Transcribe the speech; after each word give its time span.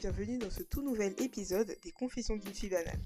bienvenue 0.00 0.38
dans 0.38 0.48
ce 0.48 0.62
tout 0.62 0.80
nouvel 0.80 1.12
épisode 1.20 1.76
des 1.82 1.92
Confessions 1.92 2.36
d'une 2.36 2.54
fille 2.54 2.70
banale. 2.70 2.98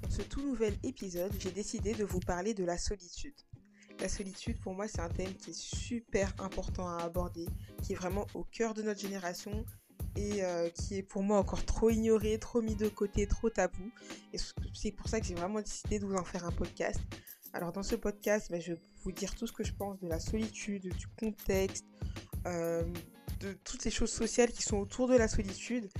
Dans 0.00 0.08
ce 0.08 0.22
tout 0.22 0.40
nouvel 0.40 0.72
épisode, 0.82 1.30
j'ai 1.38 1.50
décidé 1.50 1.92
de 1.92 2.04
vous 2.04 2.20
parler 2.20 2.54
de 2.54 2.64
la 2.64 2.78
solitude. 2.78 3.34
La 4.00 4.08
solitude, 4.08 4.58
pour 4.58 4.72
moi, 4.72 4.88
c'est 4.88 5.02
un 5.02 5.10
thème 5.10 5.34
qui 5.34 5.50
est 5.50 5.60
super 5.60 6.32
important 6.38 6.88
à 6.88 7.02
aborder, 7.02 7.44
qui 7.82 7.92
est 7.92 7.96
vraiment 7.96 8.26
au 8.32 8.44
cœur 8.44 8.72
de 8.72 8.80
notre 8.80 8.98
génération 8.98 9.62
et 10.16 10.42
euh, 10.42 10.70
qui 10.70 10.96
est 10.96 11.02
pour 11.02 11.22
moi 11.22 11.36
encore 11.36 11.66
trop 11.66 11.90
ignoré, 11.90 12.38
trop 12.38 12.62
mis 12.62 12.76
de 12.76 12.88
côté, 12.88 13.26
trop 13.26 13.50
tabou. 13.50 13.90
Et 14.32 14.38
c'est 14.72 14.92
pour 14.92 15.06
ça 15.10 15.20
que 15.20 15.26
j'ai 15.26 15.34
vraiment 15.34 15.60
décidé 15.60 15.98
de 15.98 16.06
vous 16.06 16.16
en 16.16 16.24
faire 16.24 16.46
un 16.46 16.52
podcast. 16.52 17.00
Alors 17.52 17.72
dans 17.72 17.82
ce 17.82 17.94
podcast, 17.94 18.50
ben, 18.50 18.58
je 18.58 18.72
vais 18.72 18.80
vous 19.04 19.12
dire 19.12 19.34
tout 19.34 19.46
ce 19.46 19.52
que 19.52 19.64
je 19.64 19.74
pense 19.74 20.00
de 20.00 20.08
la 20.08 20.18
solitude, 20.18 20.94
du 20.94 21.06
contexte, 21.08 21.84
euh, 22.46 22.90
de 23.40 23.52
toutes 23.64 23.84
les 23.84 23.90
choses 23.90 24.12
sociales 24.12 24.50
qui 24.50 24.62
sont 24.62 24.78
autour 24.78 25.08
de 25.08 25.16
la 25.16 25.28
solitude. 25.28 25.90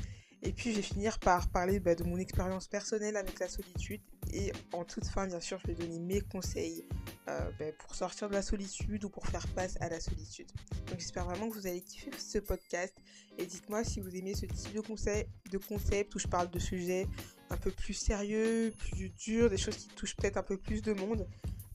Et 0.42 0.52
puis 0.52 0.70
je 0.70 0.76
vais 0.76 0.82
finir 0.82 1.18
par 1.18 1.48
parler 1.48 1.80
bah, 1.80 1.94
de 1.94 2.04
mon 2.04 2.16
expérience 2.16 2.68
personnelle 2.68 3.16
avec 3.16 3.38
la 3.40 3.48
solitude. 3.48 4.00
Et 4.32 4.52
en 4.72 4.84
toute 4.84 5.06
fin, 5.06 5.26
bien 5.26 5.40
sûr, 5.40 5.58
je 5.58 5.66
vais 5.66 5.74
donner 5.74 5.98
mes 5.98 6.20
conseils 6.20 6.84
euh, 7.28 7.50
bah, 7.58 7.72
pour 7.78 7.94
sortir 7.94 8.28
de 8.28 8.34
la 8.34 8.42
solitude 8.42 9.04
ou 9.04 9.08
pour 9.08 9.26
faire 9.26 9.46
face 9.54 9.76
à 9.80 9.88
la 9.88 9.98
solitude. 10.00 10.46
Donc 10.86 11.00
j'espère 11.00 11.24
vraiment 11.24 11.48
que 11.48 11.54
vous 11.54 11.66
allez 11.66 11.80
kiffer 11.80 12.10
ce 12.18 12.38
podcast. 12.38 12.94
Et 13.36 13.46
dites-moi 13.46 13.82
si 13.82 14.00
vous 14.00 14.14
aimez 14.14 14.34
ce 14.34 14.46
type 14.46 14.74
de, 14.74 14.80
concept, 14.80 15.28
de 15.50 15.58
concept 15.58 16.14
où 16.14 16.18
je 16.18 16.28
parle 16.28 16.50
de 16.50 16.58
sujets 16.58 17.06
un 17.50 17.56
peu 17.56 17.70
plus 17.70 17.94
sérieux, 17.94 18.72
plus 18.78 19.10
durs, 19.10 19.50
des 19.50 19.56
choses 19.56 19.76
qui 19.76 19.88
touchent 19.88 20.16
peut-être 20.16 20.36
un 20.36 20.42
peu 20.42 20.56
plus 20.56 20.82
de 20.82 20.92
monde. 20.92 21.26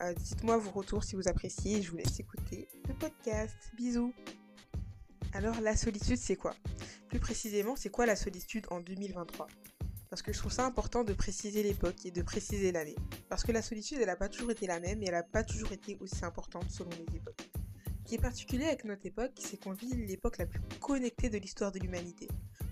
Euh, 0.02 0.14
dites-moi 0.14 0.58
vos 0.58 0.72
retours 0.72 1.04
si 1.04 1.16
vous 1.16 1.28
appréciez. 1.28 1.82
Je 1.82 1.92
vous 1.92 1.98
laisse 1.98 2.20
écouter 2.20 2.68
le 2.88 2.94
podcast. 2.94 3.56
Bisous 3.76 4.14
alors 5.36 5.60
la 5.62 5.76
solitude, 5.76 6.18
c'est 6.18 6.36
quoi? 6.36 6.54
Plus 7.14 7.20
précisément, 7.20 7.76
c'est 7.76 7.92
quoi 7.92 8.08
la 8.08 8.16
solitude 8.16 8.66
en 8.72 8.80
2023 8.80 9.46
Parce 10.10 10.24
que 10.24 10.34
je 10.34 10.40
trouve 10.40 10.52
ça 10.52 10.66
important 10.66 11.04
de 11.04 11.14
préciser 11.14 11.62
l'époque 11.62 12.08
et 12.08 12.10
de 12.10 12.24
préciser 12.24 12.72
l'année. 12.72 12.96
Parce 13.30 13.44
que 13.44 13.52
la 13.52 13.62
solitude, 13.62 14.00
elle 14.02 14.08
n'a 14.08 14.16
pas 14.16 14.30
toujours 14.30 14.50
été 14.50 14.66
la 14.66 14.80
même 14.80 15.04
et 15.04 15.06
elle 15.06 15.12
n'a 15.14 15.22
pas 15.22 15.44
toujours 15.44 15.72
été 15.74 15.96
aussi 16.00 16.26
importante 16.26 16.72
selon 16.72 16.90
les 16.90 17.18
époques. 17.18 17.48
Ce 17.86 18.10
qui 18.10 18.16
est 18.16 18.20
particulier 18.20 18.66
avec 18.66 18.84
notre 18.84 19.06
époque, 19.06 19.34
c'est 19.36 19.58
qu'on 19.58 19.74
vit 19.74 19.94
l'époque 20.08 20.40
la 20.40 20.48
plus 20.48 20.60
connectée 20.80 21.30
de 21.30 21.38
l'histoire 21.38 21.72
de 21.72 21.78
l'humanité. 21.78 22.28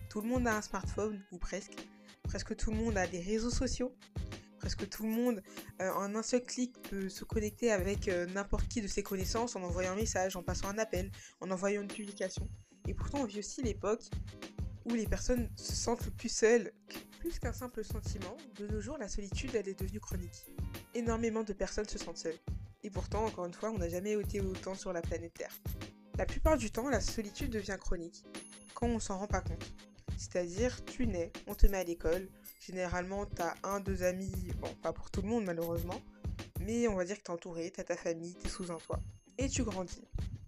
Tout 0.09 0.21
le 0.21 0.27
monde 0.27 0.47
a 0.47 0.57
un 0.57 0.63
smartphone, 0.63 1.21
ou 1.31 1.37
presque. 1.37 1.75
Presque 2.23 2.55
tout 2.55 2.71
le 2.71 2.77
monde 2.77 2.97
a 2.97 3.05
des 3.05 3.19
réseaux 3.19 3.51
sociaux 3.51 3.95
presque 4.57 4.87
tout 4.89 5.03
le 5.03 5.09
monde 5.09 5.41
euh, 5.81 5.91
en 5.93 6.13
un 6.13 6.21
seul 6.21 6.43
clic 6.43 6.79
peut 6.83 7.09
se 7.09 7.23
connecter 7.23 7.71
avec 7.71 8.07
euh, 8.07 8.27
n'importe 8.27 8.67
qui 8.67 8.79
de 8.79 8.87
ses 8.87 9.01
connaissances 9.01 9.55
en 9.55 9.63
envoyant 9.63 9.93
un 9.93 9.95
message, 9.95 10.35
en 10.35 10.43
passant 10.43 10.69
un 10.69 10.77
appel, 10.77 11.11
en 11.41 11.49
envoyant 11.49 11.81
une 11.81 11.87
publication. 11.87 12.47
Pourtant, 13.01 13.21
on 13.21 13.25
vit 13.25 13.39
aussi 13.39 13.63
l'époque 13.63 14.03
où 14.85 14.93
les 14.93 15.07
personnes 15.07 15.49
se 15.55 15.73
sentent 15.73 16.07
plus 16.11 16.29
seules. 16.29 16.71
Plus 17.19 17.39
qu'un 17.39 17.51
simple 17.51 17.83
sentiment, 17.83 18.37
de 18.57 18.67
nos 18.67 18.79
jours, 18.79 18.99
la 18.99 19.07
solitude, 19.07 19.55
elle 19.55 19.67
est 19.67 19.79
devenue 19.79 19.99
chronique. 19.99 20.45
Énormément 20.93 21.41
de 21.43 21.53
personnes 21.53 21.87
se 21.87 21.97
sentent 21.97 22.17
seules. 22.17 22.37
Et 22.83 22.91
pourtant, 22.91 23.25
encore 23.25 23.45
une 23.45 23.53
fois, 23.53 23.71
on 23.71 23.79
n'a 23.79 23.89
jamais 23.89 24.13
été 24.13 24.39
autant 24.39 24.75
sur 24.75 24.93
la 24.93 25.01
planète 25.01 25.33
Terre. 25.33 25.55
La 26.19 26.27
plupart 26.27 26.57
du 26.57 26.69
temps, 26.69 26.89
la 26.89 27.01
solitude 27.01 27.49
devient 27.49 27.77
chronique 27.79 28.23
quand 28.75 28.85
on 28.85 28.99
s'en 28.99 29.17
rend 29.17 29.27
pas 29.27 29.41
compte. 29.41 29.65
C'est-à-dire, 30.17 30.85
tu 30.85 31.07
nais, 31.07 31.31
on 31.47 31.55
te 31.55 31.65
met 31.65 31.79
à 31.79 31.83
l'école, 31.83 32.27
Généralement, 32.61 33.25
tu 33.25 33.41
as 33.41 33.55
un, 33.63 33.79
deux 33.79 34.03
amis, 34.03 34.31
bon, 34.59 34.71
pas 34.83 34.93
pour 34.93 35.09
tout 35.09 35.23
le 35.23 35.27
monde 35.27 35.45
malheureusement, 35.45 35.99
mais 36.59 36.87
on 36.87 36.93
va 36.93 37.05
dire 37.05 37.17
que 37.17 37.23
tu 37.23 37.31
es 37.31 37.33
entouré, 37.33 37.71
tu 37.71 37.81
as 37.81 37.83
ta 37.83 37.97
famille, 37.97 38.35
tu 38.35 38.45
es 38.45 38.49
sous 38.51 38.71
un 38.71 38.77
toit. 38.77 38.99
Et 39.39 39.49
tu 39.49 39.63
grandis. 39.63 40.03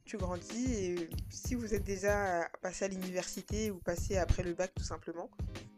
Tu 0.06 0.18
grandis 0.18 0.74
et 0.74 1.10
si 1.30 1.56
vous 1.56 1.74
êtes 1.74 1.84
déjà 1.84 2.48
passé 2.62 2.86
à 2.86 2.88
l'université 2.88 3.72
ou 3.72 3.78
passé 3.78 4.18
après 4.18 4.44
le 4.44 4.54
bac 4.54 4.72
tout 4.76 4.84
simplement, 4.84 5.30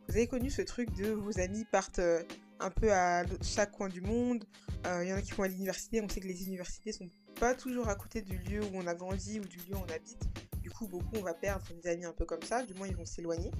vous 0.08 0.16
avez 0.16 0.28
connu 0.28 0.50
ce 0.50 0.61
truc 0.61 0.92
de 0.95 1.11
vos 1.11 1.39
amis 1.39 1.66
partent 1.66 1.99
euh, 1.99 2.23
un 2.60 2.70
peu 2.70 2.92
à 2.92 3.23
chaque 3.42 3.72
coin 3.72 3.89
du 3.89 4.02
monde. 4.02 4.45
Euh, 4.88 5.04
il 5.04 5.10
y 5.10 5.14
en 5.14 5.17
a 5.17 5.22
qui 5.22 5.32
vont 5.32 5.44
à 5.44 5.48
l'université, 5.48 6.02
on 6.02 6.10
sait 6.10 6.22
que 6.22 6.27
les 6.27 6.45
universités 6.45 6.92
sont 6.92 7.10
pas 7.39 7.54
toujours 7.54 7.89
à 7.89 7.95
côté 7.95 8.22
du 8.22 8.38
lieu 8.38 8.64
où 8.64 8.72
on 8.73 8.88
a 8.88 8.95
grandi 8.95 9.39
ou 9.39 9.45
du 9.45 9.58
lieu 9.58 9.76
où 9.76 9.80
on 9.80 9.94
habite. 9.94 10.23
Du 10.61 10.72
coup, 10.72 10.88
beaucoup 10.88 11.16
on 11.17 11.22
va 11.22 11.33
perdre 11.33 11.64
des 11.73 11.89
amis 11.89 12.05
un 12.05 12.14
peu 12.14 12.26
comme 12.26 12.42
ça, 12.42 12.64
du 12.64 12.73
moins 12.73 12.88
ils 12.88 12.95
vont 12.95 13.05
s'éloigner 13.05 13.52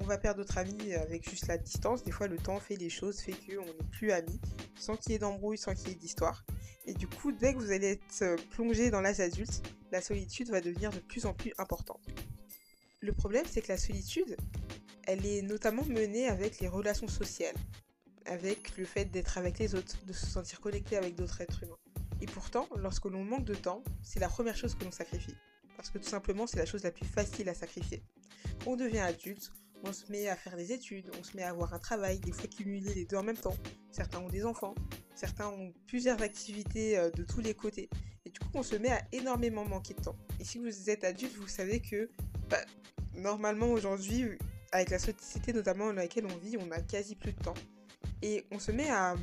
on 0.00 0.04
va 0.04 0.18
perdre 0.18 0.40
d'autres 0.40 0.58
amis 0.58 0.94
avec 0.94 1.28
juste 1.28 1.46
la 1.46 1.58
distance. 1.58 2.02
Des 2.02 2.10
fois, 2.10 2.26
le 2.26 2.38
temps 2.38 2.58
fait 2.58 2.76
les 2.76 2.88
choses, 2.88 3.20
fait 3.20 3.32
qu'on 3.32 3.64
n'est 3.64 3.88
plus 3.92 4.10
amis, 4.10 4.40
sans 4.74 4.96
qu'il 4.96 5.12
y 5.12 5.14
ait 5.14 5.18
d'embrouille, 5.18 5.58
sans 5.58 5.74
qu'il 5.74 5.88
y 5.88 5.92
ait 5.92 5.94
d'histoire. 5.96 6.44
Et 6.86 6.94
du 6.94 7.06
coup, 7.06 7.32
dès 7.32 7.52
que 7.52 7.58
vous 7.58 7.70
allez 7.70 7.92
être 7.92 8.22
euh, 8.22 8.36
plongé 8.50 8.90
dans 8.90 9.00
l'âge 9.00 9.20
adulte, 9.20 9.62
la 9.92 10.00
solitude 10.00 10.50
va 10.50 10.60
devenir 10.60 10.90
de 10.90 10.98
plus 10.98 11.26
en 11.26 11.34
plus 11.34 11.52
importante. 11.58 12.00
Le 13.00 13.12
problème, 13.12 13.44
c'est 13.48 13.60
que 13.60 13.68
la 13.68 13.78
solitude, 13.78 14.36
elle 15.04 15.24
est 15.26 15.42
notamment 15.42 15.84
menée 15.84 16.28
avec 16.28 16.60
les 16.60 16.68
relations 16.68 17.08
sociales, 17.08 17.56
avec 18.26 18.76
le 18.76 18.84
fait 18.84 19.04
d'être 19.04 19.36
avec 19.38 19.58
les 19.58 19.74
autres, 19.74 19.96
de 20.06 20.12
se 20.12 20.26
sentir 20.26 20.60
connecté 20.60 20.96
avec 20.96 21.14
d'autres 21.14 21.40
êtres 21.40 21.62
humains. 21.62 21.78
Et 22.20 22.26
pourtant, 22.26 22.68
lorsque 22.76 23.06
l'on 23.06 23.24
manque 23.24 23.44
de 23.44 23.54
temps, 23.54 23.82
c'est 24.02 24.20
la 24.20 24.28
première 24.28 24.56
chose 24.56 24.74
que 24.74 24.84
l'on 24.84 24.90
sacrifie. 24.90 25.36
Parce 25.76 25.90
que 25.90 25.98
tout 25.98 26.08
simplement, 26.08 26.46
c'est 26.46 26.58
la 26.58 26.66
chose 26.66 26.82
la 26.82 26.90
plus 26.90 27.06
facile 27.06 27.48
à 27.48 27.54
sacrifier. 27.54 28.02
On 28.66 28.76
devient 28.76 28.98
adulte, 28.98 29.50
on 29.84 29.92
se 29.92 30.10
met 30.10 30.28
à 30.28 30.36
faire 30.36 30.56
des 30.56 30.72
études, 30.72 31.10
on 31.18 31.22
se 31.22 31.36
met 31.36 31.42
à 31.42 31.50
avoir 31.50 31.72
un 31.74 31.78
travail, 31.78 32.18
des 32.20 32.32
fois 32.32 32.48
cumuler 32.48 32.94
les 32.94 33.04
deux 33.04 33.16
en 33.16 33.22
même 33.22 33.36
temps. 33.36 33.56
Certains 33.90 34.20
ont 34.20 34.28
des 34.28 34.44
enfants, 34.44 34.74
certains 35.14 35.48
ont 35.48 35.72
plusieurs 35.86 36.22
activités 36.22 36.98
euh, 36.98 37.10
de 37.10 37.22
tous 37.22 37.40
les 37.40 37.54
côtés. 37.54 37.88
Et 38.24 38.30
du 38.30 38.38
coup, 38.38 38.50
on 38.54 38.62
se 38.62 38.76
met 38.76 38.90
à 38.90 39.02
énormément 39.12 39.64
manquer 39.64 39.94
de 39.94 40.02
temps. 40.02 40.16
Et 40.38 40.44
si 40.44 40.58
vous 40.58 40.90
êtes 40.90 41.04
adulte, 41.04 41.34
vous 41.36 41.48
savez 41.48 41.80
que 41.80 42.10
bah, 42.48 42.58
normalement 43.14 43.68
aujourd'hui, 43.68 44.38
avec 44.72 44.90
la 44.90 44.98
société 44.98 45.52
notamment 45.52 45.86
dans 45.86 45.94
laquelle 45.94 46.26
on 46.26 46.36
vit, 46.38 46.56
on 46.58 46.70
a 46.70 46.80
quasi 46.80 47.16
plus 47.16 47.32
de 47.32 47.42
temps. 47.42 47.54
Et 48.22 48.44
on 48.50 48.58
se 48.58 48.72
met 48.72 48.90
à, 48.90 49.16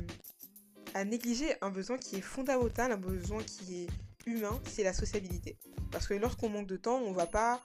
négliger 1.04 1.54
un 1.60 1.70
besoin 1.70 1.96
qui 1.96 2.16
est 2.16 2.20
fondamental, 2.20 2.90
un 2.90 2.96
besoin 2.96 3.40
qui 3.44 3.84
est 3.84 3.88
humain, 4.26 4.60
c'est 4.64 4.82
la 4.82 4.92
sociabilité. 4.92 5.56
Parce 5.92 6.08
que 6.08 6.14
lorsqu'on 6.14 6.48
manque 6.48 6.66
de 6.66 6.76
temps, 6.76 6.98
on 6.98 7.12
va 7.12 7.26
pas 7.26 7.62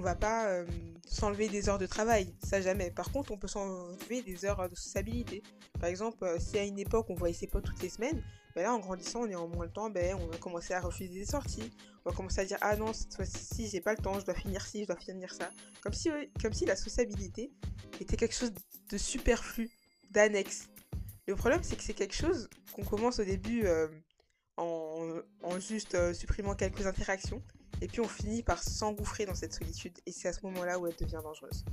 va 0.00 0.14
pas 0.14 0.48
euh, 0.48 0.66
s'enlever 1.08 1.48
des 1.48 1.68
heures 1.68 1.78
de 1.78 1.86
travail, 1.86 2.34
ça 2.42 2.60
jamais. 2.60 2.90
Par 2.90 3.10
contre, 3.12 3.32
on 3.32 3.38
peut 3.38 3.48
s'enlever 3.48 4.22
des 4.22 4.44
heures 4.44 4.68
de 4.68 4.74
sociabilité. 4.74 5.42
Par 5.80 5.88
exemple, 5.88 6.24
euh, 6.24 6.38
si 6.38 6.58
à 6.58 6.64
une 6.64 6.78
époque 6.78 7.06
on 7.10 7.14
voyait 7.14 7.34
ses 7.34 7.46
potes 7.46 7.64
toutes 7.64 7.82
les 7.82 7.88
semaines, 7.88 8.22
ben 8.54 8.62
là 8.62 8.74
en 8.74 8.78
grandissant, 8.78 9.22
on 9.22 9.26
est 9.26 9.34
en 9.34 9.48
moins 9.48 9.66
de 9.66 9.72
temps, 9.72 9.90
ben 9.90 10.16
on 10.20 10.26
va 10.26 10.36
commencer 10.38 10.74
à 10.74 10.80
refuser 10.80 11.12
des 11.12 11.24
sorties. 11.24 11.70
On 12.04 12.10
va 12.10 12.16
commencer 12.16 12.40
à 12.40 12.44
dire 12.44 12.58
ah 12.60 12.76
non 12.76 12.92
cette 12.92 13.14
fois-ci 13.14 13.68
j'ai 13.68 13.80
pas 13.80 13.92
le 13.92 13.98
temps, 13.98 14.18
je 14.18 14.24
dois 14.24 14.34
finir 14.34 14.64
ci, 14.64 14.82
je 14.82 14.86
dois 14.86 14.96
finir 14.96 15.32
ça. 15.32 15.50
Comme 15.82 15.92
si, 15.92 16.10
comme 16.40 16.52
si 16.52 16.64
la 16.64 16.76
sociabilité 16.76 17.52
était 18.00 18.16
quelque 18.16 18.34
chose 18.34 18.52
de 18.90 18.98
superflu, 18.98 19.70
d'annexe. 20.10 20.68
Le 21.26 21.34
problème 21.34 21.62
c'est 21.62 21.76
que 21.76 21.82
c'est 21.82 21.94
quelque 21.94 22.14
chose 22.14 22.48
qu'on 22.72 22.84
commence 22.84 23.18
au 23.18 23.24
début 23.24 23.66
euh, 23.66 23.88
en, 24.56 25.20
juste 25.58 26.14
supprimant 26.14 26.54
quelques 26.54 26.86
interactions 26.86 27.42
et 27.80 27.88
puis 27.88 28.00
on 28.00 28.08
finit 28.08 28.42
par 28.42 28.62
s'engouffrer 28.62 29.26
dans 29.26 29.34
cette 29.34 29.52
solitude, 29.52 29.98
et 30.06 30.12
c'est 30.12 30.28
à 30.28 30.32
ce 30.32 30.40
moment-là 30.46 30.78
où 30.78 30.86
elle 30.86 30.96
devient 30.96 31.20
dangereuse. 31.22 31.64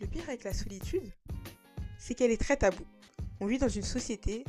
Le 0.00 0.06
pire 0.06 0.24
avec 0.28 0.44
la 0.44 0.52
solitude, 0.52 1.10
c'est 1.98 2.14
qu'elle 2.14 2.30
est 2.30 2.40
très 2.40 2.56
taboue. 2.56 2.86
On 3.40 3.46
vit 3.46 3.58
dans 3.58 3.68
une 3.68 3.82
société 3.82 4.44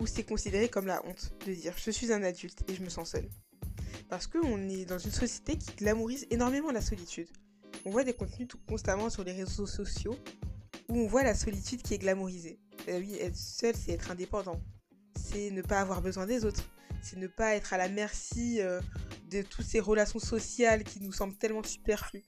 où 0.00 0.06
c'est 0.06 0.24
considéré 0.24 0.68
comme 0.68 0.86
la 0.86 1.04
honte 1.06 1.32
de 1.46 1.54
dire 1.54 1.74
je 1.76 1.90
suis 1.90 2.12
un 2.12 2.22
adulte 2.22 2.62
et 2.68 2.74
je 2.74 2.82
me 2.82 2.88
sens 2.88 3.10
seul. 3.10 3.28
Parce 4.08 4.26
qu'on 4.26 4.68
est 4.68 4.84
dans 4.84 4.98
une 4.98 5.10
société 5.10 5.56
qui 5.56 5.74
glamourise 5.76 6.26
énormément 6.30 6.70
la 6.70 6.80
solitude. 6.80 7.28
On 7.84 7.90
voit 7.90 8.04
des 8.04 8.14
contenus 8.14 8.48
tout 8.48 8.58
constamment 8.68 9.10
sur 9.10 9.24
les 9.24 9.32
réseaux 9.32 9.66
sociaux 9.66 10.16
où 10.88 10.98
on 10.98 11.06
voit 11.06 11.22
la 11.22 11.34
solitude 11.34 11.82
qui 11.82 11.94
est 11.94 11.98
glamourisée. 11.98 12.58
Et 12.86 12.98
oui, 12.98 13.16
être 13.20 13.36
seul, 13.36 13.74
c'est 13.74 13.92
être 13.92 14.10
indépendant. 14.10 14.60
C'est 15.16 15.50
ne 15.50 15.62
pas 15.62 15.80
avoir 15.80 16.02
besoin 16.02 16.26
des 16.26 16.44
autres. 16.44 16.62
C'est 17.02 17.18
ne 17.18 17.26
pas 17.26 17.54
être 17.54 17.72
à 17.72 17.78
la 17.78 17.88
merci 17.88 18.60
euh, 18.60 18.80
de 19.42 19.48
toutes 19.48 19.66
ces 19.66 19.80
relations 19.80 20.18
sociales 20.18 20.84
qui 20.84 21.00
nous 21.00 21.12
semblent 21.12 21.36
tellement 21.36 21.62
superflues. 21.62 22.22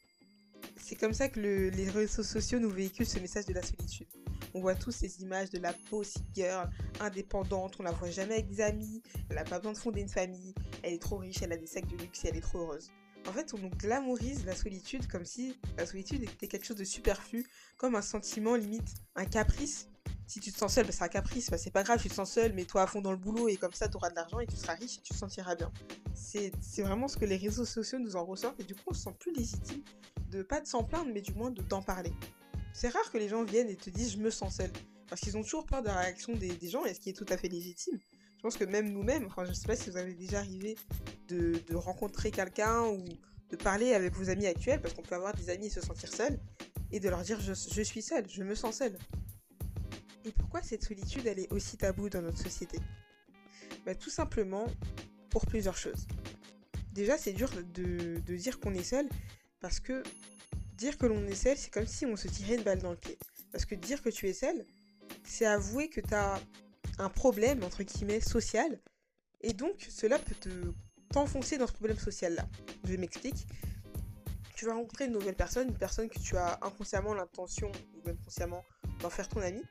C'est 0.77 0.97
comme 0.97 1.13
ça 1.13 1.29
que 1.29 1.41
les 1.41 1.91
réseaux 1.91 2.23
sociaux 2.23 2.59
nous 2.59 2.71
véhiculent 2.71 3.07
ce 3.07 3.19
message 3.19 3.47
de 3.47 3.55
la 3.55 3.63
solitude. 3.63 4.09
On 4.55 4.61
voit 4.61 4.75
tous 4.75 4.91
ces 4.91 5.23
images 5.23 5.51
de 5.51 5.59
la 5.59 5.75
bossy 5.91 6.19
girl, 6.35 6.71
indépendante, 7.01 7.77
on 7.79 7.83
la 7.83 7.93
voit 7.93 8.11
jamais 8.11 8.35
avec 8.35 8.49
des 8.49 8.61
amis, 8.61 9.03
elle 9.29 9.37
n'a 9.37 9.45
pas 9.45 9.59
besoin 9.59 9.73
de 9.73 9.79
fonder 9.79 10.01
une 10.01 10.09
famille, 10.09 10.55
elle 10.83 10.95
est 10.95 11.03
trop 11.03 11.19
riche, 11.19 11.43
elle 11.43 11.53
a 11.53 11.57
des 11.57 11.67
sacs 11.67 11.87
de 11.87 11.97
luxe 11.97 12.25
et 12.25 12.29
elle 12.29 12.37
est 12.37 12.41
trop 12.41 12.61
heureuse. 12.61 12.91
En 13.29 13.33
fait, 13.33 13.53
on 13.55 13.59
nous 13.59 13.71
glamourise 13.71 14.45
la 14.47 14.55
solitude 14.55 15.09
comme 15.09 15.25
si 15.25 15.59
la 15.77 15.85
solitude 15.85 16.23
était 16.23 16.47
quelque 16.47 16.65
chose 16.65 16.77
de 16.77 16.85
superflu, 16.85 17.45
comme 17.77 17.97
un 17.97 18.03
sentiment 18.03 18.55
limite, 18.55 18.95
un 19.17 19.25
caprice 19.25 19.89
si 20.27 20.41
tu 20.41 20.53
te 20.53 20.59
sens 20.59 20.75
seul, 20.75 20.85
bah, 20.87 20.93
c'est 20.93 21.05
un 21.05 21.09
caprice, 21.09 21.51
bah, 21.51 21.59
c'est 21.59 21.71
pas 21.71 21.85
grave, 21.85 22.01
tu 22.01 22.09
te 22.09 22.15
sens 22.15 22.31
seul, 22.33 22.53
mais 22.53 22.65
toi 22.65 22.83
à 22.83 22.87
fond 22.87 23.01
dans 23.01 23.13
le 23.13 23.17
boulot 23.17 23.49
et 23.49 23.57
comme 23.57 23.73
ça 23.73 23.89
tu 23.89 23.97
auras 23.97 24.11
de 24.11 24.17
l'argent 24.17 24.41
et 24.41 24.47
tu 24.47 24.57
seras 24.57 24.75
riche 24.75 24.99
et 24.99 25.01
tu 25.01 25.13
te 25.13 25.19
sentiras 25.19 25.55
bien. 25.55 25.73
C'est 26.15 26.51
vraiment 26.83 27.09
ce 27.09 27.17
que 27.17 27.25
les 27.25 27.37
réseaux 27.37 27.65
sociaux 27.65 27.99
nous 27.99 28.17
en 28.17 28.25
ressortent 28.25 28.59
et 28.61 28.65
du 28.65 28.75
coup 28.75 28.83
on 28.89 28.95
se 28.95 29.03
sent 29.03 29.15
plus 29.19 29.33
légitime 29.33 29.83
de 30.31 30.43
pas 30.43 30.61
de 30.61 30.67
s'en 30.67 30.83
plaindre 30.83 31.11
mais 31.13 31.21
du 31.21 31.33
moins 31.35 31.51
de 31.51 31.63
t'en 31.63 31.83
parler. 31.83 32.13
C'est 32.73 32.89
rare 32.89 33.11
que 33.13 33.19
les 33.19 33.29
gens 33.29 33.45
viennent 33.45 33.71
et 33.71 33.77
te 33.77 33.89
disent 33.89 34.13
je 34.13 34.19
me 34.19 34.31
sens 34.31 34.57
seul 34.57 34.71
parce 35.09 35.21
qu'ils 35.21 35.37
ont 35.37 35.43
toujours 35.43 35.65
peur 35.65 35.83
de 35.83 35.87
la 35.87 36.01
réaction 36.01 36.35
des, 36.35 36.59
gens 36.69 36.85
et 36.85 36.93
ce 36.93 37.01
qui 37.01 37.11
est 37.11 37.17
tout 37.17 37.27
à 37.29 37.37
fait 37.37 37.49
légitime. 37.49 37.99
Je 38.37 38.43
pense 38.43 38.57
que 38.57 38.65
même 38.65 38.93
nous-mêmes, 38.93 39.27
enfin 39.27 39.45
je 39.45 39.53
sais 39.53 39.67
pas 39.67 39.77
si 39.77 39.91
vous 39.91 39.97
avez 39.97 40.15
déjà 40.15 40.39
arrivé 40.39 40.77
de, 41.29 41.63
rencontrer 41.75 42.33
quelqu'un 42.33 42.83
ou 42.87 43.05
de 43.51 43.57
parler 43.57 43.95
avec 43.95 44.15
vos 44.15 44.29
amis 44.29 44.47
actuels 44.47 44.81
parce 44.83 44.95
qu'on 44.95 45.03
peut 45.03 45.15
avoir 45.15 45.35
des 45.35 45.51
amis 45.51 45.67
et 45.67 45.71
se 45.71 45.81
sentir 45.81 46.13
seul 46.13 46.39
et 46.91 46.99
de 46.99 47.09
leur 47.09 47.23
dire 47.23 47.41
je, 47.41 47.55
je 47.55 47.83
suis 47.83 48.03
seule, 48.03 48.29
je 48.29 48.43
me 48.43 48.57
sens 48.57 48.79
seule. 48.79 48.99
Et 50.27 50.33
pourquoi 50.33 50.61
cette 50.61 50.83
solitude, 50.83 51.25
elle 51.27 51.39
est 51.39 51.53
aussi 51.53 51.77
taboue 51.77 52.11
dans 52.11 52.21
notre 52.21 52.39
société? 52.39 52.79
Bah, 53.85 53.95
Tout 53.95 54.11
simplement 54.11 54.67
pour 55.31 55.47
plusieurs 55.47 55.77
choses. 55.77 56.07
Déjà, 56.93 57.17
c'est 57.17 57.33
dur 57.33 57.49
de, 57.75 58.19
dire 58.35 58.59
qu'on 58.59 58.75
est 58.75 58.83
seul 58.83 59.09
parce 59.61 59.79
que 59.79 60.03
dire 60.77 60.99
que 60.99 61.07
l'on 61.07 61.25
est 61.27 61.35
seul, 61.35 61.57
c'est 61.57 61.71
comme 61.71 61.87
si 61.87 62.07
on 62.07 62.17
se 62.17 62.27
tirait 62.27 62.57
une 62.57 62.65
balle 62.65 62.81
dans 62.81 62.91
le 62.91 62.97
pied. 62.97 63.19
Parce 63.53 63.65
que 63.65 63.77
dire 63.77 64.03
que 64.03 64.09
tu 64.09 64.29
es 64.29 64.33
seul, 64.33 64.67
c'est 65.25 65.47
avouer 65.47 65.89
que 65.89 66.01
tu 66.01 66.13
as 66.15 66.41
un 66.99 67.09
problème, 67.09 67.63
entre 67.63 67.85
guillemets, 67.85 68.21
social. 68.21 68.81
Et 69.43 69.53
donc, 69.53 69.87
cela 69.89 70.19
peut 70.19 70.35
te 70.35 70.49
t'enfoncer 71.13 71.57
dans 71.57 71.69
ce 71.69 71.73
problème 71.73 71.99
social-là. 71.99 72.49
Je 72.85 72.97
m'explique. 72.97 73.47
Tu 74.57 74.65
vas 74.65 74.75
rencontrer 74.75 75.05
une 75.05 75.13
nouvelle 75.13 75.37
personne, 75.37 75.69
une 75.69 75.79
personne 75.79 76.09
que 76.09 76.19
tu 76.19 76.37
as 76.37 76.59
inconsciemment 76.63 77.15
l'intention, 77.15 77.71
ou 77.95 78.07
même 78.07 78.17
consciemment, 78.25 78.65
d'en 79.01 79.11
faire 79.11 79.29
ton 79.29 79.41
ami. 79.41 79.63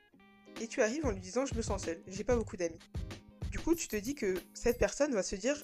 Et 0.60 0.68
tu 0.68 0.82
arrives 0.82 1.04
en 1.04 1.10
lui 1.10 1.20
disant, 1.20 1.44
je 1.46 1.54
me 1.54 1.62
sens 1.62 1.84
seul, 1.84 2.02
j'ai 2.06 2.24
pas 2.24 2.36
beaucoup 2.36 2.56
d'amis. 2.56 2.78
Du 3.50 3.58
coup, 3.58 3.74
tu 3.74 3.88
te 3.88 3.96
dis 3.96 4.14
que 4.14 4.34
cette 4.54 4.78
personne 4.78 5.12
va 5.12 5.22
se 5.22 5.36
dire, 5.36 5.60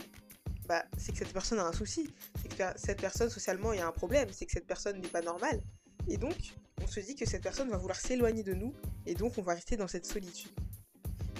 bah, 0.66 0.84
c'est 0.98 1.12
que 1.12 1.18
cette 1.18 1.32
personne 1.32 1.58
a 1.58 1.66
un 1.66 1.72
souci, 1.72 2.12
c'est 2.40 2.56
que 2.56 2.62
cette 2.76 3.00
personne 3.00 3.30
socialement 3.30 3.72
il 3.72 3.78
y 3.78 3.82
a 3.82 3.86
un 3.86 3.92
problème, 3.92 4.28
c'est 4.32 4.46
que 4.46 4.52
cette 4.52 4.66
personne 4.66 5.00
n'est 5.00 5.08
pas 5.08 5.22
normale. 5.22 5.60
Et 6.08 6.16
donc, 6.16 6.36
on 6.82 6.86
se 6.86 7.00
dit 7.00 7.14
que 7.14 7.26
cette 7.26 7.42
personne 7.42 7.68
va 7.70 7.76
vouloir 7.76 7.98
s'éloigner 7.98 8.42
de 8.42 8.54
nous, 8.54 8.74
et 9.06 9.14
donc 9.14 9.38
on 9.38 9.42
va 9.42 9.54
rester 9.54 9.76
dans 9.76 9.88
cette 9.88 10.06
solitude. 10.06 10.50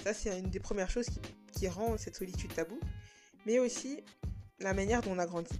Ça, 0.03 0.13
c'est 0.13 0.37
une 0.37 0.49
des 0.49 0.59
premières 0.59 0.89
choses 0.89 1.07
qui, 1.53 1.67
rend 1.69 1.97
cette 1.97 2.17
solitude 2.17 2.53
tabou. 2.53 2.77
Mais 3.45 3.57
aussi 3.59 4.03
la 4.59 4.73
manière 4.73 5.01
dont 5.01 5.11
on 5.11 5.19
a 5.19 5.25
grandi. 5.25 5.57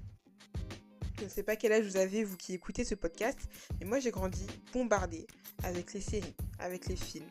Je 1.18 1.24
ne 1.24 1.30
sais 1.30 1.44
pas 1.44 1.56
quel 1.56 1.72
âge 1.72 1.86
vous 1.86 1.95
avez, 1.95 2.25
vous 2.25 2.36
qui 2.36 2.54
écoutez 2.54 2.84
ce 2.84 2.94
podcast, 2.94 3.40
mais 3.80 3.86
moi 3.86 4.00
j'ai 4.00 4.12
grandi 4.12 4.45
bombardé 4.74 5.25
avec 5.63 5.94
les 5.94 6.01
séries, 6.01 6.36
avec 6.60 6.88
les 6.88 6.98
films, 6.98 7.30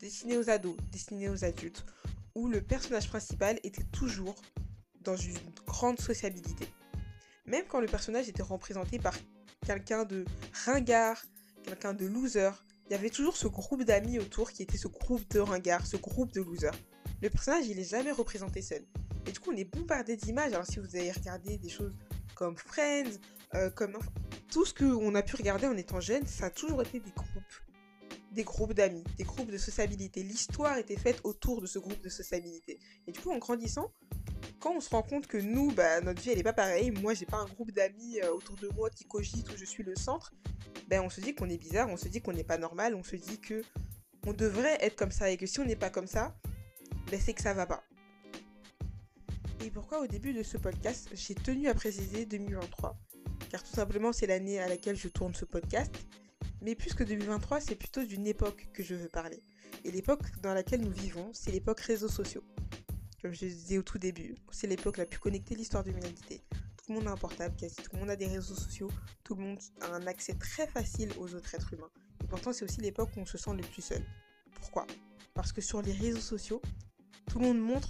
destinés 0.00 0.36
aux 0.36 0.50
ados, 0.50 0.76
destinés 0.90 1.28
aux 1.28 1.44
adultes, 1.44 1.84
où 2.34 2.48
le 2.48 2.60
personnage 2.60 3.08
principal 3.08 3.58
était 3.62 3.84
toujours 3.84 4.36
dans 5.00 5.16
une 5.16 5.38
grande 5.66 6.00
sociabilité. 6.00 6.68
Même 7.46 7.64
quand 7.68 7.80
le 7.80 7.86
personnage 7.86 8.28
était 8.28 8.42
représenté 8.42 8.98
par 8.98 9.14
quelqu'un 9.64 10.04
de 10.04 10.24
ringard, 10.64 11.22
quelqu'un 11.62 11.94
de 11.94 12.06
loser, 12.06 12.50
il 12.88 12.92
y 12.92 12.94
avait 12.94 13.10
toujours 13.10 13.36
ce 13.36 13.48
groupe 13.48 13.84
d'amis 13.84 14.18
autour 14.18 14.52
qui 14.52 14.62
était 14.62 14.76
ce 14.76 14.88
groupe 14.88 15.28
de 15.30 15.40
ringards, 15.40 15.86
ce 15.86 15.96
groupe 15.96 16.32
de 16.32 16.40
losers. 16.40 16.78
Le 17.22 17.30
personnage, 17.30 17.66
il 17.66 17.78
est 17.78 17.90
jamais 17.90 18.12
représenté 18.12 18.62
seul. 18.62 18.84
Et 19.26 19.32
du 19.32 19.40
coup, 19.40 19.50
on 19.52 19.56
est 19.56 19.64
bombardé 19.64 20.16
d'images. 20.16 20.52
Alors, 20.52 20.66
si 20.66 20.78
vous 20.78 20.94
avez 20.94 21.10
regardé 21.10 21.58
des 21.58 21.68
choses 21.68 21.96
comme 22.34 22.56
Friends, 22.56 23.18
euh, 23.54 23.70
comme 23.70 23.98
tout 24.52 24.64
ce 24.64 24.74
qu'on 24.74 25.14
a 25.14 25.22
pu 25.22 25.34
regarder 25.36 25.66
en 25.66 25.76
étant 25.76 26.00
jeune, 26.00 26.26
ça 26.26 26.46
a 26.46 26.50
toujours 26.50 26.82
été 26.82 27.00
des. 27.00 27.12
Des 28.36 28.44
groupes 28.44 28.74
d'amis, 28.74 29.02
des 29.16 29.24
groupes 29.24 29.50
de 29.50 29.56
sociabilité. 29.56 30.22
L'histoire 30.22 30.76
était 30.76 30.96
faite 30.96 31.20
autour 31.24 31.62
de 31.62 31.66
ce 31.66 31.78
groupe 31.78 32.02
de 32.02 32.10
sociabilité. 32.10 32.78
Et 33.06 33.12
du 33.12 33.18
coup, 33.18 33.32
en 33.32 33.38
grandissant, 33.38 33.90
quand 34.60 34.76
on 34.76 34.80
se 34.80 34.90
rend 34.90 35.02
compte 35.02 35.26
que 35.26 35.38
nous, 35.38 35.72
bah, 35.72 36.02
notre 36.02 36.20
vie, 36.20 36.30
elle 36.30 36.38
est 36.38 36.44
pas 36.44 36.52
pareille, 36.52 36.90
moi, 36.90 37.14
j'ai 37.14 37.24
pas 37.24 37.38
un 37.38 37.46
groupe 37.46 37.72
d'amis 37.72 38.20
euh, 38.20 38.32
autour 38.32 38.56
de 38.56 38.68
moi 38.68 38.90
qui 38.90 39.04
cogite 39.04 39.50
où 39.50 39.56
je 39.56 39.64
suis 39.64 39.82
le 39.82 39.96
centre, 39.96 40.34
ben, 40.88 41.00
on 41.02 41.08
se 41.08 41.22
dit 41.22 41.34
qu'on 41.34 41.48
est 41.48 41.56
bizarre, 41.56 41.88
on 41.88 41.96
se 41.96 42.08
dit 42.08 42.20
qu'on 42.20 42.34
n'est 42.34 42.44
pas 42.44 42.58
normal, 42.58 42.94
on 42.94 43.02
se 43.02 43.16
dit 43.16 43.40
que 43.40 43.64
on 44.26 44.34
devrait 44.34 44.76
être 44.80 44.96
comme 44.96 45.12
ça 45.12 45.30
et 45.30 45.38
que 45.38 45.46
si 45.46 45.58
on 45.60 45.64
n'est 45.64 45.74
pas 45.74 45.90
comme 45.90 46.06
ça, 46.06 46.36
ben, 47.10 47.18
c'est 47.18 47.32
que 47.32 47.42
ça 47.42 47.54
va 47.54 47.64
pas. 47.64 47.84
Et 49.64 49.70
pourquoi 49.70 50.00
au 50.00 50.06
début 50.06 50.34
de 50.34 50.42
ce 50.42 50.58
podcast, 50.58 51.08
j'ai 51.14 51.34
tenu 51.34 51.68
à 51.68 51.74
préciser 51.74 52.26
2023 52.26 52.96
Car 53.50 53.62
tout 53.62 53.74
simplement, 53.74 54.12
c'est 54.12 54.26
l'année 54.26 54.60
à 54.60 54.68
laquelle 54.68 54.96
je 54.96 55.08
tourne 55.08 55.34
ce 55.34 55.46
podcast. 55.46 55.92
Mais 56.62 56.74
plus 56.74 56.94
que 56.94 57.04
2023, 57.04 57.60
c'est 57.60 57.74
plutôt 57.74 58.04
d'une 58.04 58.26
époque 58.26 58.68
que 58.72 58.82
je 58.82 58.94
veux 58.94 59.08
parler. 59.08 59.42
Et 59.84 59.90
l'époque 59.90 60.40
dans 60.42 60.54
laquelle 60.54 60.80
nous 60.80 60.90
vivons, 60.90 61.30
c'est 61.32 61.52
l'époque 61.52 61.80
réseaux 61.80 62.08
sociaux 62.08 62.44
comme 63.26 63.34
je 63.34 63.46
disais 63.46 63.76
au 63.76 63.82
tout 63.82 63.98
début, 63.98 64.36
c'est 64.52 64.68
l'époque 64.68 64.98
la 64.98 65.04
plus 65.04 65.18
connectée 65.18 65.54
de 65.54 65.58
l'histoire 65.58 65.82
de 65.82 65.90
l'humanité. 65.90 66.44
Tout 66.76 66.92
le 66.92 66.94
monde 66.94 67.08
a 67.08 67.10
un 67.10 67.16
portable, 67.16 67.56
quasi 67.56 67.74
tout 67.74 67.90
le 67.94 67.98
monde 67.98 68.10
a 68.10 68.14
des 68.14 68.28
réseaux 68.28 68.54
sociaux, 68.54 68.88
tout 69.24 69.34
le 69.34 69.42
monde 69.42 69.58
a 69.80 69.92
un 69.94 70.06
accès 70.06 70.34
très 70.34 70.68
facile 70.68 71.10
aux 71.18 71.34
autres 71.34 71.52
êtres 71.52 71.74
humains. 71.74 71.90
Et 72.22 72.28
pourtant, 72.28 72.52
c'est 72.52 72.64
aussi 72.64 72.80
l'époque 72.80 73.10
où 73.16 73.20
on 73.20 73.26
se 73.26 73.36
sent 73.36 73.50
le 73.54 73.62
plus 73.62 73.82
seul. 73.82 74.06
Pourquoi? 74.60 74.86
Parce 75.34 75.50
que 75.50 75.60
sur 75.60 75.82
les 75.82 75.92
réseaux 75.92 76.20
sociaux, 76.20 76.62
tout 77.28 77.40
le 77.40 77.46
monde 77.46 77.58
montre 77.58 77.88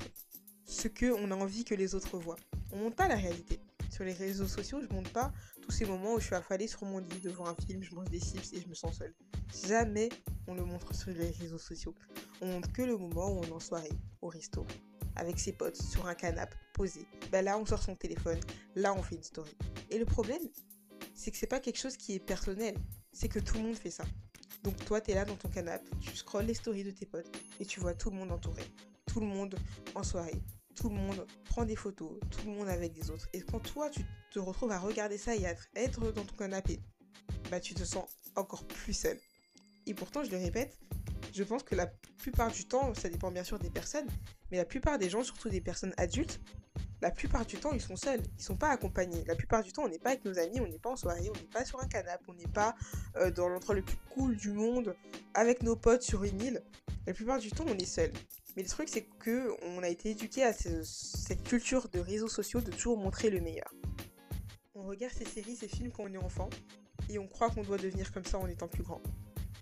ce 0.65 0.89
qu'on 0.89 1.31
a 1.31 1.35
envie 1.35 1.65
que 1.65 1.75
les 1.75 1.95
autres 1.95 2.17
voient. 2.17 2.39
On 2.73 2.79
montre 2.79 2.97
pas 2.97 3.09
la 3.09 3.17
réalité. 3.17 3.61
Sur 3.91 4.05
les 4.05 4.15
réseaux 4.15 4.49
sociaux, 4.49 4.81
je 4.81 4.89
montre 4.95 5.13
pas 5.13 5.35
tous 5.67 5.73
ces 5.73 5.85
moments 5.85 6.15
où 6.15 6.21
je 6.21 6.27
suis 6.27 6.35
affalée 6.35 6.69
sur 6.69 6.85
mon 6.85 6.99
lit 6.99 7.21
devant 7.23 7.47
un 7.47 7.57
film, 7.67 7.83
je 7.83 7.93
mange 7.95 8.09
des 8.09 8.21
chips 8.21 8.53
et 8.53 8.61
je 8.61 8.69
me 8.69 8.75
sens 8.75 8.99
seule. 8.99 9.13
Jamais 9.67 10.09
on 10.47 10.55
le 10.55 10.65
montre 10.65 10.95
sur 10.95 11.11
les 11.11 11.31
réseaux 11.31 11.59
sociaux. 11.59 11.95
On 12.41 12.47
montre 12.47 12.73
que 12.73 12.83
le 12.83 12.97
moment 12.97 13.29
où 13.33 13.41
on 13.41 13.43
est 13.43 13.53
en 13.53 13.59
soirée, 13.59 13.91
au 14.23 14.29
resto, 14.29 14.65
avec 15.17 15.41
ses 15.41 15.53
potes 15.53 15.77
sur 15.77 16.07
un 16.07 16.15
canapé 16.15 16.57
posé. 16.73 17.01
Ben 17.33 17.45
là, 17.45 17.59
on 17.59 17.67
sort 17.67 17.83
son 17.83 17.97
téléphone, 17.97 18.39
là, 18.77 18.95
on 18.95 19.03
fait 19.03 19.17
une 19.17 19.25
story. 19.25 19.51
Et 19.91 19.99
le 19.99 20.05
problème, 20.05 20.43
c'est 21.15 21.33
que 21.33 21.37
c'est 21.37 21.49
pas 21.49 21.59
quelque 21.59 21.79
chose 21.79 21.97
qui 21.97 22.15
est 22.15 22.21
personnel, 22.21 22.77
c'est 23.13 23.29
que 23.29 23.41
tout 23.41 23.57
le 23.57 23.65
monde 23.65 23.77
fait 23.77 23.91
ça. 23.91 24.05
Donc 24.63 24.77
toi, 24.85 25.01
tu 25.01 25.11
es 25.11 25.15
là 25.15 25.25
dans 25.25 25.37
ton 25.37 25.49
canapé, 25.49 25.89
tu 26.01 26.15
scrolles 26.15 26.47
les 26.47 26.55
stories 26.55 26.85
de 26.85 26.91
tes 26.93 27.07
potes 27.07 27.31
et 27.59 27.67
tu 27.67 27.81
vois 27.81 27.95
tout 27.95 28.11
le 28.11 28.17
monde 28.17 28.31
entouré, 28.31 28.63
tout 29.07 29.21
le 29.21 29.27
monde 29.27 29.57
en 29.97 30.05
soirée, 30.05 30.43
tout 30.77 30.91
le 30.91 30.95
monde 30.95 31.27
prend 31.45 31.65
des 31.65 31.77
photos, 31.77 32.13
tout 32.31 32.47
le 32.47 32.53
monde 32.53 32.69
avec 32.69 32.93
des 32.93 33.11
autres. 33.11 33.29
Et 33.33 33.41
quand 33.41 33.61
toi, 33.61 33.91
tu 33.91 34.05
te 34.37 34.41
retrouves 34.41 34.73
à 34.73 34.79
regarder 34.79 35.17
ça 35.17 35.35
et 35.35 35.47
à 35.47 35.55
être 35.77 36.13
dans 36.13 36.23
ton 36.23 36.37
canapé, 36.37 36.79
bah 37.51 37.59
tu 37.59 37.73
te 37.73 37.85
sens 37.85 38.05
encore 38.35 38.67
plus 38.67 38.93
seul. 38.93 39.19
Et 39.87 39.95
pourtant, 39.95 40.25
je 40.25 40.31
le 40.31 40.37
répète, 40.37 40.77
je 41.33 41.43
pense 41.43 41.63
que 41.63 41.75
la 41.75 41.87
plupart 42.19 42.51
du 42.51 42.69
temps, 42.69 42.93
ça 42.93 43.09
dépend 43.09 43.31
bien 43.31 43.45
sûr 43.45 43.59
des 43.59 43.71
personnes, 43.71 44.07
mais 44.51 44.59
la 44.59 44.67
plupart 44.67 44.99
des 44.99 45.09
gens, 45.09 45.25
surtout 45.25 45.49
des 45.49 45.63
personnes 45.63 45.95
adultes, 45.97 46.39
la 47.01 47.11
plupart 47.11 47.47
du 47.47 47.57
temps, 47.57 47.73
ils 47.73 47.81
sont 47.81 47.97
seuls, 47.97 48.21
ils 48.39 48.43
sont 48.43 48.57
pas 48.59 48.69
accompagnés. 48.69 49.25
La 49.27 49.37
plupart 49.37 49.63
du 49.63 49.73
temps, 49.73 49.85
on 49.85 49.89
n'est 49.89 49.99
pas 49.99 50.11
avec 50.11 50.25
nos 50.27 50.39
amis, 50.39 50.61
on 50.61 50.67
n'est 50.67 50.79
pas 50.79 50.91
en 50.91 50.97
soirée, 50.97 51.31
on 51.31 51.39
n'est 51.39 51.49
pas 51.51 51.65
sur 51.65 51.81
un 51.81 51.89
canapé, 51.89 52.25
on 52.29 52.35
n'est 52.35 52.47
pas 52.47 52.75
euh, 53.17 53.31
dans 53.31 53.49
l'endroit 53.49 53.75
le 53.75 53.83
plus 53.83 53.97
cool 54.11 54.37
du 54.37 54.53
monde 54.53 54.95
avec 55.33 55.63
nos 55.63 55.77
potes 55.77 56.03
sur 56.03 56.25
une 56.25 56.43
île. 56.43 56.63
La 57.07 57.15
plupart 57.15 57.39
du 57.39 57.51
temps, 57.51 57.65
on 57.67 57.79
est 57.79 57.87
seul. 57.87 58.13
Mais 58.55 58.63
le 58.63 58.69
truc, 58.69 58.91
c'est 58.91 59.07
que 59.19 59.55
on 59.63 59.83
a 59.83 59.89
été 59.89 60.11
éduqué 60.11 60.43
à 60.43 60.53
cette 60.53 61.43
culture 61.43 61.89
de 61.89 62.01
réseaux 62.01 62.29
sociaux 62.29 62.61
de 62.61 62.71
toujours 62.71 62.99
montrer 62.99 63.31
le 63.31 63.41
meilleur. 63.41 63.73
On 64.87 64.91
regarde 64.91 65.13
ces 65.13 65.25
séries, 65.25 65.57
ces 65.57 65.69
films 65.69 65.91
quand 65.91 66.05
on 66.05 66.13
est 66.13 66.17
enfant, 66.17 66.49
et 67.11 67.19
on 67.19 67.27
croit 67.27 67.51
qu'on 67.51 67.65
doit 67.65 67.77
devenir 67.77 68.13
comme 68.13 68.25
ça 68.25 68.39
en 68.39 68.47
étant 68.47 68.69
plus 68.69 68.85
grand 68.85 69.03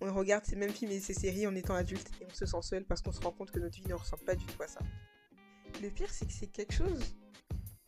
on 0.01 0.13
regarde 0.13 0.45
ces 0.45 0.57
mêmes 0.57 0.73
films 0.73 0.91
et 0.91 1.01
ces 1.01 1.15
séries 1.15 1.47
en 1.47 1.55
étant 1.55 1.75
adulte 1.75 2.11
et 2.21 2.27
on 2.27 2.35
se 2.35 2.47
sent 2.47 2.63
seul 2.63 2.85
parce 2.85 3.03
qu'on 3.03 3.13
se 3.13 3.21
rend 3.21 3.33
compte 3.33 3.51
que 3.51 3.59
notre 3.59 3.77
vie 3.77 3.87
ne 3.87 3.95
ressemble 3.95 4.25
pas 4.25 4.35
du 4.35 4.45
tout 4.45 4.63
à 4.63 4.69
ça. 4.69 4.81
Le 5.83 5.91
pire, 5.91 6.11
c'est 6.11 6.27
que 6.27 6.33
c'est 6.33 6.47
quelque 6.47 6.73
chose 6.73 7.17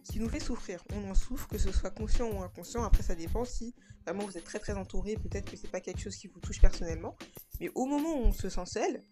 qui 0.05 0.21
nous 0.21 0.29
fait 0.29 0.41
souffrir. 0.41 0.83
On 0.95 1.11
en 1.11 1.15
souffre, 1.15 1.49
que 1.49 1.59
ce 1.59 1.73
soit 1.73 1.91
conscient 1.91 2.31
ou 2.31 2.43
inconscient. 2.43 2.85
Après, 2.85 3.03
ça 3.03 3.15
dépend 3.15 3.45
si 3.45 3.75
vraiment 4.05 4.25
vous 4.25 4.39
êtes 4.39 4.45
très 4.45 4.59
très 4.59 4.75
entouré. 4.75 5.17
Peut-être 5.17 5.51
que 5.51 5.57
c'est 5.57 5.71
pas 5.71 5.81
quelque 5.81 6.01
chose 6.01 6.17
qui 6.17 6.29
vous 6.29 6.41
touche 6.41 6.61
personnellement. 6.61 7.17
Mais 7.61 7.71
au 7.75 7.87
moment 7.87 8.15
où 8.15 8.25
on 8.25 8.33
se 8.33 8.49
sent 8.49 8.67
seul, 8.67 9.03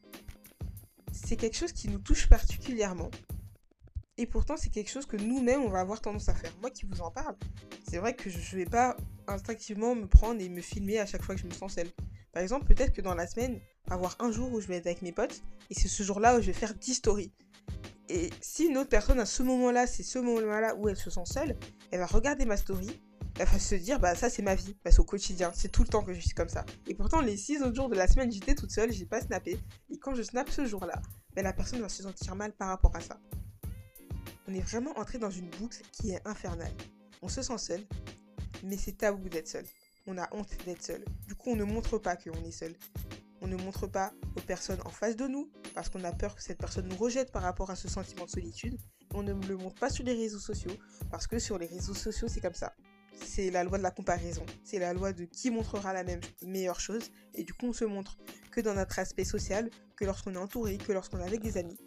c'est 1.13 1.37
quelque 1.37 1.57
chose 1.57 1.73
qui 1.73 1.89
nous 1.89 1.99
touche 1.99 2.29
particulièrement. 2.29 3.11
Et 4.17 4.27
pourtant, 4.27 4.57
c'est 4.57 4.71
quelque 4.71 4.91
chose 4.91 5.07
que 5.07 5.17
nous-mêmes, 5.17 5.63
on 5.63 5.71
va 5.71 5.81
avoir 5.81 6.01
tendance 6.01 6.29
à 6.29 6.35
faire. 6.35 6.53
Moi 6.61 6.71
qui 6.71 6.87
vous 6.87 7.01
en 7.01 7.11
parle, 7.11 7.35
c'est 7.89 7.99
vrai 7.99 8.15
que 8.15 8.31
je 8.31 8.39
ne 8.39 8.63
vais 8.63 8.71
pas 8.71 8.97
instinctivement 9.27 9.95
me 9.95 10.07
prendre 10.07 10.41
et 10.41 10.49
me 10.49 10.61
filmer 10.61 11.01
à 11.01 11.07
chaque 11.07 11.23
fois 11.23 11.35
que 11.35 11.41
je 11.41 11.47
me 11.47 11.53
sens 11.53 11.75
seule. 11.75 11.91
Par 12.33 12.43
exemple, 12.43 12.67
peut-être 12.67 12.93
que 12.93 13.01
dans 13.01 13.15
la 13.15 13.27
semaine, 13.27 13.61
avoir 13.91 14.17
un 14.21 14.31
jour 14.31 14.53
où 14.53 14.61
je 14.61 14.69
vais 14.69 14.77
être 14.77 14.87
avec 14.87 15.03
mes 15.03 15.13
potes, 15.13 15.43
et 15.71 15.75
c'est 15.75 15.89
ce 15.89 16.03
jour-là 16.03 16.39
où 16.39 16.41
je 16.41 16.47
vais 16.47 16.53
faire 16.53 16.75
10 16.75 16.95
stories. 16.95 17.33
Et 18.09 18.31
si 18.41 18.67
une 18.67 18.77
autre 18.77 18.91
personne 18.91 19.19
à 19.19 19.27
ce 19.27 19.43
moment-là, 19.43 19.87
c'est 19.87 20.03
ce 20.03 20.19
moment-là 20.19 20.77
où 20.77 20.89
elle 20.89 20.97
se 20.97 21.11
sent 21.11 21.25
seule, 21.25 21.57
elle 21.91 21.99
va 21.99 22.07
regarder 22.07 22.45
ma 22.45 22.57
story, 22.57 23.01
elle 23.39 23.47
va 23.47 23.59
se 23.59 23.75
dire, 23.75 23.99
bah 23.99 24.15
ça 24.15 24.31
c'est 24.31 24.43
ma 24.43 24.55
vie, 24.55 24.77
c'est 24.85 25.01
au 25.01 25.05
quotidien, 25.05 25.51
c'est 25.55 25.71
tout 25.71 25.83
le 25.83 25.89
temps 25.89 26.05
que 26.05 26.13
je 26.13 26.21
suis 26.21 26.35
comme 26.35 26.49
ça. 26.49 26.65
Et 26.87 26.95
pourtant, 26.95 27.21
les 27.21 27.37
6 27.37 27.63
autres 27.63 27.75
jours 27.75 27.89
de 27.89 27.97
la 27.97 28.07
semaine, 28.07 28.31
j'étais 28.31 28.55
toute 28.55 28.71
seule, 28.71 28.93
j'ai 28.93 29.07
pas 29.07 29.21
snappé. 29.21 29.59
Et 29.91 29.99
quand 29.99 30.15
je 30.15 30.23
snap 30.23 30.51
ce 30.51 30.67
jour-là, 30.67 31.01
bah, 31.35 31.43
la 31.43 31.53
personne 31.53 31.81
va 31.81 31.89
se 31.89 32.03
sentir 32.03 32.37
mal 32.37 32.53
par 32.53 32.69
rapport 32.69 32.95
à 32.95 33.01
ça. 33.01 33.19
On 34.47 34.55
est 34.55 34.61
vraiment 34.61 34.99
entré 34.99 35.19
dans 35.19 35.31
une 35.31 35.49
boucle 35.51 35.83
qui 35.93 36.11
est 36.11 36.27
infernale. 36.27 36.73
On 37.23 37.29
se 37.29 37.43
sent 37.43 37.59
seul, 37.59 37.81
mais 38.63 38.77
c'est 38.77 38.99
tabou 38.99 39.29
d'être 39.29 39.49
seul 39.49 39.65
on 40.07 40.19
a 40.19 40.29
honte 40.33 40.51
d'être 40.65 40.83
seul. 40.83 41.05
Du 41.27 41.35
coup, 41.35 41.51
on 41.51 41.57
ne 41.57 41.65
montre 41.65 41.99
pas 41.99 42.17
qu'on 42.17 42.45
est 42.45 42.51
seul. 42.51 42.75
On 43.41 43.47
ne 43.47 43.57
montre 43.57 43.87
pas 43.87 44.13
aux 44.37 44.41
personnes 44.41 44.81
en 44.85 44.91
face 44.91 45.17
de 45.17 45.27
nous 45.27 45.51
parce 45.75 45.89
qu'on 45.89 46.05
a 46.05 46.13
peur 46.13 46.35
que 46.35 46.43
cette 46.43 46.59
personne 46.59 46.89
nous 46.89 46.97
rejette 46.97 47.31
par 47.31 47.43
rapport 47.43 47.71
à 47.71 47.77
ce 47.77 47.89
sentiment 47.89 48.25
de 48.25 48.31
solitude. 48.31 48.79
On 49.13 49.23
ne 49.23 49.33
le 49.33 49.57
montre 49.57 49.77
pas 49.77 49.91
sur 49.91 50.05
les 50.05 50.15
réseaux 50.15 50.39
sociaux 50.39 50.77
parce 51.11 51.27
que 51.27 51.39
sur 51.39 51.59
les 51.59 51.67
réseaux 51.67 51.95
sociaux, 51.95 52.29
c'est 52.29 52.41
comme 52.41 52.55
ça. 52.55 52.75
C'est 53.15 53.51
la 53.51 53.65
loi 53.65 53.79
de 53.79 53.83
la 53.83 53.91
comparaison. 53.91 54.45
C'est 54.65 54.79
la 54.79 54.93
loi 54.93 55.13
de 55.13 55.25
qui 55.25 55.51
montrera 55.51 55.93
la 55.93 56.05
même 56.05 56.21
meilleure 56.43 56.81
chose. 56.81 57.11
Et 57.35 57.45
du 57.45 57.53
coup, 57.53 57.67
on 57.67 57.73
se 57.73 57.85
montre 57.85 58.17
que 58.51 58.61
dans 58.61 58.75
notre 58.75 58.99
aspect 58.99 59.25
social, 59.25 59.71
que 59.97 60.05
lorsqu'on 60.05 60.35
est 60.35 60.39
entouré, 60.39 60.79
que 60.79 60.93
lorsqu'on 60.93 61.19
est 61.19 61.25
avec 61.25 61.41
des 61.41 61.57
amis. 61.57 61.79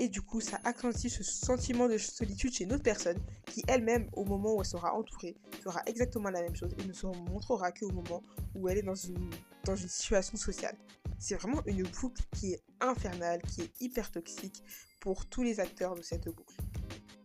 Et 0.00 0.08
du 0.08 0.22
coup, 0.22 0.40
ça 0.40 0.60
accentue 0.62 1.08
ce 1.08 1.24
sentiment 1.24 1.88
de 1.88 1.98
solitude 1.98 2.54
chez 2.54 2.64
une 2.64 2.72
autre 2.72 2.84
personne 2.84 3.18
qui 3.46 3.64
elle-même, 3.66 4.08
au 4.12 4.24
moment 4.24 4.54
où 4.54 4.60
elle 4.60 4.66
sera 4.66 4.94
entourée, 4.94 5.36
fera 5.60 5.82
exactement 5.86 6.30
la 6.30 6.40
même 6.40 6.54
chose 6.54 6.72
et 6.78 6.84
ne 6.84 6.92
se 6.92 7.06
montrera 7.06 7.72
qu'au 7.72 7.90
moment 7.90 8.22
où 8.54 8.68
elle 8.68 8.78
est 8.78 8.82
dans 8.82 8.94
une, 8.94 9.30
dans 9.64 9.74
une 9.74 9.88
situation 9.88 10.36
sociale. 10.36 10.76
C'est 11.18 11.34
vraiment 11.34 11.62
une 11.66 11.82
boucle 11.82 12.22
qui 12.36 12.52
est 12.52 12.62
infernale, 12.80 13.42
qui 13.42 13.62
est 13.62 13.80
hyper 13.80 14.12
toxique 14.12 14.62
pour 15.00 15.26
tous 15.26 15.42
les 15.42 15.58
acteurs 15.58 15.96
de 15.96 16.02
cette 16.02 16.28
boucle. 16.28 16.54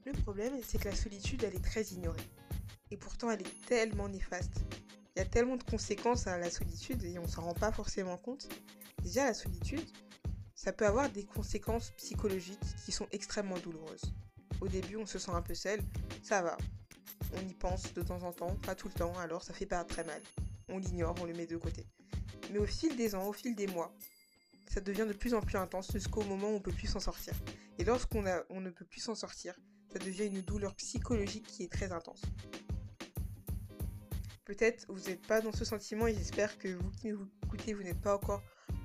Le 0.05 0.13
problème, 0.13 0.53
c'est 0.67 0.79
que 0.79 0.89
la 0.89 0.95
solitude, 0.95 1.43
elle 1.43 1.55
est 1.55 1.63
très 1.63 1.83
ignorée. 1.83 2.27
Et 2.89 2.97
pourtant, 2.97 3.29
elle 3.29 3.41
est 3.41 3.65
tellement 3.67 4.09
néfaste. 4.09 4.55
Il 5.15 5.19
y 5.19 5.21
a 5.21 5.25
tellement 5.25 5.57
de 5.57 5.63
conséquences 5.63 6.25
à 6.25 6.39
la 6.39 6.49
solitude 6.49 7.03
et 7.03 7.19
on 7.19 7.27
s'en 7.27 7.43
rend 7.43 7.53
pas 7.53 7.71
forcément 7.71 8.17
compte. 8.17 8.49
Déjà, 9.03 9.25
la 9.25 9.33
solitude, 9.35 9.87
ça 10.63 10.71
peut 10.71 10.85
avoir 10.85 11.09
des 11.09 11.25
conséquences 11.25 11.91
psychologiques 11.97 12.57
qui 12.85 12.93
sont 12.93 13.07
extrêmement 13.11 13.59
douloureuses. 13.59 14.13
Au 14.61 14.69
début, 14.69 14.95
on 14.95 15.05
se 15.05 15.19
sent 15.19 15.31
un 15.31 15.41
peu 15.41 15.53
seul, 15.53 15.81
ça 16.21 16.41
va. 16.41 16.55
On 17.33 17.45
y 17.45 17.53
pense 17.53 17.93
de 17.93 18.01
temps 18.01 18.23
en 18.23 18.31
temps, 18.31 18.55
pas 18.65 18.73
tout 18.73 18.87
le 18.87 18.93
temps, 18.93 19.13
alors 19.19 19.43
ça 19.43 19.53
fait 19.53 19.65
pas 19.65 19.83
très 19.83 20.05
mal. 20.05 20.21
On 20.69 20.77
l'ignore, 20.77 21.15
on 21.19 21.25
le 21.25 21.33
met 21.33 21.47
de 21.47 21.57
côté. 21.57 21.85
Mais 22.53 22.59
au 22.59 22.65
fil 22.65 22.95
des 22.95 23.13
ans, 23.13 23.27
au 23.27 23.33
fil 23.33 23.57
des 23.57 23.67
mois, 23.67 23.93
ça 24.65 24.79
devient 24.79 25.05
de 25.05 25.11
plus 25.11 25.33
en 25.33 25.41
plus 25.41 25.57
intense 25.57 25.91
jusqu'au 25.91 26.23
moment 26.23 26.49
où 26.49 26.55
on 26.55 26.61
peut 26.61 26.71
plus 26.71 26.87
s'en 26.87 27.01
sortir. 27.01 27.33
Et 27.77 27.83
lorsqu'on 27.83 28.23
on 28.49 28.61
ne 28.61 28.69
peut 28.69 28.85
plus 28.85 29.01
s'en 29.01 29.15
sortir, 29.15 29.59
ça 29.91 29.99
devient 29.99 30.27
une 30.27 30.43
douleur 30.43 30.73
psychologique 30.75 31.45
qui 31.45 31.63
est 31.63 31.71
très 31.71 31.91
intense. 31.91 32.21
Peut-être 34.45 34.85
vous 34.87 35.09
n'êtes 35.09 35.27
pas 35.27 35.41
dans 35.41 35.51
ce 35.51 35.65
sentiment 35.65 36.07
et 36.07 36.13
j'espère 36.13 36.57
que 36.57 36.69
vous 36.69 36.89
qui 36.91 37.09
nous 37.09 37.27
écoutez, 37.43 37.73
vous 37.73 37.83
n'êtes 37.83 37.99
pas 37.99 38.15
encore 38.15 38.41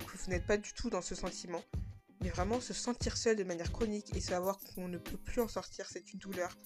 vous 0.06 0.30
n'êtes 0.30 0.46
pas 0.46 0.56
du 0.56 0.72
tout 0.72 0.90
dans 0.90 1.02
ce 1.02 1.14
sentiment. 1.14 1.62
Mais 2.20 2.30
vraiment 2.30 2.60
se 2.60 2.74
sentir 2.74 3.16
seul 3.16 3.36
de 3.36 3.44
manière 3.44 3.72
chronique 3.72 4.14
et 4.16 4.20
savoir 4.20 4.58
qu'on 4.58 4.88
ne 4.88 4.98
peut 4.98 5.16
plus 5.16 5.40
en 5.40 5.48
sortir, 5.48 5.86
c'est 5.88 6.12
une 6.12 6.18
douleur 6.18 6.56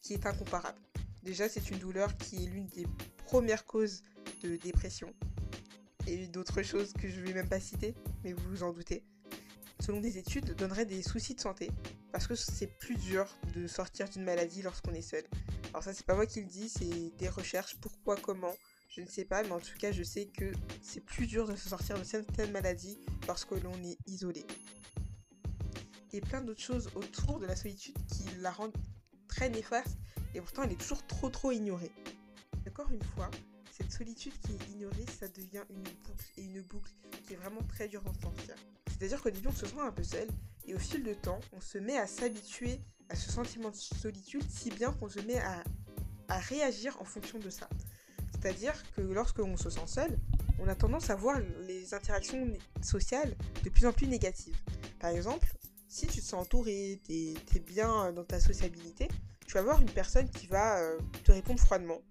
qui 0.00 0.14
est 0.14 0.26
incomparable. 0.26 0.78
Déjà, 1.22 1.48
c'est 1.48 1.70
une 1.70 1.78
douleur 1.78 2.16
qui 2.16 2.44
est 2.44 2.46
l'une 2.46 2.66
des 2.68 2.86
premières 3.26 3.64
causes 3.64 4.02
de 4.42 4.56
dépression. 4.56 5.12
Et 6.06 6.26
d'autres 6.28 6.62
choses 6.62 6.92
que 6.92 7.08
je 7.08 7.20
ne 7.20 7.26
vais 7.26 7.34
même 7.34 7.48
pas 7.48 7.60
citer, 7.60 7.94
mais 8.22 8.32
vous 8.32 8.48
vous 8.48 8.62
en 8.62 8.72
doutez. 8.72 9.04
Selon 9.80 10.00
des 10.00 10.18
études, 10.18 10.54
donnerait 10.54 10.86
des 10.86 11.02
soucis 11.02 11.34
de 11.34 11.40
santé 11.40 11.70
parce 12.12 12.26
que 12.26 12.34
c'est 12.34 12.78
plus 12.78 12.96
dur 12.96 13.26
de 13.54 13.66
sortir 13.66 14.08
d'une 14.08 14.24
maladie 14.24 14.62
lorsqu'on 14.62 14.94
est 14.94 15.02
seul. 15.02 15.24
Alors 15.70 15.82
ça, 15.82 15.92
c'est 15.92 16.06
pas 16.06 16.14
moi 16.14 16.26
qui 16.26 16.40
le 16.40 16.46
dis, 16.46 16.68
c'est 16.68 17.12
des 17.18 17.28
recherches 17.28 17.76
pourquoi, 17.80 18.16
comment, 18.16 18.54
je 18.88 19.00
ne 19.00 19.06
sais 19.06 19.24
pas, 19.24 19.42
mais 19.42 19.52
en 19.52 19.60
tout 19.60 19.76
cas, 19.78 19.92
je 19.92 20.02
sais 20.02 20.26
que 20.26 20.52
c'est 20.82 21.04
plus 21.04 21.26
dur 21.26 21.46
de 21.46 21.56
se 21.56 21.68
sortir 21.68 21.98
de 21.98 22.04
certaines 22.04 22.52
maladies 22.52 22.98
lorsque 23.26 23.50
l'on 23.50 23.74
est 23.82 23.98
isolé. 24.06 24.46
Et 26.12 26.20
plein 26.20 26.40
d'autres 26.40 26.62
choses 26.62 26.88
autour 26.94 27.38
de 27.38 27.46
la 27.46 27.56
solitude 27.56 27.96
qui 28.06 28.24
la 28.38 28.50
rendent 28.50 28.76
très 29.28 29.50
néfaste 29.50 29.98
et 30.34 30.40
pourtant 30.40 30.62
elle 30.62 30.72
est 30.72 30.80
toujours 30.80 31.06
trop 31.06 31.28
trop 31.28 31.52
ignorée. 31.52 31.90
Encore 32.66 32.90
une 32.90 33.02
fois, 33.02 33.30
cette 33.70 33.92
solitude 33.92 34.32
qui 34.40 34.52
est 34.52 34.72
ignorée, 34.72 35.04
ça 35.18 35.28
devient 35.28 35.64
une 35.68 35.82
boucle 35.82 36.32
et 36.38 36.44
une 36.44 36.62
boucle 36.62 36.92
qui 37.26 37.34
est 37.34 37.36
vraiment 37.36 37.62
très 37.68 37.88
dure 37.88 38.02
d'en 38.02 38.14
sortir. 38.14 38.54
C'est-à-dire 38.86 39.20
qu'au 39.20 39.30
début 39.30 39.48
on 39.48 39.52
se 39.52 39.66
sent 39.66 39.80
un 39.80 39.92
peu 39.92 40.02
seul 40.02 40.28
et 40.64 40.74
au 40.74 40.78
fil 40.78 41.02
du 41.02 41.14
temps 41.16 41.40
on 41.52 41.60
se 41.60 41.76
met 41.76 41.98
à 41.98 42.06
s'habituer 42.06 42.80
à 43.10 43.14
ce 43.14 43.30
sentiment 43.30 43.70
de 43.70 43.76
solitude 43.76 44.44
si 44.48 44.70
bien 44.70 44.92
qu'on 44.92 45.08
se 45.08 45.20
met 45.20 45.38
à 46.28 46.38
réagir 46.38 46.96
en 47.00 47.04
fonction 47.04 47.38
de 47.38 47.50
ça. 47.50 47.68
C'est-à-dire 48.40 48.74
que 48.94 49.00
lorsque 49.00 49.38
on 49.38 49.56
se 49.56 49.70
sent 49.70 49.86
seul, 49.86 50.18
on 50.58 50.68
a 50.68 50.74
tendance 50.74 51.10
à 51.10 51.16
voir 51.16 51.38
les 51.66 51.94
interactions 51.94 52.52
sociales 52.82 53.34
de 53.64 53.70
plus 53.70 53.86
en 53.86 53.92
plus 53.92 54.06
négatives. 54.06 54.56
Par 55.00 55.10
exemple, 55.10 55.46
si 55.88 56.06
tu 56.06 56.20
te 56.20 56.24
sens 56.24 56.42
entouré, 56.42 57.00
tu 57.06 57.12
es, 57.14 57.58
bien 57.60 58.12
dans 58.12 58.24
ta 58.24 58.40
sociabilité, 58.40 59.08
tu 59.46 59.54
vas 59.54 59.62
voir 59.62 59.80
une 59.80 59.90
personne 59.90 60.28
qui 60.28 60.46
va 60.46 60.78
euh, 60.80 60.98
te 61.24 61.32
répondre 61.32 61.60
froidement. 61.60 62.02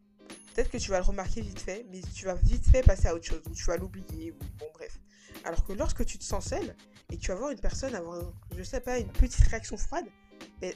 Peut-être 0.53 0.72
que 0.72 0.77
tu 0.77 0.89
vas 0.89 1.00
le 1.00 1.05
remarquer 1.05 1.41
vite 1.41 1.60
fait, 1.60 1.86
mais 1.91 2.01
tu 2.13 2.25
vas 2.25 2.36
vite 2.36 2.65
fait 2.65 2.82
passer 2.82 3.08
à 3.08 3.15
autre 3.15 3.25
chose, 3.25 3.41
ou 3.50 3.53
tu 3.53 3.65
vas 3.65 3.77
l'oublier, 3.77 4.32
ou 4.32 4.38
bon 4.58 4.67
bref. 4.74 5.00
Alors 5.44 5.65
que 5.65 5.74
lorsque 5.74 6.05
tu 6.05 6.17
te 6.17 6.24
sens 6.24 6.48
seul, 6.48 6.75
et 7.12 7.17
tu 7.17 7.27
vas 7.27 7.36
voir 7.36 7.51
une 7.51 7.60
personne 7.60 7.94
avoir, 7.94 8.22
je 8.55 8.63
sais 8.63 8.79
pas, 8.79 8.98
une 8.98 9.12
petite 9.12 9.46
réaction 9.48 9.77
froide, 9.77 10.05
mais 10.62 10.75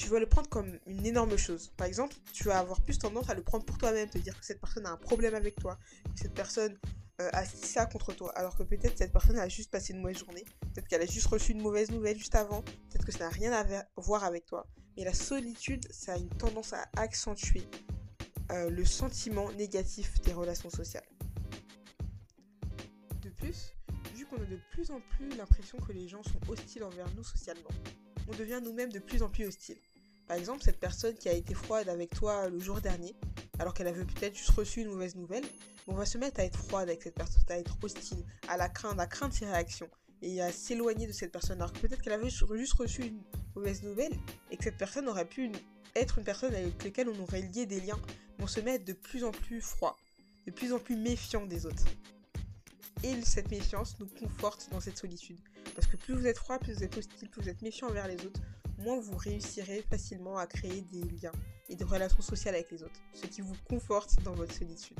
tu 0.00 0.08
vas 0.08 0.18
le 0.18 0.26
prendre 0.26 0.48
comme 0.48 0.78
une 0.86 1.04
énorme 1.04 1.36
chose. 1.36 1.72
Par 1.76 1.86
exemple, 1.86 2.16
tu 2.32 2.44
vas 2.44 2.58
avoir 2.58 2.80
plus 2.80 2.98
tendance 2.98 3.28
à 3.28 3.34
le 3.34 3.42
prendre 3.42 3.66
pour 3.66 3.76
toi-même, 3.76 4.08
te 4.08 4.16
dire 4.16 4.38
que 4.38 4.46
cette 4.46 4.58
personne 4.58 4.86
a 4.86 4.92
un 4.92 4.96
problème 4.96 5.34
avec 5.34 5.56
toi, 5.56 5.78
que 6.14 6.20
cette 6.22 6.32
personne 6.32 6.78
euh, 7.20 7.28
a 7.34 7.44
ça 7.44 7.84
contre 7.84 8.14
toi, 8.14 8.32
alors 8.34 8.56
que 8.56 8.62
peut-être 8.62 8.96
cette 8.96 9.12
personne 9.12 9.38
a 9.38 9.46
juste 9.46 9.70
passé 9.70 9.92
une 9.92 10.00
mauvaise 10.00 10.16
journée, 10.16 10.46
peut-être 10.72 10.88
qu'elle 10.88 11.02
a 11.02 11.06
juste 11.06 11.26
reçu 11.26 11.52
une 11.52 11.60
mauvaise 11.60 11.90
nouvelle 11.90 12.16
juste 12.16 12.34
avant, 12.34 12.62
peut-être 12.62 13.04
que 13.04 13.12
ça 13.12 13.24
n'a 13.24 13.28
rien 13.28 13.52
à 13.52 13.66
voir 13.96 14.24
avec 14.24 14.46
toi. 14.46 14.66
Mais 14.96 15.04
la 15.04 15.12
solitude, 15.12 15.86
ça 15.92 16.14
a 16.14 16.16
une 16.16 16.30
tendance 16.30 16.72
à 16.72 16.88
accentuer 16.96 17.68
euh, 18.52 18.70
le 18.70 18.86
sentiment 18.86 19.52
négatif 19.52 20.18
des 20.22 20.32
relations 20.32 20.70
sociales. 20.70 21.06
De 23.20 23.28
plus, 23.28 23.74
vu 24.14 24.24
qu'on 24.24 24.36
a 24.36 24.46
de 24.46 24.58
plus 24.70 24.90
en 24.90 25.00
plus 25.10 25.28
l'impression 25.36 25.76
que 25.76 25.92
les 25.92 26.08
gens 26.08 26.22
sont 26.22 26.40
hostiles 26.50 26.84
envers 26.84 27.14
nous 27.14 27.22
socialement, 27.22 27.68
on 28.30 28.36
devient 28.36 28.60
nous-mêmes 28.62 28.92
de 28.92 28.98
plus 28.98 29.22
en 29.22 29.28
plus 29.28 29.44
hostiles. 29.44 29.76
Par 30.30 30.38
exemple, 30.38 30.62
cette 30.62 30.78
personne 30.78 31.16
qui 31.16 31.28
a 31.28 31.32
été 31.32 31.54
froide 31.54 31.88
avec 31.88 32.14
toi 32.14 32.48
le 32.48 32.60
jour 32.60 32.80
dernier, 32.80 33.16
alors 33.58 33.74
qu'elle 33.74 33.88
avait 33.88 34.04
peut-être 34.04 34.36
juste 34.36 34.50
reçu 34.50 34.82
une 34.82 34.90
mauvaise 34.90 35.16
nouvelle, 35.16 35.42
on 35.88 35.94
va 35.94 36.06
se 36.06 36.18
mettre 36.18 36.38
à 36.38 36.44
être 36.44 36.56
froide 36.56 36.88
avec 36.88 37.02
cette 37.02 37.16
personne, 37.16 37.42
à 37.48 37.58
être 37.58 37.76
hostile, 37.82 38.24
à 38.46 38.56
la 38.56 38.68
craindre, 38.68 39.00
à 39.00 39.08
craindre 39.08 39.34
ses 39.34 39.46
réactions 39.46 39.90
et 40.22 40.40
à 40.40 40.52
s'éloigner 40.52 41.08
de 41.08 41.12
cette 41.12 41.32
personne. 41.32 41.60
Alors 41.60 41.72
que 41.72 41.80
peut-être 41.80 42.00
qu'elle 42.00 42.12
avait 42.12 42.30
juste 42.30 42.74
reçu 42.74 43.06
une 43.06 43.20
mauvaise 43.56 43.82
nouvelle 43.82 44.12
et 44.52 44.56
que 44.56 44.62
cette 44.62 44.76
personne 44.76 45.08
aurait 45.08 45.24
pu 45.24 45.50
être 45.96 46.18
une 46.18 46.24
personne 46.24 46.54
avec 46.54 46.84
laquelle 46.84 47.08
on 47.08 47.20
aurait 47.24 47.42
lié 47.42 47.66
des 47.66 47.80
liens, 47.80 47.98
on 48.38 48.46
se 48.46 48.60
met 48.60 48.78
de 48.78 48.92
plus 48.92 49.24
en 49.24 49.32
plus 49.32 49.60
froid, 49.60 49.96
de 50.46 50.52
plus 50.52 50.72
en 50.72 50.78
plus 50.78 50.94
méfiant 50.94 51.44
des 51.44 51.66
autres. 51.66 51.86
Et 53.02 53.20
cette 53.22 53.50
méfiance 53.50 53.98
nous 53.98 54.06
conforte 54.06 54.68
dans 54.70 54.78
cette 54.78 54.96
solitude. 54.96 55.40
Parce 55.74 55.88
que 55.88 55.96
plus 55.96 56.14
vous 56.14 56.28
êtes 56.28 56.38
froid, 56.38 56.60
plus 56.60 56.74
vous 56.74 56.84
êtes 56.84 56.96
hostile, 56.96 57.28
plus 57.28 57.42
vous 57.42 57.48
êtes 57.48 57.62
méfiant 57.62 57.88
envers 57.88 58.06
les 58.06 58.24
autres, 58.24 58.40
moins 58.80 58.98
vous 58.98 59.16
réussirez 59.16 59.84
facilement 59.88 60.36
à 60.38 60.46
créer 60.46 60.82
des 60.92 61.02
liens 61.22 61.32
et 61.68 61.76
des 61.76 61.84
relations 61.84 62.22
sociales 62.22 62.54
avec 62.54 62.70
les 62.70 62.82
autres, 62.82 63.00
ce 63.14 63.26
qui 63.26 63.40
vous 63.40 63.56
conforte 63.68 64.22
dans 64.22 64.34
votre 64.34 64.52
solitude. 64.52 64.98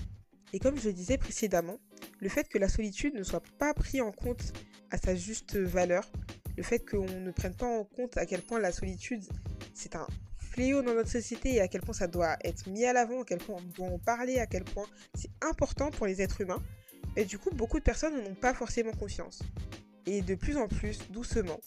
Et 0.52 0.58
comme 0.58 0.78
je 0.78 0.88
le 0.88 0.92
disais 0.92 1.18
précédemment, 1.18 1.78
le 2.20 2.28
fait 2.28 2.49
que 2.49 2.58
la 2.58 2.68
solitude 2.68 3.14
ne 3.14 3.22
soit 3.22 3.42
pas 3.58 3.72
prise 3.75 4.00
en 4.00 4.12
compte 4.12 4.52
à 4.90 4.99
sa 4.99 5.14
juste 5.14 5.56
valeur, 5.56 6.10
le 6.56 6.62
fait 6.62 6.80
qu'on 6.80 7.06
ne 7.06 7.30
prenne 7.30 7.54
pas 7.54 7.66
en 7.66 7.84
compte 7.84 8.16
à 8.16 8.26
quel 8.26 8.42
point 8.42 8.58
la 8.58 8.72
solitude 8.72 9.25
c'est 9.75 9.96
un 9.96 10.06
fléau 10.38 10.82
dans 10.82 10.94
notre 10.94 11.10
société 11.10 11.54
et 11.54 11.60
à 11.60 11.68
quel 11.68 11.80
point 11.80 11.94
ça 11.94 12.08
doit 12.08 12.37
être 12.44 12.68
mis 12.68 12.84
à 12.84 12.92
l'avant, 12.92 13.22
à 13.22 13.25
quel 13.25 13.38
point 13.38 13.56
on 13.58 13.62
doit 13.62 13.94
en 13.94 13.99
parler, 13.99 14.38
à 14.38 14.46
quel 14.46 14.64
point 14.64 14.87
c'est 15.14 15.30
important 15.40 15.90
pour 15.90 16.06
les 16.06 16.20
êtres 16.20 16.40
humains, 16.40 16.62
et 17.16 17.25
du 17.25 17.38
coup 17.38 17.50
beaucoup 17.50 17.78
de 17.78 17.84
personnes 17.84 18.22
n'ont 18.22 18.34
pas 18.34 18.52
forcément 18.52 18.92
confiance. 18.92 19.40
Et 20.06 20.22
de 20.22 20.34
plus 20.34 20.56
en 20.56 20.66
plus, 20.66 20.99
doucement, 21.10 21.60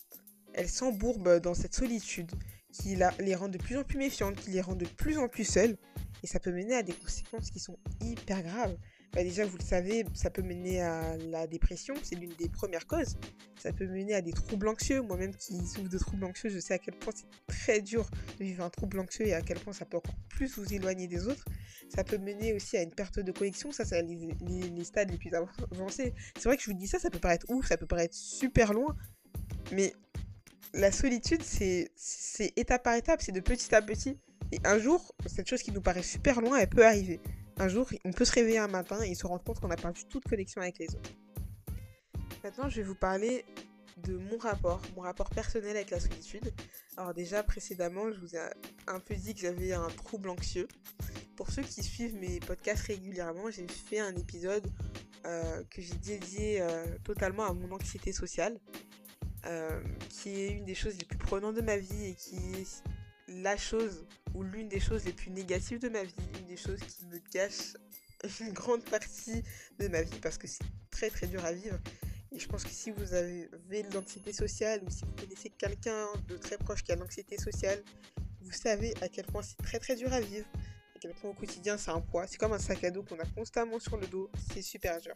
elles 0.54 0.70
s'embourbent 0.70 1.40
dans 1.40 1.54
cette 1.54 1.74
solitude 1.74 2.32
qui 2.72 2.98
les 3.20 3.36
rend 3.36 3.50
de 3.50 3.58
plus 3.58 3.78
en 3.78 3.84
plus 3.84 3.98
méfiantes, 3.98 4.36
qui 4.36 4.52
les 4.52 4.62
rend 4.62 4.76
de 4.76 4.86
plus 4.86 5.18
en 5.18 5.28
plus 5.28 5.46
seules. 5.46 5.78
Et 6.24 6.28
ça 6.28 6.40
peut 6.40 6.52
mener 6.52 6.76
à 6.76 6.84
des 6.84 6.94
conséquences 6.94 7.52
qui 7.52 7.60
sont 7.60 7.78
hyper 8.02 8.42
graves. 8.42 8.76
Bah 9.14 9.24
déjà, 9.24 9.46
vous 9.46 9.58
le 9.58 9.64
savez, 9.64 10.06
ça 10.16 10.32
peut 10.32 10.42
mener 10.42 10.82
à 10.82 11.16
la 11.18 11.46
dépression, 11.46 11.94
c'est 12.02 12.16
l'une 12.16 12.34
des 12.40 12.50
premières 12.50 12.88
causes. 12.88 13.16
Ça 13.62 13.72
peut 13.72 13.86
mener 13.86 14.16
à 14.16 14.22
des 14.22 14.32
troubles 14.32 14.68
anxieux. 14.68 15.04
Moi-même 15.04 15.36
qui 15.36 15.56
souffre 15.68 15.90
de 15.90 15.98
troubles 16.00 16.26
anxieux, 16.26 16.50
je 16.50 16.58
sais 16.58 16.74
à 16.74 16.80
quel 16.80 16.96
point 16.96 17.14
c'est 17.16 17.28
très 17.46 17.82
dur 17.82 18.10
de 18.40 18.44
vivre 18.44 18.64
un 18.64 18.72
trouble 18.72 19.00
anxieux 19.00 19.28
et 19.28 19.36
à 19.36 19.42
quel 19.42 19.60
point 19.60 19.72
ça 19.72 19.86
peut 19.86 19.98
encore 19.98 20.16
plus 20.30 20.58
vous 20.58 20.74
éloigner 20.74 21.08
des 21.08 21.28
autres. 21.28 21.46
Ça 21.90 22.04
peut 22.04 22.18
mener 22.18 22.54
aussi 22.54 22.76
à 22.76 22.82
une 22.82 22.90
perte 22.90 23.20
de 23.20 23.32
connexion, 23.32 23.72
ça 23.72 23.86
c'est 23.86 24.02
les, 24.02 24.84
stades 24.84 25.12
les 25.12 25.18
plus 25.18 25.32
avancés. 25.36 26.16
C'est 26.36 26.46
vrai 26.46 26.58
que 26.58 26.64
je 26.64 26.72
vous 26.72 26.78
dis 26.78 26.88
ça, 26.88 26.98
ça 26.98 27.12
peut 27.12 27.20
paraître 27.20 27.46
ouf, 27.50 27.68
ça 27.68 27.78
peut 27.78 27.86
paraître 27.86 28.16
super 28.16 28.74
loin, 28.74 28.96
mais 29.72 29.94
la 30.74 30.92
solitude, 30.92 31.44
c'est 31.44 31.92
étape 32.56 32.84
par 32.84 32.96
étape, 32.96 33.22
c'est 33.22 33.32
de 33.32 33.39
petit 33.39 33.74
à 33.75 33.82
petit. 33.82 34.18
Et 34.51 34.60
un 34.65 34.80
jour, 34.80 35.13
cette 35.25 35.48
chose 35.48 35.62
qui 35.62 35.72
nous 35.72 35.82
paraît 35.82 36.03
super 36.03 36.42
loin, 36.42 36.58
elle 36.58 36.70
peut 36.70 36.86
arriver. 36.86 37.20
Un 37.58 37.68
jour, 37.68 37.88
on 38.06 38.12
peut 38.12 38.25
se 38.25 38.32
réveiller 38.32 38.58
un 38.58 38.68
matin 38.68 39.01
et 39.01 39.13
se 39.15 39.25
rendre 39.27 39.44
compte 39.44 39.60
qu'on 39.60 39.70
a 39.70 39.75
perdu 39.75 40.06
toute 40.06 40.24
connexion 40.25 40.62
avec 40.62 40.80
les 40.80 40.88
autres. 40.88 41.12
Maintenant, 42.44 42.70
je 42.70 42.77
vais 42.77 42.88
vous 42.88 42.96
parler 42.96 43.46
de 44.03 44.18
mon 44.18 44.38
rapport, 44.38 44.82
mon 44.96 45.03
rapport 45.03 45.30
personnel 45.30 45.75
avec 45.75 45.92
la 45.92 46.00
solitude. 46.00 46.51
Alors 46.98 47.13
déjà, 47.13 47.44
précédemment, 47.44 48.12
je 48.12 48.20
vous 48.20 48.36
ai 48.36 48.42
un 48.88 49.00
peu 49.00 49.15
dit 49.15 49.34
que 49.34 49.42
j'avais 49.42 49.74
un 49.74 49.88
trouble 49.88 50.30
anxieux. 50.30 50.68
Pour 51.36 51.50
ceux 51.51 51.62
qui 51.62 51.84
suivent 51.84 52.15
mes 52.15 52.39
podcasts 52.39 52.88
régulièrement, 52.88 53.50
j'ai 53.50 53.68
fait 53.68 54.00
un 54.00 54.15
épisode 54.15 54.68
euh, 55.25 55.63
que 55.70 55.82
j'ai 55.82 55.96
dédié 55.96 56.62
euh, 56.62 56.86
totalement 57.03 57.46
à 57.46 57.53
mon 57.53 57.72
anxiété 57.72 58.12
sociale. 58.12 58.60
Euh, 59.46 59.82
qui 60.10 60.40
est 60.40 60.52
une 60.52 60.64
des 60.64 60.76
choses 60.76 60.98
les 60.98 61.04
plus 61.04 61.18
prenantes 61.18 61.56
de 61.56 61.62
ma 61.62 61.76
vie 61.76 62.06
et 62.06 62.16
qui 62.16 62.38
est 62.38 62.84
la 63.28 63.58
chose 63.58 64.06
ou 64.34 64.44
l'une 64.44 64.70
des 64.70 64.80
choses 64.80 65.04
les 65.04 65.12
plus 65.12 65.32
négatives 65.32 65.80
de 65.80 65.90
ma 65.90 66.04
vie, 66.04 66.14
une 66.40 66.48
des 66.48 66.56
choses 66.56 66.80
qui 66.80 67.06
me 67.08 67.20
gâche 67.30 67.74
une 68.40 68.54
grande 68.54 68.86
partie 68.86 69.44
de 69.80 69.90
ma 69.90 70.02
vie 70.02 70.18
parce 70.22 70.38
que 70.38 70.48
c'est 70.48 70.64
très 70.90 71.10
très 71.10 71.28
dur 71.28 71.44
à 71.44 71.52
vivre. 71.52 71.78
Et 72.32 72.40
je 72.40 72.48
pense 72.48 72.64
que 72.64 72.70
si 72.70 72.90
vous 72.90 73.14
avez 73.14 73.50
l'anxiété 73.94 74.32
sociale 74.32 74.82
ou 74.88 74.90
si 74.90 75.04
vous 75.04 75.12
connaissez 75.12 75.50
quelqu'un 75.50 76.08
de 76.28 76.38
très 76.38 76.58
proche 76.58 76.82
qui 76.84 76.94
a 76.94 76.96
l'anxiété 76.96 77.38
sociale, 77.38 77.84
vous 78.42 78.52
savez 78.52 78.94
à 79.02 79.10
quel 79.10 79.26
point 79.26 79.42
c'est 79.42 79.58
très 79.58 79.80
très 79.80 79.96
dur 79.96 80.12
à 80.14 80.22
vivre, 80.22 80.48
au 81.24 81.34
quotidien 81.34 81.78
c'est 81.78 81.92
un 81.92 82.02
poids. 82.02 82.28
C'est 82.28 82.38
comme 82.38 82.54
un 82.54 82.60
sac 82.60 82.84
à 82.84 82.92
dos 82.92 83.04
qu'on 83.04 83.20
a 83.20 83.26
constamment 83.26 83.80
sur 83.80 83.98
le 83.98 84.08
dos, 84.08 84.30
c'est 84.54 84.62
super 84.62 85.00
dur. 85.02 85.14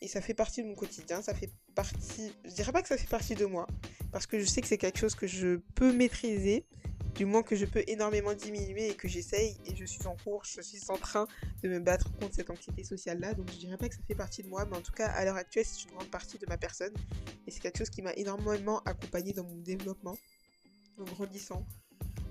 Et 0.00 0.08
ça 0.08 0.20
fait 0.20 0.34
partie 0.34 0.62
de 0.62 0.68
mon 0.68 0.74
quotidien, 0.74 1.22
ça 1.22 1.34
fait 1.34 1.50
partie, 1.74 2.32
je 2.44 2.50
dirais 2.50 2.72
pas 2.72 2.82
que 2.82 2.88
ça 2.88 2.96
fait 2.96 3.08
partie 3.08 3.34
de 3.34 3.44
moi, 3.44 3.66
parce 4.10 4.26
que 4.26 4.38
je 4.38 4.44
sais 4.44 4.60
que 4.60 4.66
c'est 4.66 4.78
quelque 4.78 4.98
chose 4.98 5.14
que 5.14 5.26
je 5.26 5.58
peux 5.74 5.92
maîtriser, 5.92 6.66
du 7.14 7.24
moins 7.24 7.42
que 7.42 7.54
je 7.56 7.66
peux 7.66 7.84
énormément 7.86 8.34
diminuer 8.34 8.88
et 8.88 8.94
que 8.94 9.06
j'essaye 9.06 9.56
et 9.66 9.76
je 9.76 9.84
suis 9.84 10.06
en 10.06 10.16
cours, 10.16 10.44
je 10.44 10.60
suis 10.60 10.80
en 10.88 10.96
train 10.96 11.26
de 11.62 11.68
me 11.68 11.78
battre 11.78 12.10
contre 12.16 12.34
cette 12.34 12.50
anxiété 12.50 12.84
sociale-là. 12.84 13.34
Donc 13.34 13.50
je 13.50 13.58
dirais 13.58 13.76
pas 13.76 13.88
que 13.88 13.94
ça 13.94 14.00
fait 14.08 14.14
partie 14.14 14.42
de 14.42 14.48
moi, 14.48 14.64
mais 14.64 14.76
en 14.76 14.80
tout 14.80 14.92
cas 14.92 15.08
à 15.08 15.24
l'heure 15.24 15.36
actuelle 15.36 15.66
c'est 15.66 15.84
une 15.84 15.96
grande 15.96 16.10
partie 16.10 16.38
de 16.38 16.46
ma 16.48 16.56
personne 16.56 16.94
et 17.46 17.50
c'est 17.50 17.60
quelque 17.60 17.78
chose 17.78 17.90
qui 17.90 18.02
m'a 18.02 18.12
énormément 18.14 18.80
accompagné 18.84 19.32
dans 19.32 19.44
mon 19.44 19.56
développement, 19.56 20.16
en 20.98 21.04
grandissant, 21.04 21.66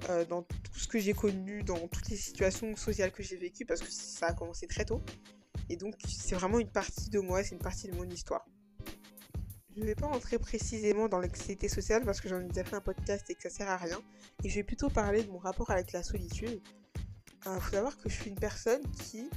euh, 0.10 0.25
dans 0.25 0.43
tout 0.43 0.79
ce 0.79 0.88
que 0.88 1.00
j'ai 1.00 1.13
connu, 1.13 1.63
dans 1.63 1.88
toutes 1.88 2.10
les 2.10 2.17
situations 2.17 2.75
sociales 2.75 3.12
que 3.12 3.24
j'ai 3.24 3.38
vécues 3.38 3.65
parce 3.65 3.81
que 3.81 3.91
ça 3.91 4.27
a 4.27 4.34
commencé 4.34 4.67
très 4.67 4.86
tôt. 4.86 5.01
Et 5.70 5.77
donc 5.77 5.96
c'est 6.08 6.36
vraiment 6.36 6.60
une 6.60 6.72
partie 6.72 7.10
de 7.10 7.20
moi, 7.20 7.43
c'est 7.43 7.55
une 7.55 7.62
partie 7.62 7.88
de 7.88 7.96
mon 7.96 8.10
histoire. 8.10 8.46
Je 9.75 9.79
ne 9.79 9.86
vais 9.86 9.96
pas 9.96 10.08
rentrer 10.08 10.38
précisément 10.38 11.08
dans 11.08 11.20
l'anxiété 11.20 11.70
sociale 11.70 12.03
parce 12.03 12.20
que 12.20 12.27
j'en 12.27 12.41
ai 12.41 12.48
déjà 12.48 12.65
fait 12.65 12.75
un 12.75 12.81
podcast 12.81 13.29
et 13.29 13.36
que 13.36 13.43
ça 13.43 13.50
sert 13.50 13.70
à 13.70 13.77
rien. 13.77 14.01
Et 14.43 14.50
je 14.50 14.55
vais 14.55 14.63
plutôt 14.63 14.89
parler 14.89 15.24
de 15.24 15.29
mon 15.29 15.38
rapport 15.38 15.70
avec 15.70 15.93
la 15.93 16.03
solitude. 16.03 16.62
Il 17.46 17.48
euh, 17.48 17.60
faut 17.60 17.72
savoir 17.72 17.98
que 17.98 18.10
je 18.10 18.15
suis 18.15 18.29
une 18.29 18.39
personne 18.39 18.81
qui, 18.91 19.29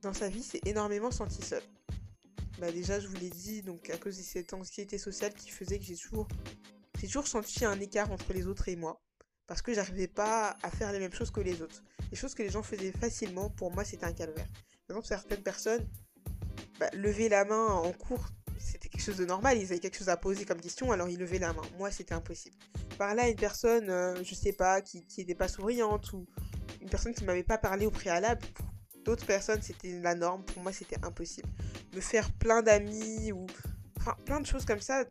dans 0.00 0.14
sa 0.14 0.28
vie, 0.28 0.42
s'est 0.42 0.60
énormément 0.64 1.10
sentie 1.10 1.42
seule. 1.42 1.62
Bah 2.58 2.72
déjà, 2.72 3.00
je 3.00 3.06
vous 3.06 3.16
l'ai 3.16 3.28
dit, 3.28 3.62
donc 3.62 3.90
à 3.90 3.98
cause 3.98 4.16
de 4.16 4.22
cette 4.22 4.54
anxiété 4.54 4.98
sociale 4.98 5.34
qui 5.34 5.50
faisait 5.50 5.78
que 5.78 5.84
j'ai 5.84 5.96
toujours, 5.96 6.26
j'ai 6.98 7.06
toujours 7.06 7.26
senti 7.26 7.64
un 7.64 7.78
écart 7.80 8.10
entre 8.10 8.32
les 8.32 8.46
autres 8.46 8.68
et 8.68 8.76
moi. 8.76 9.00
Parce 9.50 9.62
que 9.62 9.74
j'arrivais 9.74 10.06
pas 10.06 10.56
à 10.62 10.70
faire 10.70 10.92
les 10.92 11.00
mêmes 11.00 11.12
choses 11.12 11.32
que 11.32 11.40
les 11.40 11.60
autres. 11.60 11.82
Les 12.12 12.16
choses 12.16 12.36
que 12.36 12.42
les 12.44 12.50
gens 12.50 12.62
faisaient 12.62 12.92
facilement, 12.92 13.50
pour 13.50 13.72
moi, 13.72 13.82
c'était 13.82 14.04
un 14.04 14.12
calvaire. 14.12 14.46
Par 14.86 14.96
exemple, 14.96 15.08
certaines 15.08 15.42
personnes, 15.42 15.88
bah, 16.78 16.88
lever 16.92 17.28
la 17.28 17.44
main 17.44 17.66
en 17.66 17.90
cours, 17.90 18.28
c'était 18.60 18.88
quelque 18.88 19.02
chose 19.02 19.16
de 19.16 19.24
normal, 19.24 19.58
ils 19.58 19.64
avaient 19.64 19.80
quelque 19.80 19.96
chose 19.96 20.08
à 20.08 20.16
poser 20.16 20.44
comme 20.44 20.60
question, 20.60 20.92
alors 20.92 21.08
ils 21.08 21.18
levaient 21.18 21.40
la 21.40 21.52
main. 21.52 21.62
Moi, 21.78 21.90
c'était 21.90 22.14
impossible. 22.14 22.54
Par 22.96 23.16
là, 23.16 23.28
une 23.28 23.34
personne, 23.34 23.90
euh, 23.90 24.22
je 24.22 24.36
sais 24.36 24.52
pas, 24.52 24.82
qui 24.82 25.04
n'était 25.18 25.34
pas 25.34 25.48
souriante, 25.48 26.12
ou 26.12 26.28
une 26.80 26.88
personne 26.88 27.12
qui 27.12 27.24
m'avait 27.24 27.42
pas 27.42 27.58
parlé 27.58 27.86
au 27.86 27.90
préalable, 27.90 28.46
pour 28.54 28.66
d'autres 29.04 29.26
personnes, 29.26 29.62
c'était 29.62 29.98
la 29.98 30.14
norme, 30.14 30.44
pour 30.44 30.62
moi, 30.62 30.72
c'était 30.72 31.04
impossible. 31.04 31.48
Me 31.96 32.00
faire 32.00 32.30
plein 32.34 32.62
d'amis, 32.62 33.32
ou. 33.32 33.46
Enfin, 33.98 34.14
plein 34.24 34.40
de 34.40 34.46
choses 34.46 34.64
comme 34.64 34.80
ça, 34.80 35.04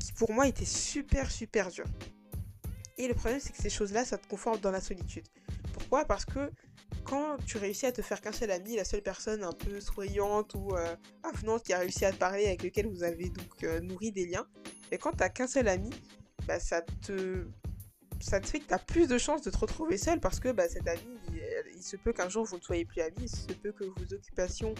qui 0.00 0.14
pour 0.14 0.32
moi 0.32 0.48
étaient 0.48 0.64
super, 0.64 1.30
super 1.30 1.68
dures. 1.68 1.84
Et 2.98 3.08
le 3.08 3.14
problème, 3.14 3.40
c'est 3.40 3.52
que 3.52 3.62
ces 3.62 3.70
choses-là, 3.70 4.04
ça 4.04 4.18
te 4.18 4.26
conforte 4.26 4.60
dans 4.60 4.70
la 4.70 4.80
solitude. 4.80 5.24
Pourquoi? 5.72 6.04
Parce 6.04 6.24
que 6.24 6.50
quand 7.04 7.36
tu 7.44 7.58
réussis 7.58 7.86
à 7.86 7.92
te 7.92 8.02
faire 8.02 8.20
qu'un 8.20 8.32
seul 8.32 8.50
ami, 8.50 8.76
la 8.76 8.84
seule 8.84 9.02
personne 9.02 9.42
un 9.42 9.52
peu 9.52 9.80
souriante 9.80 10.54
ou 10.54 10.76
euh, 10.76 10.96
avenante 11.22 11.64
qui 11.64 11.72
a 11.72 11.78
réussi 11.78 12.04
à 12.04 12.12
te 12.12 12.16
parler, 12.16 12.46
avec 12.46 12.62
lequel 12.62 12.86
vous 12.86 13.02
avez 13.02 13.28
donc 13.28 13.64
euh, 13.64 13.80
nourri 13.80 14.12
des 14.12 14.26
liens, 14.26 14.46
et 14.90 14.98
quand 14.98 15.12
t'as 15.12 15.28
qu'un 15.28 15.46
seul 15.46 15.68
ami, 15.68 15.90
bah, 16.46 16.60
ça 16.60 16.82
te 16.82 17.46
ça 18.20 18.40
te 18.40 18.46
fait 18.46 18.60
que 18.60 18.66
tu 18.68 18.74
as 18.74 18.78
plus 18.78 19.06
de 19.08 19.18
chances 19.18 19.42
de 19.42 19.50
te 19.50 19.58
retrouver 19.58 19.98
seul 19.98 20.20
parce 20.20 20.40
que 20.40 20.50
bah, 20.52 20.68
cet 20.68 20.88
ami, 20.88 21.00
il, 21.74 21.82
se 21.82 21.96
peut 21.96 22.12
qu'un 22.12 22.28
jour 22.28 22.44
vous 22.44 22.56
ne 22.56 22.62
soyez 22.62 22.84
plus 22.84 23.02
amis, 23.02 23.14
il 23.20 23.28
se 23.28 23.52
peut 23.52 23.72
que 23.72 23.84
vos 23.84 24.14
occupations 24.14 24.74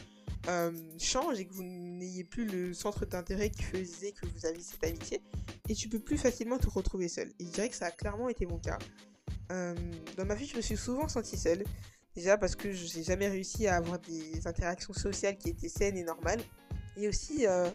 euh, 0.49 0.73
changent 0.99 1.39
et 1.39 1.47
que 1.47 1.53
vous 1.53 1.63
n'ayez 1.63 2.25
plus 2.25 2.47
le 2.47 2.73
centre 2.73 3.05
d'intérêt 3.07 3.51
qui 3.51 3.63
faisait 3.63 4.13
que 4.13 4.27
vous 4.27 4.47
aviez 4.47 4.63
cette 4.63 4.85
amitié 4.85 5.23
et 5.69 5.75
tu 5.75 5.89
peux 5.89 5.99
plus 5.99 6.19
facilement 6.19 6.59
te 6.59 6.69
retrouver 6.69 7.09
seul. 7.09 7.29
Et 7.39 7.45
je 7.45 7.51
dirais 7.51 7.69
que 7.69 7.77
ça 7.77 7.87
a 7.87 7.91
clairement 7.91 8.29
été 8.29 8.47
mon 8.47 8.59
cas. 8.59 8.79
dans 9.49 10.25
ma 10.25 10.35
vie, 10.35 10.47
je 10.47 10.57
me 10.57 10.63
suis 10.63 10.77
souvent 10.77 11.09
sentie 11.09 11.37
seule. 11.37 11.65
Déjà 12.15 12.39
parce 12.39 12.55
que 12.55 12.71
je 12.73 12.97
n'ai 12.97 13.03
jamais 13.03 13.29
réussi 13.29 13.67
à 13.67 13.77
avoir 13.77 13.99
des 13.99 14.47
interactions 14.47 14.93
sociales 14.93 15.37
qui 15.37 15.49
étaient 15.51 15.69
saines 15.69 15.97
et 15.97 16.05
normales. 16.05 16.41
Et 16.97 17.09
aussi 17.09 17.47
euh, 17.47 17.69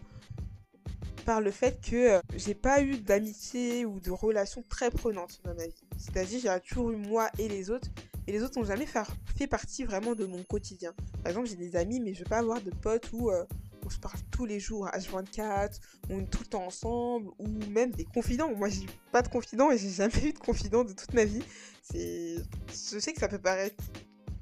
par 1.20 1.40
le 1.40 1.50
fait 1.50 1.80
que 1.80 2.16
euh, 2.16 2.20
j'ai 2.34 2.54
pas 2.54 2.82
eu 2.82 2.96
d'amitié 2.96 3.84
ou 3.84 4.00
de 4.00 4.10
relations 4.10 4.64
très 4.68 4.90
prenantes 4.90 5.40
dans 5.44 5.54
ma 5.54 5.66
vie. 5.66 5.84
C'est-à-dire 5.98 6.40
j'ai 6.40 6.60
toujours 6.68 6.90
eu 6.90 6.96
moi 6.96 7.30
et 7.38 7.48
les 7.48 7.70
autres. 7.70 7.88
Et 8.26 8.32
les 8.32 8.42
autres 8.42 8.58
n'ont 8.58 8.66
jamais 8.66 8.86
fait, 8.86 9.46
partie 9.46 9.82
vraiment 9.84 10.14
de 10.14 10.24
mon 10.24 10.42
quotidien. 10.44 10.92
Par 11.22 11.30
exemple, 11.30 11.48
j'ai 11.48 11.56
des 11.56 11.74
amis, 11.74 11.98
mais 12.00 12.14
je 12.14 12.20
veux 12.20 12.28
pas 12.28 12.38
avoir 12.38 12.60
de 12.60 12.70
potes 12.70 13.10
où 13.12 13.30
euh, 13.30 13.44
on 13.84 13.90
se 13.90 13.98
parle 13.98 14.18
tous 14.30 14.46
les 14.46 14.60
jours 14.60 14.86
à 14.86 14.98
H24, 14.98 15.80
on 16.10 16.20
est 16.20 16.30
tout 16.30 16.40
le 16.40 16.46
temps 16.46 16.64
ensemble, 16.64 17.30
ou 17.38 17.48
même 17.70 17.90
des 17.90 18.04
confidents. 18.04 18.54
Moi, 18.54 18.68
j'ai 18.68 18.86
pas 19.10 19.22
de 19.22 19.28
confidents 19.28 19.72
et 19.72 19.78
j'ai 19.78 19.90
jamais 19.90 20.28
eu 20.28 20.32
de 20.32 20.38
confidents 20.38 20.84
de 20.84 20.92
toute 20.92 21.12
ma 21.12 21.24
vie. 21.24 21.42
C'est, 21.82 22.36
je 22.68 22.98
sais 22.98 23.12
que 23.12 23.20
ça 23.20 23.28
peut 23.28 23.38
paraître 23.38 23.82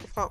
Enfin, 0.04 0.30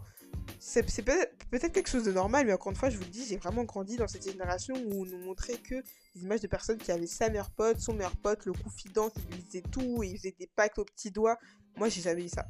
c'est 0.59 0.83
peut-être 1.03 1.71
quelque 1.71 1.89
chose 1.89 2.03
de 2.03 2.11
normal, 2.11 2.45
mais 2.45 2.53
encore 2.53 2.71
une 2.71 2.77
fois, 2.77 2.89
je 2.89 2.97
vous 2.97 3.03
le 3.03 3.09
dis, 3.09 3.25
j'ai 3.25 3.37
vraiment 3.37 3.63
grandi 3.63 3.95
dans 3.95 4.07
cette 4.07 4.29
génération 4.29 4.75
où 4.75 5.01
on 5.01 5.05
nous 5.05 5.19
montrait 5.19 5.57
que 5.57 5.75
des 6.15 6.23
images 6.23 6.41
de 6.41 6.47
personnes 6.47 6.77
qui 6.77 6.91
avaient 6.91 7.07
sa 7.07 7.29
meilleure 7.29 7.51
pote, 7.51 7.79
son 7.79 7.93
meilleur 7.93 8.15
pote, 8.17 8.45
le 8.45 8.53
confident 8.53 9.09
qui 9.09 9.21
lui 9.31 9.43
disait 9.43 9.63
tout, 9.71 10.03
et 10.03 10.07
il 10.07 10.17
faisait 10.17 10.35
des 10.37 10.47
pactes 10.47 10.79
aux 10.79 10.85
petits 10.85 11.11
doigts. 11.11 11.37
Moi, 11.77 11.89
j'ai 11.89 12.01
jamais 12.01 12.25
eu 12.25 12.29
ça. 12.29 12.47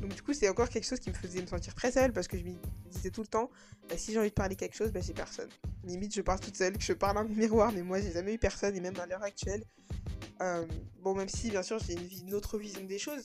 Donc 0.00 0.14
du 0.14 0.22
coup, 0.22 0.34
c'est 0.34 0.48
encore 0.48 0.68
quelque 0.68 0.86
chose 0.86 1.00
qui 1.00 1.08
me 1.08 1.14
faisait 1.14 1.40
me 1.40 1.46
sentir 1.46 1.74
très 1.74 1.90
seule 1.90 2.12
parce 2.12 2.28
que 2.28 2.36
je 2.36 2.44
me 2.44 2.52
disais 2.90 3.10
tout 3.10 3.22
le 3.22 3.26
temps, 3.26 3.50
bah, 3.88 3.96
si 3.96 4.12
j'ai 4.12 4.18
envie 4.18 4.28
de 4.28 4.34
parler 4.34 4.54
quelque 4.54 4.76
chose, 4.76 4.92
bah, 4.92 5.00
j'ai 5.00 5.14
personne. 5.14 5.48
Limite, 5.84 6.14
je 6.14 6.20
parle 6.20 6.40
toute 6.40 6.56
seule, 6.56 6.74
je 6.78 6.92
parle 6.92 7.18
à 7.18 7.20
un 7.20 7.24
miroir, 7.24 7.72
mais 7.72 7.82
moi, 7.82 8.00
j'ai 8.00 8.12
jamais 8.12 8.34
eu 8.34 8.38
personne, 8.38 8.76
et 8.76 8.80
même 8.80 8.98
à 9.00 9.06
l'heure 9.06 9.22
actuelle. 9.22 9.64
Euh, 10.42 10.66
bon, 11.00 11.14
même 11.14 11.28
si, 11.28 11.50
bien 11.50 11.62
sûr, 11.62 11.78
j'ai 11.78 11.94
une 11.94 12.34
autre 12.34 12.58
vision 12.58 12.84
des 12.84 12.98
choses, 12.98 13.24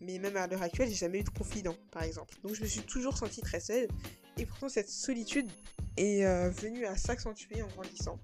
mais 0.00 0.18
même 0.18 0.36
à 0.36 0.46
l'heure 0.46 0.62
actuelle, 0.62 0.88
j'ai 0.88 0.94
jamais 0.94 1.20
eu 1.20 1.24
de 1.24 1.30
confident, 1.30 1.76
par 1.90 2.02
exemple. 2.02 2.34
Donc 2.42 2.54
je 2.54 2.62
me 2.62 2.66
suis 2.66 2.82
toujours 2.82 3.16
sentie 3.16 3.40
très 3.40 3.60
seule. 3.60 3.88
Et 4.38 4.46
pourtant, 4.46 4.68
cette 4.68 4.88
solitude 4.88 5.48
est 5.96 6.24
euh, 6.24 6.50
venue 6.50 6.86
à 6.86 6.96
s'accentuer 6.96 7.62
en 7.62 7.68
grandissant. 7.68 8.18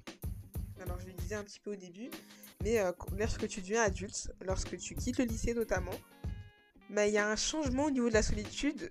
Alors 0.80 0.98
je 1.00 1.06
le 1.06 1.12
disais 1.12 1.34
un 1.34 1.44
petit 1.44 1.60
peu 1.60 1.72
au 1.72 1.76
début, 1.76 2.10
mais 2.62 2.78
euh, 2.78 2.92
lorsque 3.18 3.48
tu 3.48 3.60
deviens 3.60 3.82
adulte, 3.82 4.30
lorsque 4.44 4.76
tu 4.78 4.94
quittes 4.94 5.18
le 5.18 5.24
lycée 5.24 5.54
notamment, 5.54 5.94
bah, 6.90 7.06
il 7.06 7.12
y 7.12 7.18
a 7.18 7.28
un 7.28 7.36
changement 7.36 7.84
au 7.84 7.90
niveau 7.90 8.08
de 8.08 8.14
la 8.14 8.22
solitude 8.22 8.90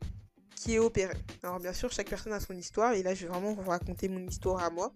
qui 0.56 0.76
est 0.76 0.80
opéré. 0.80 1.14
Alors 1.44 1.60
bien 1.60 1.74
sûr, 1.74 1.92
chaque 1.92 2.10
personne 2.10 2.34
a 2.34 2.40
son 2.40 2.56
histoire, 2.56 2.94
et 2.94 3.04
là 3.04 3.14
je 3.14 3.24
vais 3.24 3.32
vraiment 3.32 3.54
vous 3.54 3.70
raconter 3.70 4.08
mon 4.10 4.26
histoire 4.28 4.64
à 4.64 4.70
moi. 4.70 4.94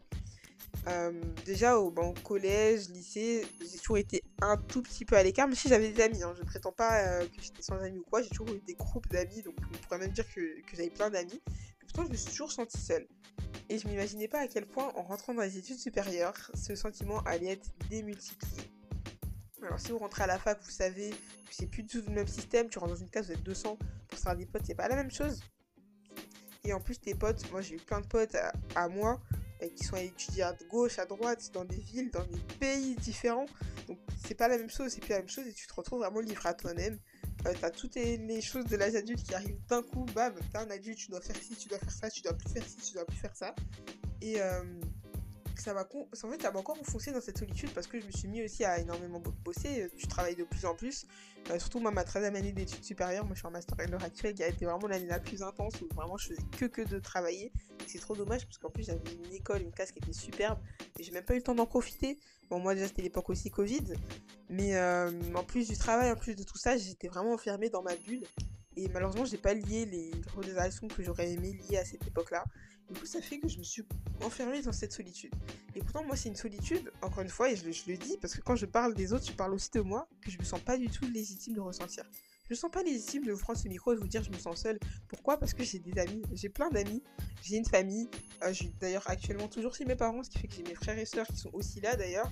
Euh, 0.88 1.12
déjà 1.46 1.78
au, 1.78 1.92
collège, 2.24 2.90
lycée, 2.90 3.46
j'ai 3.60 3.78
toujours 3.78 3.98
été 3.98 4.24
un 4.42 4.58
tout 4.58 4.82
petit 4.82 5.06
peu 5.06 5.18
à 5.18 5.24
l'écart, 5.24 5.48
mais 5.48 5.56
si 5.56 5.68
j'avais 5.68 5.90
des 5.90 6.02
amis, 6.02 6.24
hein, 6.24 6.34
je 6.36 6.42
ne 6.42 6.48
prétends 6.48 6.72
pas 6.72 7.02
euh, 7.02 7.26
que 7.26 7.42
j'étais 7.42 7.62
sans 7.62 7.78
amis 7.80 8.00
ou 8.00 8.06
quoi, 8.10 8.22
j'ai 8.22 8.30
toujours 8.30 8.50
eu 8.50 8.60
des 8.66 8.76
groupes 8.76 9.08
d'amis, 9.10 9.42
donc 9.42 9.56
on 9.62 9.78
pourrait 9.78 10.00
même 10.00 10.12
dire 10.12 10.26
que, 10.34 10.42
j'avais 10.74 10.90
plein 10.90 11.10
d'amis. 11.10 11.42
Pourtant, 11.82 12.06
je 12.06 12.12
me 12.12 12.16
suis 12.16 12.30
toujours 12.30 12.52
sentie 12.52 12.80
seule. 12.80 13.08
Et 13.68 13.78
je 13.78 13.88
m'imaginais 13.88 14.28
pas 14.28 14.40
à 14.40 14.48
quel 14.48 14.66
point, 14.66 14.92
en 14.96 15.04
rentrant 15.04 15.34
dans 15.34 15.42
les 15.42 15.58
études 15.58 15.80
supérieures, 15.80 16.52
ce 16.54 16.76
sentiment 16.76 17.20
allait 17.24 17.54
être 17.54 17.70
démultiplié. 17.90 18.64
Alors, 19.62 19.80
si 19.80 19.92
vous 19.92 19.98
rentrez 19.98 20.24
à 20.24 20.28
la 20.28 20.40
fac, 20.40 20.60
vous 20.64 20.72
savez 20.72 21.10
que 21.10 21.16
c'est 21.52 21.68
plus 21.68 21.84
du 21.84 22.00
tout 22.00 22.04
le 22.08 22.14
même 22.14 22.28
système. 22.28 22.70
Tu 22.70 22.80
rentres 22.80 22.94
dans 22.94 23.00
une 23.00 23.10
classe, 23.10 23.28
vous 23.28 23.34
êtes 23.34 23.44
200 23.44 23.78
pour 24.08 24.20
faire 24.20 24.36
des 24.36 24.46
potes, 24.46 24.64
c'est 24.66 24.76
pas 24.76 24.88
la 24.88 24.96
même 24.96 25.12
chose. 25.12 25.42
Et 26.64 26.74
en 26.74 26.80
plus, 26.80 27.00
tes 27.00 27.16
potes, 27.16 27.50
moi 27.52 27.62
j'ai 27.62 27.76
eu 27.76 27.80
plein 27.80 28.02
de 28.02 28.06
potes 28.08 28.36
à 28.76 28.88
moi 28.88 29.20
qui 29.76 29.84
sont 29.84 29.98
étudiés 29.98 30.44
à 30.44 30.56
gauche, 30.70 31.00
à 31.00 31.06
droite, 31.06 31.50
dans 31.54 31.66
des 31.66 31.78
villes, 31.78 32.12
dans 32.12 32.24
des 32.24 32.40
pays 32.60 32.96
différents. 32.96 33.46
Donc 33.88 33.98
c'est 34.26 34.36
pas 34.36 34.48
la 34.48 34.58
même 34.58 34.70
chose, 34.70 34.92
c'est 34.92 35.02
plus 35.02 35.10
la 35.10 35.20
même 35.20 35.30
chose 35.30 35.48
et 35.48 35.54
tu 35.54 35.68
te 35.68 35.74
retrouves 35.74 36.00
vraiment 36.00 36.20
livré 36.20 36.50
à 36.50 36.54
toi-même. 36.54 36.98
T'as 37.44 37.70
toutes 37.70 37.96
les 37.96 38.42
choses 38.42 38.66
de 38.66 38.76
l'âge 38.76 38.96
adulte 38.96 39.24
qui 39.24 39.34
arrivent 39.34 39.60
d'un 39.70 39.82
coup, 39.82 40.06
bam, 40.14 40.34
t'es 40.52 40.58
un 40.58 40.70
adulte, 40.70 40.98
tu 40.98 41.10
dois 41.10 41.22
faire 41.22 41.38
ci, 41.38 41.56
tu 41.56 41.70
dois 41.70 41.80
faire 41.80 41.92
ça, 41.92 42.10
tu 42.10 42.22
dois 42.22 42.34
plus 42.34 42.50
faire 42.50 42.64
ci, 42.68 42.76
tu 42.76 42.94
dois 42.94 43.06
plus 43.06 43.18
faire 43.18 43.36
ça. 43.36 43.56
Et 44.22 44.42
euh, 44.42 44.62
ça 45.62 45.74
m'a 45.74 45.82
en 45.82 46.30
fait 46.30 46.42
ça 46.42 46.52
m'a 46.52 46.60
encore 46.60 46.78
enfoncé 46.80 47.12
dans 47.12 47.22
cette 47.22 47.38
solitude 47.38 47.70
parce 47.74 47.88
que 47.88 48.00
je 48.00 48.06
me 48.06 48.12
suis 48.12 48.28
mis 48.28 48.44
aussi 48.44 48.64
à 48.64 48.80
énormément 48.80 49.22
bosser 49.44 49.90
tu 49.98 50.08
travailles 50.08 50.36
de 50.36 50.44
plus 50.44 50.66
en 50.66 50.76
plus. 50.76 51.06
Euh, 51.52 51.60
surtout 51.60 51.80
moi 51.80 51.92
ma 51.92 52.04
troisième 52.04 52.36
année 52.36 52.52
d'études 52.52 52.84
supérieures 52.84 53.26
moi 53.26 53.34
je 53.34 53.40
suis 53.40 53.48
en 53.48 53.52
master 53.52 53.80
à 53.80 53.86
l'heure 53.86 54.04
actuelle 54.04 54.34
qui 54.34 54.44
a 54.44 54.48
été 54.48 54.66
vraiment 54.66 54.88
l'année 54.88 55.08
la 55.08 55.20
plus 55.20 55.42
intense 55.42 55.74
où 55.82 55.94
vraiment 55.94 56.18
je 56.18 56.30
faisais 56.30 56.44
que 56.58 56.66
que 56.66 56.82
de 56.82 57.00
travailler. 57.00 57.52
C'est 57.88 58.00
trop 58.00 58.16
dommage 58.16 58.46
parce 58.46 58.58
qu'en 58.58 58.70
plus 58.70 58.84
j'avais 58.84 59.02
une 59.14 59.34
école 59.34 59.62
une 59.62 59.72
classe 59.72 59.92
qui 59.92 60.00
était 60.00 60.14
superbe 60.14 60.60
et 61.00 61.04
j'ai 61.04 61.12
même 61.12 61.26
pas 61.26 61.34
eu 61.34 61.38
le 61.38 61.44
temps 61.44 61.56
d'en 61.56 61.66
profiter. 61.66 62.20
Bon 62.50 62.60
moi 62.60 62.76
déjà 62.76 62.88
c'était 62.88 63.02
l'époque 63.02 63.30
aussi 63.30 63.50
Covid 63.50 63.94
mais 64.50 64.76
euh, 64.76 65.12
en 65.36 65.44
plus 65.44 65.68
du 65.68 65.78
travail 65.78 66.12
en 66.12 66.16
plus 66.16 66.36
de 66.36 66.44
tout 66.44 66.58
ça 66.58 66.78
j'étais 66.78 67.08
vraiment 67.08 67.34
enfermée 67.34 67.70
dans 67.70 67.82
ma 67.82 67.96
bulle. 67.96 68.24
Et 68.76 68.88
malheureusement 68.90 69.26
j'ai 69.26 69.38
pas 69.38 69.54
lié 69.54 69.86
les 69.86 70.12
relations 70.36 70.88
que 70.88 71.04
j'aurais 71.04 71.32
aimé 71.32 71.54
lier 71.54 71.78
à 71.78 71.86
cette 71.86 72.06
époque 72.08 72.32
là 72.32 72.46
du 72.90 73.00
coup, 73.00 73.06
ça 73.06 73.22
fait 73.22 73.40
que 73.40 73.48
je 73.48 73.60
me 73.60 73.64
suis 73.64 73.84
enfermée 74.24 74.62
dans 74.62 74.72
cette 74.72 74.92
solitude. 74.92 75.34
Et 75.76 75.80
pourtant, 75.80 76.04
moi, 76.04 76.16
c'est 76.16 76.30
une 76.30 76.36
solitude, 76.36 76.92
encore 77.02 77.22
une 77.22 77.30
fois, 77.30 77.52
et 77.52 77.56
je, 77.56 77.66
le 77.66 77.98
dis, 77.98 78.18
parce 78.18 78.36
que 78.36 78.42
quand 78.42 78.56
je 78.56 78.66
parle 78.66 78.96
des 78.96 79.14
autres, 79.14 79.26
je 79.28 79.32
parle 79.32 79.54
aussi 79.54 79.70
de 79.72 79.82
moi, 79.82 80.08
que 80.22 80.32
je 80.32 80.40
me 80.40 80.44
sens 80.44 80.60
pas 80.60 80.78
du 80.78 80.90
tout 80.90 81.06
légitime 81.06 81.54
de 81.54 81.60
ressentir. 81.60 82.04
je 82.46 82.54
me 82.54 82.56
sens 82.56 82.72
pas 82.72 82.82
légitime 82.82 83.26
de 83.26 83.32
vous 83.32 83.40
prendre 83.40 83.60
ce 83.60 83.68
micro 83.68 83.94
et 83.94 83.96
de 83.96 84.02
vous 84.02 84.08
dire 84.08 84.24
je 84.24 84.32
me 84.32 84.38
sens 84.38 84.62
seule. 84.62 84.80
Pourquoi? 85.08 85.38
Parce 85.38 85.54
que 85.54 85.64
j'ai 85.64 85.78
des 85.78 86.00
amis, 86.00 86.24
j'ai 86.34 86.50
plein 86.50 86.70
d'amis, 86.70 87.04
j'ai 87.44 87.58
une 87.58 87.66
famille. 87.66 88.10
Euh, 88.44 88.48
je 88.50 88.54
suis 88.54 88.74
d'ailleurs 88.80 89.08
actuellement 89.08 89.48
toujours 89.48 89.76
chez 89.76 89.86
mes 89.86 89.96
parents, 89.96 90.24
ce 90.24 90.32
qui 90.32 90.40
fait 90.40 90.48
que 90.48 90.56
j'ai 90.56 90.64
mes 90.64 90.76
frères 90.76 90.98
et 90.98 91.06
sœurs 91.06 91.28
qui 91.28 91.38
sont 91.38 91.52
aussi 91.54 91.80
là 91.82 91.96
d'ailleurs. 91.96 92.32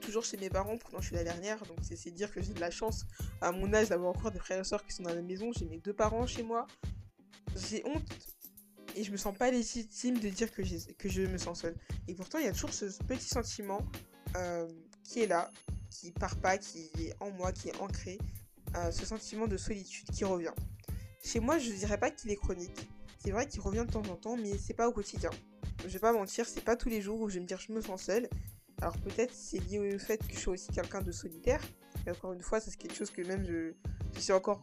Toujours 0.00 0.24
chez 0.24 0.36
mes 0.36 0.50
parents, 0.50 0.76
pourtant 0.76 1.00
je 1.00 1.06
suis 1.06 1.16
la 1.16 1.24
dernière, 1.24 1.64
donc 1.64 1.78
c'est 1.82 2.10
dire 2.10 2.30
que 2.30 2.42
j'ai 2.42 2.52
de 2.52 2.60
la 2.60 2.70
chance 2.70 3.06
à 3.40 3.50
mon 3.52 3.72
âge 3.72 3.88
d'avoir 3.88 4.10
encore 4.10 4.30
des 4.30 4.38
frères 4.38 4.60
et 4.60 4.64
sœurs 4.64 4.84
qui 4.84 4.92
sont 4.92 5.02
dans 5.02 5.14
la 5.14 5.22
maison. 5.22 5.50
J'ai 5.52 5.64
mes 5.64 5.78
deux 5.78 5.94
parents 5.94 6.26
chez 6.26 6.42
moi. 6.42 6.66
J'ai 7.56 7.82
honte 7.86 8.33
et 8.94 9.04
je 9.04 9.10
me 9.10 9.16
sens 9.16 9.36
pas 9.36 9.50
légitime 9.50 10.18
de 10.18 10.28
dire 10.28 10.52
que, 10.52 10.62
que 10.94 11.08
je 11.08 11.22
me 11.22 11.38
sens 11.38 11.62
seule. 11.62 11.76
Et 12.08 12.14
pourtant, 12.14 12.38
il 12.38 12.44
y 12.44 12.48
a 12.48 12.52
toujours 12.52 12.72
ce 12.72 12.86
petit 13.06 13.28
sentiment 13.28 13.80
euh, 14.36 14.68
qui 15.02 15.20
est 15.20 15.26
là, 15.26 15.50
qui 15.90 16.10
part 16.10 16.36
pas, 16.36 16.58
qui 16.58 16.90
est 16.98 17.14
en 17.20 17.30
moi, 17.30 17.52
qui 17.52 17.68
est 17.68 17.80
ancré, 17.80 18.18
euh, 18.76 18.90
ce 18.90 19.06
sentiment 19.06 19.46
de 19.46 19.56
solitude 19.56 20.10
qui 20.10 20.24
revient. 20.24 20.54
Chez 21.22 21.40
moi, 21.40 21.58
je 21.58 21.70
dirais 21.72 21.98
pas 21.98 22.10
qu'il 22.10 22.30
est 22.30 22.36
chronique. 22.36 22.88
C'est 23.18 23.30
vrai 23.30 23.46
qu'il 23.46 23.60
revient 23.60 23.84
de 23.86 23.92
temps 23.92 24.02
en 24.02 24.16
temps, 24.16 24.36
mais 24.36 24.58
c'est 24.58 24.74
pas 24.74 24.88
au 24.88 24.92
quotidien. 24.92 25.30
Je 25.82 25.88
vais 25.88 25.98
pas 25.98 26.12
mentir, 26.12 26.46
c'est 26.46 26.64
pas 26.64 26.76
tous 26.76 26.88
les 26.88 27.00
jours 27.00 27.20
où 27.20 27.28
je 27.28 27.34
vais 27.34 27.40
me 27.40 27.46
dire 27.46 27.58
je 27.58 27.72
me 27.72 27.80
sens 27.80 28.02
seule. 28.02 28.28
Alors 28.80 28.98
peut-être 28.98 29.32
c'est 29.32 29.58
lié 29.58 29.94
au 29.94 29.98
fait 29.98 30.18
que 30.18 30.34
je 30.34 30.38
suis 30.38 30.48
aussi 30.48 30.68
quelqu'un 30.68 31.00
de 31.00 31.12
solitaire. 31.12 31.60
Et 32.06 32.10
encore 32.10 32.32
une 32.32 32.42
fois, 32.42 32.60
c'est 32.60 32.76
quelque 32.76 32.94
chose 32.94 33.10
que 33.10 33.22
même 33.22 33.44
je, 33.44 33.72
je 34.14 34.20
suis 34.20 34.32
encore 34.32 34.60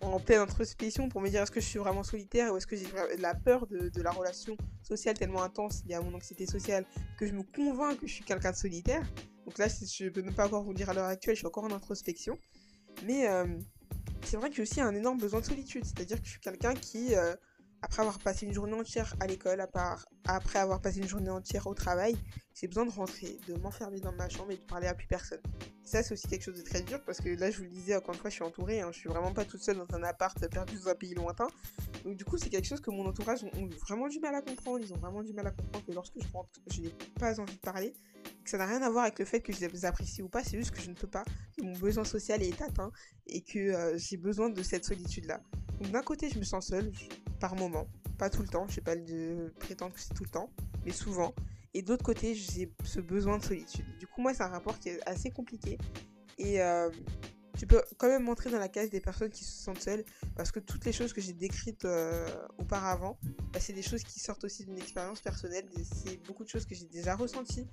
en 0.00 0.20
pleine 0.20 0.40
introspection 0.40 1.08
pour 1.08 1.20
me 1.20 1.28
dire 1.28 1.42
est-ce 1.42 1.50
que 1.50 1.60
je 1.60 1.66
suis 1.66 1.78
vraiment 1.78 2.02
solitaire 2.02 2.52
ou 2.52 2.56
est-ce 2.56 2.66
que 2.66 2.76
j'ai 2.76 2.86
la 3.18 3.34
peur 3.34 3.66
de, 3.66 4.02
la 4.02 4.10
relation 4.10 4.56
sociale 4.82 5.16
tellement 5.16 5.42
intense 5.42 5.84
liée 5.86 5.94
à 5.94 6.00
mon 6.00 6.14
anxiété 6.14 6.46
sociale 6.46 6.84
que 7.18 7.26
je 7.26 7.32
me 7.32 7.42
convainc 7.42 7.98
que 7.98 8.06
je 8.06 8.14
suis 8.14 8.24
quelqu'un 8.24 8.52
de 8.52 8.56
solitaire. 8.56 9.06
Donc 9.44 9.58
là, 9.58 9.66
je 9.68 10.08
peux 10.08 10.22
même 10.22 10.34
pas 10.34 10.46
encore 10.46 10.62
vous 10.62 10.74
dire 10.74 10.90
à 10.90 10.94
l'heure 10.94 11.06
actuelle, 11.06 11.34
je 11.34 11.40
suis 11.40 11.46
encore 11.46 11.64
en 11.64 11.72
introspection. 11.72 12.38
Mais 13.04 13.28
euh, 13.28 13.46
c'est 14.22 14.36
vrai 14.36 14.50
que 14.50 14.56
j'ai 14.56 14.62
aussi 14.62 14.80
un 14.80 14.94
énorme 14.94 15.18
besoin 15.18 15.40
de 15.40 15.44
solitude, 15.44 15.84
c'est-à-dire 15.84 16.18
que 16.18 16.24
je 16.24 16.30
suis 16.30 16.40
quelqu'un 16.40 16.74
qui, 16.74 17.14
euh, 17.14 17.34
après 17.84 18.00
avoir 18.00 18.18
passé 18.18 18.46
une 18.46 18.52
journée 18.54 18.72
entière 18.72 19.14
à 19.20 19.26
l'école, 19.26 19.64
après 20.24 20.58
avoir 20.58 20.80
passé 20.80 21.00
une 21.00 21.08
journée 21.08 21.28
entière 21.28 21.66
au 21.66 21.74
travail, 21.74 22.16
j'ai 22.54 22.66
besoin 22.66 22.86
de 22.86 22.90
rentrer, 22.90 23.38
de 23.46 23.54
m'enfermer 23.54 24.00
dans 24.00 24.12
ma 24.12 24.30
chambre 24.30 24.52
et 24.52 24.56
de 24.56 24.62
parler 24.62 24.86
à 24.86 24.94
plus 24.94 25.06
personne. 25.06 25.40
ça, 25.84 26.02
c'est 26.02 26.14
aussi 26.14 26.26
quelque 26.26 26.44
chose 26.44 26.56
de 26.56 26.62
très 26.62 26.80
dur 26.80 27.02
parce 27.04 27.18
que 27.18 27.28
là, 27.28 27.50
je 27.50 27.58
vous 27.58 27.64
le 27.64 27.68
disais, 27.68 27.94
encore 27.94 28.14
une 28.14 28.20
fois, 28.20 28.30
je 28.30 28.36
suis 28.36 28.44
entourée, 28.44 28.80
hein, 28.80 28.88
je 28.90 29.00
suis 29.00 29.08
vraiment 29.10 29.34
pas 29.34 29.44
toute 29.44 29.60
seule 29.60 29.76
dans 29.76 29.94
un 29.94 30.02
appart 30.02 30.48
perdu 30.48 30.76
dans 30.76 30.88
un 30.88 30.94
pays 30.94 31.14
lointain. 31.14 31.48
Donc, 32.06 32.16
du 32.16 32.24
coup, 32.24 32.38
c'est 32.38 32.48
quelque 32.48 32.66
chose 32.66 32.80
que 32.80 32.90
mon 32.90 33.04
entourage 33.06 33.44
ont, 33.44 33.68
vraiment 33.86 34.08
du 34.08 34.18
mal 34.18 34.34
à 34.34 34.40
comprendre. 34.40 34.80
Ils 34.80 34.94
ont 34.94 34.98
vraiment 34.98 35.22
du 35.22 35.34
mal 35.34 35.46
à 35.46 35.50
comprendre 35.50 35.84
que 35.84 35.92
lorsque 35.92 36.14
je 36.16 36.32
rentre, 36.32 36.48
je 36.72 36.80
n'ai 36.80 36.88
pas 37.20 37.38
envie 37.38 37.54
de 37.54 37.60
parler. 37.60 37.92
Que 38.44 38.50
ça 38.50 38.56
n'a 38.56 38.66
rien 38.66 38.80
à 38.80 38.88
voir 38.88 39.04
avec 39.04 39.18
le 39.18 39.26
fait 39.26 39.40
que 39.40 39.52
je 39.52 39.60
les 39.66 39.84
apprécie 39.84 40.22
ou 40.22 40.28
pas, 40.30 40.42
c'est 40.42 40.56
juste 40.56 40.70
que 40.70 40.80
je 40.80 40.88
ne 40.88 40.94
peux 40.94 41.06
pas, 41.06 41.24
que 41.56 41.62
mon 41.62 41.76
besoin 41.76 42.04
social 42.04 42.42
est 42.42 42.62
atteint 42.62 42.92
et 43.26 43.42
que 43.42 43.58
euh, 43.58 43.98
j'ai 43.98 44.16
besoin 44.16 44.48
de 44.48 44.62
cette 44.62 44.86
solitude-là. 44.86 45.42
D'un 45.80 46.02
côté, 46.02 46.30
je 46.30 46.38
me 46.38 46.44
sens 46.44 46.68
seule, 46.68 46.92
par 47.40 47.56
moment, 47.56 47.86
pas 48.18 48.30
tout 48.30 48.42
le 48.42 48.48
temps, 48.48 48.66
je 48.68 48.74
sais 48.74 48.80
pas 48.80 48.96
de 48.96 49.52
prétendre 49.60 49.92
que 49.92 50.00
c'est 50.00 50.14
tout 50.14 50.24
le 50.24 50.30
temps, 50.30 50.50
mais 50.84 50.92
souvent. 50.92 51.34
Et 51.74 51.82
d'autre 51.82 52.04
côté, 52.04 52.34
j'ai 52.34 52.72
ce 52.84 53.00
besoin 53.00 53.38
de 53.38 53.44
solitude. 53.44 53.84
Du 53.98 54.06
coup, 54.06 54.20
moi, 54.20 54.32
c'est 54.32 54.42
un 54.42 54.48
rapport 54.48 54.78
qui 54.78 54.90
est 54.90 55.08
assez 55.08 55.30
compliqué. 55.30 55.76
Et 56.38 56.62
euh, 56.62 56.88
tu 57.58 57.66
peux 57.66 57.82
quand 57.98 58.08
même 58.08 58.22
montrer 58.22 58.50
dans 58.50 58.58
la 58.58 58.68
case 58.68 58.90
des 58.90 59.00
personnes 59.00 59.30
qui 59.30 59.44
se 59.44 59.62
sentent 59.62 59.80
seules, 59.80 60.04
parce 60.36 60.52
que 60.52 60.60
toutes 60.60 60.84
les 60.84 60.92
choses 60.92 61.12
que 61.12 61.20
j'ai 61.20 61.32
décrites 61.32 61.84
euh, 61.84 62.26
auparavant, 62.58 63.18
bah, 63.52 63.60
c'est 63.60 63.72
des 63.72 63.82
choses 63.82 64.04
qui 64.04 64.20
sortent 64.20 64.44
aussi 64.44 64.64
d'une 64.64 64.78
expérience 64.78 65.20
personnelle. 65.20 65.64
C'est 65.82 66.16
beaucoup 66.26 66.44
de 66.44 66.48
choses 66.48 66.64
que 66.64 66.74
j'ai 66.74 66.86
déjà 66.86 67.16
ressenties. 67.16 67.66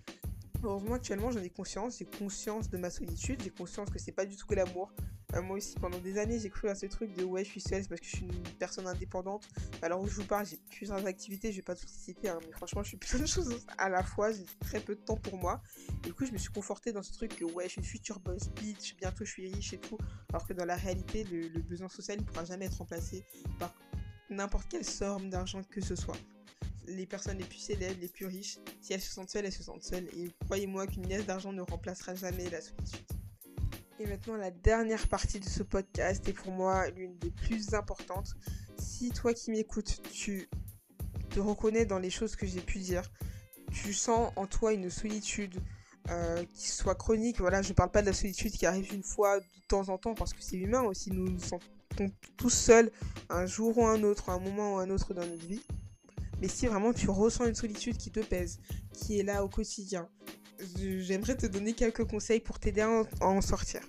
Heureusement, 0.63 0.93
actuellement, 0.93 1.31
j'en 1.31 1.41
ai 1.41 1.49
conscience. 1.49 1.97
J'ai 1.97 2.05
conscience 2.05 2.69
de 2.69 2.77
ma 2.77 2.89
solitude. 2.89 3.41
J'ai 3.43 3.49
conscience 3.49 3.89
que 3.89 3.97
c'est 3.97 4.11
pas 4.11 4.25
du 4.25 4.35
tout 4.35 4.45
que 4.45 4.55
l'amour. 4.55 4.91
Euh, 5.33 5.41
moi 5.41 5.57
aussi, 5.57 5.75
pendant 5.75 5.97
des 5.99 6.17
années, 6.17 6.39
j'ai 6.39 6.49
cru 6.49 6.69
à 6.69 6.75
ce 6.75 6.85
truc 6.85 7.13
de 7.15 7.23
ouais, 7.23 7.43
je 7.43 7.49
suis 7.49 7.61
seule, 7.61 7.85
parce 7.87 8.01
que 8.01 8.05
je 8.05 8.17
suis 8.17 8.25
une 8.25 8.43
personne 8.59 8.85
indépendante. 8.85 9.47
Alors 9.81 10.01
où 10.01 10.07
je 10.07 10.15
vous 10.15 10.25
parle, 10.25 10.45
j'ai 10.45 10.59
plusieurs 10.69 11.05
activités, 11.05 11.51
je 11.51 11.57
vais 11.57 11.61
pas 11.63 11.75
tout 11.75 11.87
citer, 11.87 12.29
hein, 12.29 12.39
mais 12.45 12.51
franchement, 12.51 12.83
je 12.83 12.89
suis 12.89 12.97
plein 12.97 13.19
de 13.19 13.25
choses 13.25 13.65
à 13.77 13.89
la 13.89 14.03
fois, 14.03 14.31
j'ai 14.31 14.45
très 14.59 14.79
peu 14.79 14.95
de 14.95 14.99
temps 15.01 15.17
pour 15.17 15.37
moi. 15.37 15.61
Et 16.03 16.07
du 16.07 16.13
coup, 16.13 16.25
je 16.25 16.31
me 16.31 16.37
suis 16.37 16.51
confortée 16.51 16.91
dans 16.91 17.03
ce 17.03 17.13
truc 17.13 17.35
que 17.35 17.45
ouais, 17.45 17.65
je 17.65 17.69
suis 17.69 17.81
une 17.81 17.87
future 17.87 18.19
boss 18.19 18.49
bitch, 18.49 18.95
bientôt 18.97 19.25
je 19.25 19.31
suis 19.31 19.51
riche 19.51 19.73
et 19.73 19.79
tout. 19.79 19.97
Alors 20.29 20.45
que 20.45 20.53
dans 20.53 20.65
la 20.65 20.75
réalité, 20.75 21.23
le, 21.23 21.61
besoin 21.61 21.87
social 21.87 22.19
ne 22.19 22.23
pourra 22.23 22.43
jamais 22.43 22.65
être 22.65 22.77
remplacé 22.77 23.23
par 23.57 23.73
n'importe 24.29 24.67
quelle 24.69 24.85
somme 24.85 25.29
d'argent 25.29 25.61
que 25.63 25.79
ce 25.79 25.95
soit 25.95 26.17
les 26.87 27.05
personnes 27.05 27.37
les 27.37 27.45
plus 27.45 27.59
célèbres, 27.59 27.99
les 28.01 28.07
plus 28.07 28.25
riches, 28.25 28.57
si 28.81 28.93
elles 28.93 29.01
se 29.01 29.11
sentent 29.11 29.29
seules, 29.29 29.45
elles 29.45 29.51
se 29.51 29.63
sentent 29.63 29.83
seules. 29.83 30.07
Et 30.17 30.31
croyez-moi 30.45 30.87
qu'une 30.87 31.07
liesse 31.07 31.25
d'argent 31.25 31.53
ne 31.53 31.61
remplacera 31.61 32.15
jamais 32.15 32.49
la 32.49 32.61
solitude. 32.61 33.05
Et 33.99 34.07
maintenant, 34.07 34.35
la 34.35 34.49
dernière 34.49 35.07
partie 35.07 35.39
de 35.39 35.47
ce 35.47 35.61
podcast 35.61 36.27
est 36.27 36.33
pour 36.33 36.51
moi 36.51 36.89
l'une 36.89 37.15
des 37.19 37.29
plus 37.29 37.73
importantes. 37.75 38.33
Si 38.79 39.11
toi 39.11 39.33
qui 39.33 39.51
m'écoutes, 39.51 40.01
tu 40.11 40.49
te 41.29 41.39
reconnais 41.39 41.85
dans 41.85 41.99
les 41.99 42.09
choses 42.09 42.35
que 42.35 42.47
j'ai 42.47 42.61
pu 42.61 42.79
dire, 42.79 43.03
tu 43.71 43.93
sens 43.93 44.33
en 44.35 44.47
toi 44.47 44.73
une 44.73 44.89
solitude 44.89 45.61
euh, 46.09 46.43
qui 46.55 46.69
soit 46.69 46.95
chronique, 46.95 47.39
voilà, 47.39 47.61
je 47.61 47.69
ne 47.69 47.73
parle 47.73 47.91
pas 47.91 48.01
de 48.01 48.07
la 48.07 48.13
solitude 48.13 48.51
qui 48.51 48.65
arrive 48.65 48.91
une 48.93 49.03
fois 49.03 49.39
de 49.39 49.45
temps 49.67 49.87
en 49.89 49.97
temps 49.97 50.15
parce 50.15 50.33
que 50.33 50.41
c'est 50.41 50.57
humain 50.57 50.81
aussi, 50.81 51.11
nous 51.11 51.29
nous 51.29 51.39
sentons 51.39 51.67
tous 52.37 52.49
seuls 52.49 52.91
un 53.29 53.45
jour 53.45 53.77
ou 53.77 53.85
un 53.85 54.01
autre, 54.03 54.29
un 54.29 54.39
moment 54.39 54.75
ou 54.75 54.77
un 54.79 54.89
autre 54.89 55.13
dans 55.13 55.25
notre 55.25 55.45
vie. 55.45 55.61
Mais 56.41 56.47
si 56.47 56.67
vraiment 56.67 56.91
tu 56.91 57.09
ressens 57.09 57.45
une 57.45 57.55
solitude 57.55 57.97
qui 57.97 58.11
te 58.11 58.19
pèse, 58.19 58.59
qui 58.93 59.19
est 59.19 59.23
là 59.23 59.43
au 59.43 59.47
quotidien, 59.47 60.09
j'aimerais 60.75 61.37
te 61.37 61.45
donner 61.45 61.73
quelques 61.73 62.05
conseils 62.05 62.39
pour 62.39 62.59
t'aider 62.59 62.81
à 62.81 63.27
en 63.27 63.41
sortir. 63.41 63.81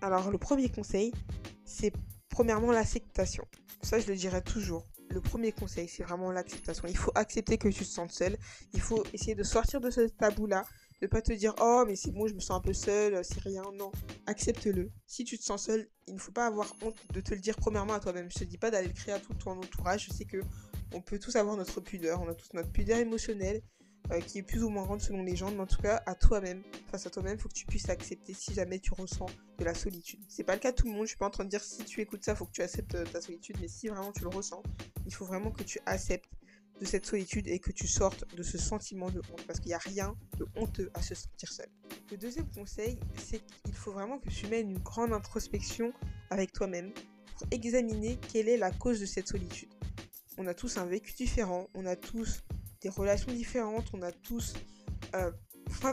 Alors 0.00 0.30
le 0.30 0.38
premier 0.38 0.68
conseil, 0.68 1.12
c'est 1.64 1.92
premièrement 2.30 2.70
l'acceptation. 2.70 3.44
Ça, 3.82 3.98
je 3.98 4.06
le 4.06 4.14
dirais 4.14 4.42
toujours. 4.42 4.86
Le 5.10 5.20
premier 5.20 5.52
conseil, 5.52 5.88
c'est 5.88 6.02
vraiment 6.02 6.30
l'acceptation. 6.30 6.86
Il 6.88 6.96
faut 6.96 7.12
accepter 7.14 7.58
que 7.58 7.68
tu 7.68 7.84
te 7.84 7.90
sens 7.90 8.12
seul. 8.12 8.36
Il 8.72 8.80
faut 8.80 9.04
essayer 9.12 9.34
de 9.34 9.42
sortir 9.42 9.80
de 9.80 9.90
ce 9.90 10.02
tabou-là. 10.02 10.64
De 11.02 11.06
pas 11.06 11.20
te 11.20 11.32
dire 11.32 11.54
oh 11.60 11.84
mais 11.86 11.94
c'est 11.94 12.10
bon 12.10 12.26
je 12.26 12.32
me 12.32 12.40
sens 12.40 12.56
un 12.56 12.60
peu 12.62 12.72
seul 12.72 13.22
c'est 13.22 13.40
rien 13.40 13.62
non 13.74 13.92
accepte-le 14.24 14.90
si 15.06 15.24
tu 15.24 15.36
te 15.36 15.44
sens 15.44 15.64
seul 15.64 15.86
il 16.06 16.14
ne 16.14 16.18
faut 16.18 16.32
pas 16.32 16.46
avoir 16.46 16.74
honte 16.80 16.96
de 17.12 17.20
te 17.20 17.34
le 17.34 17.40
dire 17.40 17.54
premièrement 17.56 17.92
à 17.92 18.00
toi-même 18.00 18.30
je 18.30 18.38
te 18.38 18.44
dis 18.44 18.56
pas 18.56 18.70
d'aller 18.70 18.88
le 18.88 18.94
créer 18.94 19.12
à 19.12 19.20
tout 19.20 19.34
ton 19.34 19.50
entourage 19.58 20.06
je 20.06 20.14
sais 20.14 20.24
que 20.24 20.40
on 20.92 21.00
peut 21.00 21.18
tous 21.18 21.36
avoir 21.36 21.56
notre 21.56 21.80
pudeur 21.80 22.20
on 22.22 22.28
a 22.28 22.34
tous 22.34 22.52
notre 22.54 22.70
pudeur 22.70 22.98
émotionnelle 22.98 23.62
euh, 24.12 24.20
qui 24.20 24.38
est 24.38 24.42
plus 24.42 24.62
ou 24.62 24.68
moins 24.68 24.84
grande 24.84 25.00
selon 25.00 25.24
les 25.24 25.34
gens, 25.34 25.50
mais 25.50 25.60
en 25.60 25.66
tout 25.66 25.82
cas 25.82 26.00
à 26.06 26.14
toi-même, 26.14 26.62
face 26.92 27.06
à 27.06 27.10
toi-même, 27.10 27.34
il 27.38 27.40
faut 27.40 27.48
que 27.48 27.54
tu 27.54 27.66
puisses 27.66 27.88
accepter 27.88 28.34
si 28.34 28.54
jamais 28.54 28.78
tu 28.78 28.94
ressens 28.94 29.26
de 29.58 29.64
la 29.64 29.74
solitude. 29.74 30.20
C'est 30.28 30.44
pas 30.44 30.54
le 30.54 30.60
cas 30.60 30.70
de 30.70 30.76
tout 30.76 30.86
le 30.86 30.92
monde, 30.92 31.02
je 31.02 31.08
suis 31.08 31.16
pas 31.16 31.26
en 31.26 31.30
train 31.30 31.44
de 31.44 31.48
dire 31.48 31.62
si 31.62 31.84
tu 31.84 32.00
écoutes 32.00 32.24
ça, 32.24 32.36
faut 32.36 32.46
que 32.46 32.52
tu 32.52 32.62
acceptes 32.62 32.94
euh, 32.94 33.04
ta 33.04 33.20
solitude, 33.20 33.56
mais 33.60 33.66
si 33.66 33.88
vraiment 33.88 34.12
tu 34.12 34.22
le 34.22 34.28
ressens, 34.28 34.62
il 35.06 35.12
faut 35.12 35.24
vraiment 35.24 35.50
que 35.50 35.64
tu 35.64 35.80
acceptes 35.86 36.30
de 36.80 36.84
cette 36.84 37.04
solitude 37.04 37.48
et 37.48 37.58
que 37.58 37.72
tu 37.72 37.88
sortes 37.88 38.24
de 38.36 38.42
ce 38.44 38.58
sentiment 38.58 39.10
de 39.10 39.18
honte, 39.32 39.44
parce 39.46 39.58
qu'il 39.58 39.70
n'y 39.70 39.74
a 39.74 39.78
rien 39.78 40.14
de 40.38 40.46
honteux 40.54 40.90
à 40.94 41.02
se 41.02 41.16
sentir 41.16 41.50
seul. 41.50 41.68
Le 42.10 42.16
deuxième 42.16 42.48
conseil, 42.52 43.00
c'est 43.16 43.40
qu'il 43.64 43.74
faut 43.74 43.90
vraiment 43.90 44.18
que 44.18 44.28
tu 44.28 44.46
mènes 44.46 44.70
une 44.70 44.78
grande 44.78 45.12
introspection 45.12 45.92
avec 46.30 46.52
toi-même 46.52 46.92
pour 47.34 47.48
examiner 47.50 48.18
quelle 48.32 48.48
est 48.48 48.58
la 48.58 48.70
cause 48.70 49.00
de 49.00 49.06
cette 49.06 49.26
solitude. 49.26 49.70
On 50.38 50.46
a 50.46 50.54
tous 50.54 50.76
un 50.76 50.86
vécu 50.86 51.12
différent, 51.14 51.68
on 51.74 51.86
a 51.86 51.96
tous 51.96 52.42
des 52.80 52.88
relations 52.88 53.32
différentes, 53.32 53.86
on 53.92 54.02
a 54.02 54.12
tous... 54.12 54.54
Euh, 55.14 55.30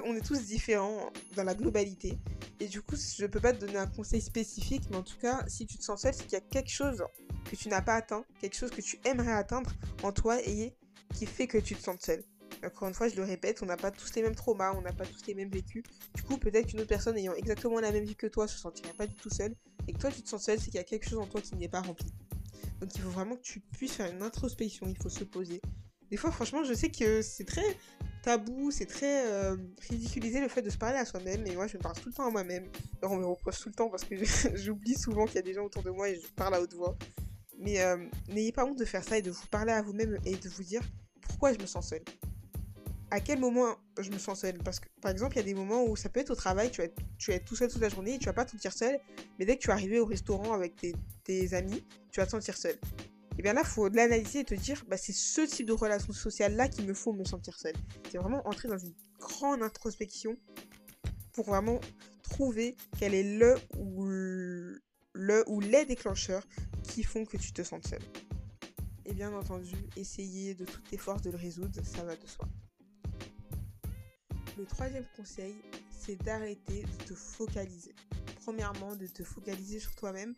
on 0.05 0.15
est 0.15 0.25
tous 0.25 0.45
différents 0.45 1.11
dans 1.35 1.43
la 1.43 1.55
globalité. 1.55 2.19
Et 2.59 2.67
du 2.67 2.81
coup, 2.81 2.95
je 2.95 3.25
peux 3.25 3.39
pas 3.39 3.53
te 3.53 3.59
donner 3.59 3.77
un 3.77 3.87
conseil 3.87 4.21
spécifique, 4.21 4.83
mais 4.91 4.97
en 4.97 5.03
tout 5.03 5.17
cas, 5.17 5.43
si 5.47 5.65
tu 5.65 5.77
te 5.77 5.83
sens 5.83 6.01
seul, 6.01 6.13
c'est 6.13 6.23
qu'il 6.23 6.33
y 6.33 6.35
a 6.35 6.41
quelque 6.41 6.69
chose 6.69 7.03
que 7.49 7.55
tu 7.55 7.69
n'as 7.69 7.81
pas 7.81 7.95
atteint, 7.95 8.23
quelque 8.39 8.55
chose 8.55 8.69
que 8.69 8.81
tu 8.81 8.99
aimerais 9.03 9.33
atteindre 9.33 9.71
en 10.03 10.11
toi 10.11 10.39
et 10.47 10.75
qui 11.13 11.25
fait 11.25 11.47
que 11.47 11.57
tu 11.57 11.75
te 11.75 11.81
sens 11.81 11.99
seul. 11.99 12.23
Encore 12.65 12.87
une 12.87 12.93
fois, 12.93 13.09
je 13.09 13.15
le 13.15 13.23
répète, 13.23 13.61
on 13.61 13.65
n'a 13.65 13.75
pas 13.75 13.91
tous 13.91 14.13
les 14.15 14.21
mêmes 14.21 14.35
traumas, 14.35 14.73
on 14.73 14.81
n'a 14.81 14.93
pas 14.93 15.05
tous 15.05 15.25
les 15.27 15.33
mêmes 15.33 15.49
vécus. 15.49 15.83
Du 16.13 16.23
coup, 16.23 16.37
peut-être 16.37 16.67
qu'une 16.67 16.79
autre 16.79 16.89
personne 16.89 17.17
ayant 17.17 17.33
exactement 17.33 17.79
la 17.79 17.91
même 17.91 18.05
vie 18.05 18.15
que 18.15 18.27
toi 18.27 18.47
se 18.47 18.57
sentirait 18.57 18.93
pas 18.93 19.07
du 19.07 19.15
tout 19.15 19.29
seule. 19.29 19.55
Et 19.87 19.93
que 19.93 19.97
toi, 19.97 20.11
tu 20.11 20.21
te 20.21 20.29
sens 20.29 20.43
seul, 20.43 20.59
c'est 20.59 20.65
qu'il 20.65 20.75
y 20.75 20.79
a 20.79 20.85
quelque 20.85 21.09
chose 21.09 21.19
en 21.19 21.27
toi 21.27 21.41
qui 21.41 21.55
n'est 21.55 21.67
pas 21.67 21.81
rempli. 21.81 22.13
Donc 22.83 22.95
il 22.95 23.01
faut 23.01 23.09
vraiment 23.09 23.37
que 23.37 23.41
tu 23.41 23.61
puisses 23.61 23.93
faire 23.93 24.11
une 24.11 24.21
introspection, 24.21 24.87
il 24.87 24.97
faut 25.01 25.09
se 25.09 25.23
poser, 25.23 25.61
des 26.13 26.17
fois, 26.17 26.31
franchement, 26.31 26.63
je 26.63 26.75
sais 26.75 26.89
que 26.89 27.23
c'est 27.23 27.43
très 27.43 27.75
tabou, 28.21 28.69
c'est 28.69 28.85
très 28.85 29.25
euh, 29.31 29.57
ridiculisé 29.89 30.41
le 30.41 30.47
fait 30.47 30.61
de 30.61 30.69
se 30.69 30.77
parler 30.77 30.99
à 30.99 31.05
soi-même. 31.05 31.47
Et 31.47 31.55
moi, 31.55 31.65
je 31.65 31.75
me 31.75 31.81
parle 31.81 31.95
tout 31.95 32.09
le 32.09 32.13
temps 32.13 32.27
à 32.27 32.29
moi-même. 32.29 32.69
Alors, 33.01 33.13
on 33.13 33.17
me 33.17 33.25
reproche 33.25 33.59
tout 33.59 33.69
le 33.69 33.73
temps 33.73 33.89
parce 33.89 34.03
que 34.03 34.15
j'oublie 34.55 34.93
souvent 34.93 35.25
qu'il 35.25 35.37
y 35.37 35.39
a 35.39 35.41
des 35.41 35.55
gens 35.55 35.63
autour 35.63 35.81
de 35.81 35.89
moi 35.89 36.09
et 36.09 36.19
je 36.19 36.27
parle 36.35 36.53
à 36.53 36.61
haute 36.61 36.75
voix. 36.75 36.95
Mais 37.57 37.81
euh, 37.81 37.97
n'ayez 38.27 38.51
pas 38.51 38.63
honte 38.63 38.77
de 38.77 38.85
faire 38.85 39.03
ça 39.03 39.17
et 39.17 39.23
de 39.23 39.31
vous 39.31 39.47
parler 39.47 39.71
à 39.71 39.81
vous-même 39.81 40.19
et 40.23 40.35
de 40.35 40.49
vous 40.49 40.61
dire 40.61 40.83
pourquoi 41.19 41.51
je 41.51 41.57
me 41.57 41.65
sens 41.65 41.89
seule. 41.89 42.03
À 43.13 43.19
quel 43.19 43.39
moment 43.39 43.75
je 43.99 44.09
me 44.09 44.17
sens 44.17 44.41
seule? 44.41 44.57
Parce 44.57 44.79
que, 44.79 44.87
par 44.99 45.11
exemple, 45.11 45.35
il 45.35 45.37
y 45.37 45.41
a 45.41 45.43
des 45.43 45.53
moments 45.53 45.85
où 45.85 45.95
ça 45.95 46.09
peut 46.09 46.19
être 46.19 46.31
au 46.31 46.35
travail, 46.35 46.71
tu 46.71 46.81
vas 46.81 46.85
être, 46.85 46.99
tu 47.19 47.29
vas 47.29 47.37
tout 47.37 47.55
seul 47.55 47.69
toute 47.69 47.79
la 47.79 47.89
journée 47.89 48.15
et 48.15 48.17
tu 48.17 48.25
vas 48.25 48.33
pas 48.33 48.43
te 48.43 48.49
sentir 48.49 48.73
seul. 48.73 48.99
Mais 49.37 49.45
dès 49.45 49.55
que 49.55 49.61
tu 49.61 49.69
es 49.69 49.71
arrivé 49.71 49.99
au 49.99 50.05
restaurant 50.05 50.51
avec 50.51 50.75
tes, 50.75 50.95
tes 51.23 51.53
amis, 51.53 51.83
tu 52.11 52.19
vas 52.19 52.25
te 52.25 52.31
sentir 52.31 52.57
seul 52.57 52.75
et 53.37 53.41
bien 53.41 53.53
là, 53.53 53.61
il 53.63 53.67
faut 53.67 53.87
l'analyser 53.87 54.39
et 54.39 54.43
te 54.43 54.53
dire, 54.53 54.83
bah, 54.87 54.97
c'est 54.97 55.13
ce 55.13 55.41
type 55.41 55.65
de 55.65 55.73
relation 55.73 56.13
sociale-là 56.13 56.67
qu'il 56.67 56.85
me 56.85 56.93
faut 56.93 57.13
me 57.13 57.23
sentir 57.23 57.57
seule. 57.57 57.75
C'est 58.11 58.17
vraiment 58.17 58.47
entrer 58.47 58.67
dans 58.67 58.77
une 58.77 58.93
grande 59.19 59.63
introspection 59.63 60.37
pour 61.31 61.45
vraiment 61.45 61.79
trouver 62.21 62.75
quel 62.99 63.13
est 63.13 63.37
le 63.37 63.55
ou 63.77 64.05
le 64.05 65.43
ou 65.47 65.59
les 65.59 65.85
déclencheurs 65.85 66.43
qui 66.83 67.03
font 67.03 67.25
que 67.25 67.37
tu 67.37 67.53
te 67.53 67.63
sens 67.63 67.83
seul. 67.87 68.01
Et 69.05 69.13
bien 69.13 69.33
entendu, 69.33 69.75
essayer 69.97 70.53
de 70.53 70.65
toutes 70.65 70.89
tes 70.89 70.97
forces 70.97 71.21
de 71.21 71.31
le 71.31 71.37
résoudre, 71.37 71.79
ça 71.83 72.03
va 72.03 72.15
de 72.15 72.27
soi. 72.27 72.47
Le 74.57 74.65
troisième 74.65 75.05
conseil, 75.17 75.55
c'est 75.89 76.15
d'arrêter 76.23 76.83
de 76.83 77.05
te 77.05 77.15
focaliser. 77.15 77.95
Premièrement, 78.43 78.95
de 78.95 79.07
te 79.07 79.23
focaliser 79.23 79.79
sur 79.79 79.95
toi-même. 79.95 80.35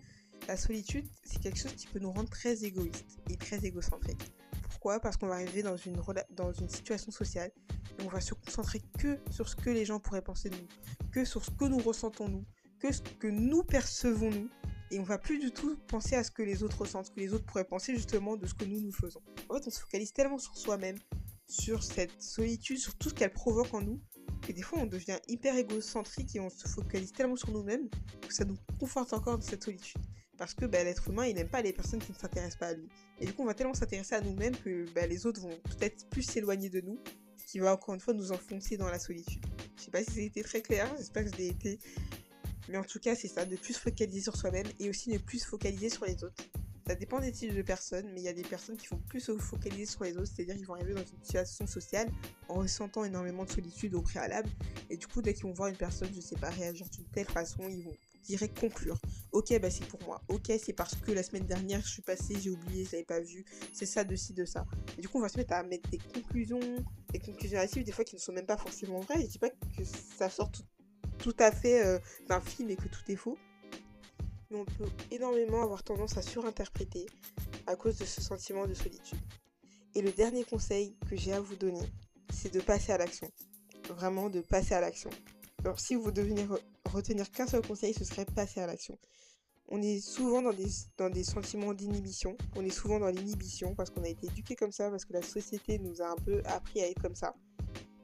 La 0.48 0.56
solitude, 0.56 1.06
c'est 1.24 1.42
quelque 1.42 1.60
chose 1.60 1.74
qui 1.74 1.88
peut 1.88 2.00
nous 2.00 2.12
rendre 2.12 2.30
très 2.30 2.64
égoïstes 2.64 3.20
et 3.30 3.36
très 3.36 3.66
égocentriques. 3.66 4.32
Pourquoi? 4.70 5.02
Parce 5.02 5.18
qu'on 5.18 5.28
va 5.28 5.36
arriver 5.36 5.64
dans 5.64 5.76
une, 5.76 6.02
dans 6.32 6.54
une 6.54 6.70
situation 6.70 7.12
sociale 7.12 7.52
et 8.00 8.04
on 8.04 8.08
va 8.08 8.22
se 8.22 8.34
concentrer 8.34 8.82
que 9.00 9.20
sur 9.32 9.50
ce 9.50 9.56
que 9.56 9.70
les 9.70 9.84
gens 9.84 10.00
pourraient 10.00 10.22
penser 10.22 10.50
de 10.50 10.56
nous, 10.56 10.68
que 11.12 11.26
sur 11.26 11.44
ce 11.44 11.52
que 11.52 11.66
nous 11.66 11.80
ressentons 11.80 12.30
nous, 12.30 12.46
que 12.80 12.94
ce 12.94 13.02
que 13.02 13.28
nous 13.28 13.64
percevons 13.64 14.30
nous, 14.30 14.50
et 14.92 15.00
on 15.00 15.04
va 15.04 15.18
plus 15.18 15.40
du 15.40 15.52
tout 15.52 15.78
penser 15.88 16.16
à 16.16 16.24
ce 16.24 16.32
que 16.32 16.44
les 16.44 16.64
autres 16.64 16.80
ressentent, 16.80 17.08
ce 17.08 17.12
que 17.12 17.20
les 17.20 17.34
autres 17.34 17.46
pourraient 17.46 17.66
penser 17.66 17.96
justement 17.96 18.38
de 18.38 18.46
ce 18.46 18.54
que 18.54 18.66
nous 18.66 18.80
nous 18.80 18.92
faisons. 18.92 19.22
En 19.50 19.56
fait, 19.56 19.68
on 19.68 19.72
se 19.72 19.80
focalise 19.80 20.14
tellement 20.14 20.38
sur 20.38 20.56
soi-même, 20.56 20.98
sur 21.48 21.84
cette 21.84 22.22
solitude, 22.22 22.78
sur 22.78 22.96
tout 22.96 23.10
ce 23.10 23.14
qu'elle 23.14 23.34
provoque 23.34 23.74
en 23.74 23.82
nous, 23.82 24.02
que 24.42 24.52
des 24.52 24.62
fois 24.62 24.80
on 24.80 24.86
devient 24.86 25.18
hyper 25.28 25.56
égocentrique 25.56 26.36
et 26.36 26.40
on 26.40 26.50
se 26.50 26.68
focalise 26.68 27.12
tellement 27.12 27.36
sur 27.36 27.52
nous-mêmes 27.52 27.90
que 28.28 28.34
ça 28.34 28.46
nous 28.46 28.58
conforte 28.80 29.14
encore 29.14 29.38
dans 29.38 29.44
cette 29.44 29.64
solitude. 29.64 30.02
Parce 30.38 30.54
que 30.54 30.66
bah, 30.66 30.84
l'être 30.84 31.08
humain, 31.10 31.26
il 31.26 31.36
n'aime 31.36 31.50
pas 31.50 31.62
les 31.62 31.72
personnes 31.72 32.02
qui 32.02 32.12
ne 32.12 32.18
s'intéressent 32.18 32.60
pas 32.60 32.68
à 32.68 32.74
lui. 32.74 32.90
Et 33.20 33.26
du 33.26 33.34
coup, 33.34 33.44
on 33.44 33.46
va 33.46 33.54
tellement 33.54 33.74
s'intéresser 33.74 34.16
à 34.16 34.22
nous-mêmes 34.22 34.56
que 34.58 34.86
bah, 34.94 35.08
les 35.08 35.26
autres 35.26 35.40
vont 35.40 35.58
peut-être 35.64 36.10
plus 36.10 36.24
s'éloigner 36.24 36.70
de 36.70 36.82
nous, 36.82 37.00
ce 37.38 37.46
qui 37.46 37.60
va 37.60 37.74
encore 37.74 37.94
une 37.94 38.02
fois 38.02 38.14
nous 38.14 38.34
enfoncer 38.34 38.76
dans 38.76 38.90
la 38.90 39.00
solitude. 39.00 39.46
Je 39.78 39.84
sais 39.84 39.92
pas 39.92 40.04
si 40.04 40.12
c'était 40.12 40.44
très 40.44 40.62
clair, 40.62 40.94
j'espère 40.98 41.24
que 41.24 41.32
j'ai 41.38 41.48
été 41.48 41.80
mais 42.70 42.78
en 42.78 42.84
tout 42.84 43.00
cas, 43.00 43.16
c'est 43.16 43.28
ça, 43.28 43.46
de 43.46 43.56
plus 43.56 43.74
se 43.74 43.80
focaliser 43.80 44.22
sur 44.22 44.36
soi-même 44.36 44.68
et 44.80 44.90
aussi 44.90 45.10
ne 45.10 45.18
plus 45.18 45.40
se 45.40 45.48
focaliser 45.48 45.90
sur 45.90 46.06
les 46.06 46.24
autres. 46.24 46.44
Ça 46.88 46.94
dépend 46.96 47.20
des 47.20 47.32
types 47.32 47.56
de 47.56 47.62
personnes, 47.64 48.08
mais 48.14 48.22
il 48.22 48.24
y 48.24 48.28
a 48.28 48.34
des 48.34 48.44
personnes 48.44 48.78
qui 48.78 48.88
vont 48.88 49.00
plus 49.10 49.20
se 49.20 49.36
focaliser 49.38 49.88
sur 49.88 50.04
les 50.04 50.18
autres, 50.18 50.32
c'est-à-dire 50.34 50.56
qu'ils 50.56 50.68
vont 50.68 50.76
arriver 50.76 50.94
dans 50.94 51.02
une 51.02 51.24
situation 51.24 51.66
sociale 51.66 52.10
en 52.48 52.56
ressentant 52.56 53.04
énormément 53.04 53.44
de 53.44 53.50
solitude 53.50 53.96
au 53.96 54.02
préalable, 54.02 54.50
et 54.92 54.98
du 54.98 55.08
coup, 55.08 55.22
dès 55.22 55.34
qu'ils 55.34 55.46
vont 55.46 55.54
voir 55.54 55.70
une 55.70 55.78
personne, 55.78 56.10
je 56.14 56.22
sais 56.22 56.36
pas, 56.36 56.50
réagir 56.50 56.88
d'une 56.90 57.06
telle 57.06 57.26
façon, 57.26 57.68
ils 57.68 57.84
vont 57.84 57.96
direct 58.24 58.60
conclure. 58.60 59.00
Ok, 59.32 59.58
bah 59.60 59.70
c'est 59.70 59.88
pour 59.88 60.02
moi. 60.04 60.22
Ok, 60.30 60.52
c'est 60.64 60.74
parce 60.74 60.96
que 60.96 61.12
la 61.12 61.24
semaine 61.24 61.46
dernière, 61.46 61.82
je 61.82 61.90
suis 61.90 62.02
passée, 62.02 62.36
j'ai 62.40 62.50
oublié, 62.50 62.86
je 62.86 62.92
l'avais 62.94 63.04
pas 63.04 63.20
vu. 63.20 63.46
C'est 63.74 63.86
ça, 63.86 64.04
de 64.04 64.16
ci, 64.16 64.34
de 64.34 64.46
ça. 64.46 64.66
Et 64.98 65.02
du 65.02 65.08
coup, 65.08 65.18
on 65.20 65.22
va 65.22 65.30
se 65.30 65.38
mettre 65.38 65.54
à 65.54 65.64
mettre 65.64 65.90
des 65.90 66.00
conclusions, 66.00 66.60
des 67.12 67.20
conclusions 67.20 67.60
hâtives, 67.60 67.84
des 67.84 67.92
fois 67.92 68.04
qui 68.04 68.16
ne 68.16 68.20
sont 68.20 68.32
même 68.32 68.46
pas 68.46 68.58
forcément 68.58 69.00
vraies. 69.00 69.22
Je 69.22 69.28
dis 69.28 69.40
pas 69.40 69.50
que 69.50 69.84
ça 70.18 70.30
sort 70.30 70.52
tout 70.52 70.64
tout 71.18 71.36
à 71.40 71.52
fait 71.52 71.86
euh, 71.86 71.98
d'un 72.28 72.42
film 72.42 72.70
et 72.70 72.76
que 72.76 72.88
tout 72.88 73.02
est 73.08 73.16
faux. 73.16 73.38
On 74.56 74.64
peut 74.64 74.90
énormément 75.12 75.62
avoir 75.62 75.84
tendance 75.84 76.18
à 76.18 76.22
surinterpréter 76.22 77.08
à 77.68 77.76
cause 77.76 77.98
de 77.98 78.06
ce 78.06 78.22
sentiment 78.22 78.66
de 78.66 78.74
solitude. 78.74 79.20
Et 79.96 80.02
le 80.02 80.14
dernier 80.14 80.46
conseil 80.46 80.96
que 81.10 81.18
j'ai 81.18 81.34
à 81.34 81.42
vous 81.42 81.58
donner, 81.58 81.86
c'est 82.34 82.54
de 82.54 82.62
passer 82.62 82.94
à 82.94 82.98
l'action. 82.98 83.30
Vraiment 83.90 84.30
de 84.30 84.40
passer 84.40 84.74
à 84.74 84.80
l'action. 84.80 85.10
Alors 85.60 85.82
si 85.82 85.96
vous 85.96 86.10
devez 86.12 86.48
retenir 86.86 87.30
qu'un 87.32 87.48
seul 87.48 87.68
conseil, 87.68 87.94
ce 87.94 88.06
serait 88.06 88.26
passer 88.26 88.62
à 88.62 88.68
l'action. 88.68 88.98
On 89.68 89.82
est 89.82 90.00
souvent 90.00 90.42
dans 90.42 90.54
des, 90.54 90.70
dans 90.98 91.10
des 91.10 91.26
sentiments 91.26 91.74
d'inhibition, 91.74 92.38
on 92.56 92.64
est 92.64 92.70
souvent 92.70 93.00
dans 93.00 93.10
l'inhibition 93.10 93.76
parce 93.76 93.90
qu'on 93.90 94.04
a 94.04 94.08
été 94.08 94.28
éduqué 94.28 94.56
comme 94.56 94.72
ça, 94.72 94.90
parce 94.90 95.04
que 95.04 95.14
la 95.14 95.22
société 95.22 95.80
nous 95.80 96.02
a 96.02 96.08
un 96.08 96.16
peu 96.16 96.42
appris 96.46 96.82
à 96.82 96.90
être 96.90 97.02
comme 97.02 97.16
ça. 97.16 97.34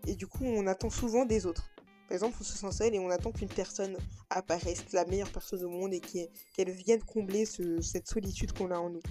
Et 0.05 0.15
du 0.15 0.27
coup, 0.27 0.43
on 0.43 0.67
attend 0.67 0.89
souvent 0.89 1.23
des 1.23 1.45
autres. 1.45 1.70
Par 2.11 2.15
exemple, 2.15 2.35
on 2.41 2.43
se 2.43 2.57
sent 2.57 2.71
seul 2.73 2.93
et 2.93 2.99
on 2.99 3.09
attend 3.09 3.31
qu'une 3.31 3.47
personne 3.47 3.95
apparaisse, 4.29 4.83
la 4.91 5.05
meilleure 5.05 5.31
personne 5.31 5.63
au 5.63 5.69
monde, 5.69 5.93
et 5.93 6.01
qu'elle 6.01 6.71
vienne 6.71 7.01
combler 7.01 7.45
cette 7.45 8.05
solitude 8.05 8.51
qu'on 8.51 8.69
a 8.69 8.77
en 8.77 8.89
nous. 8.89 9.01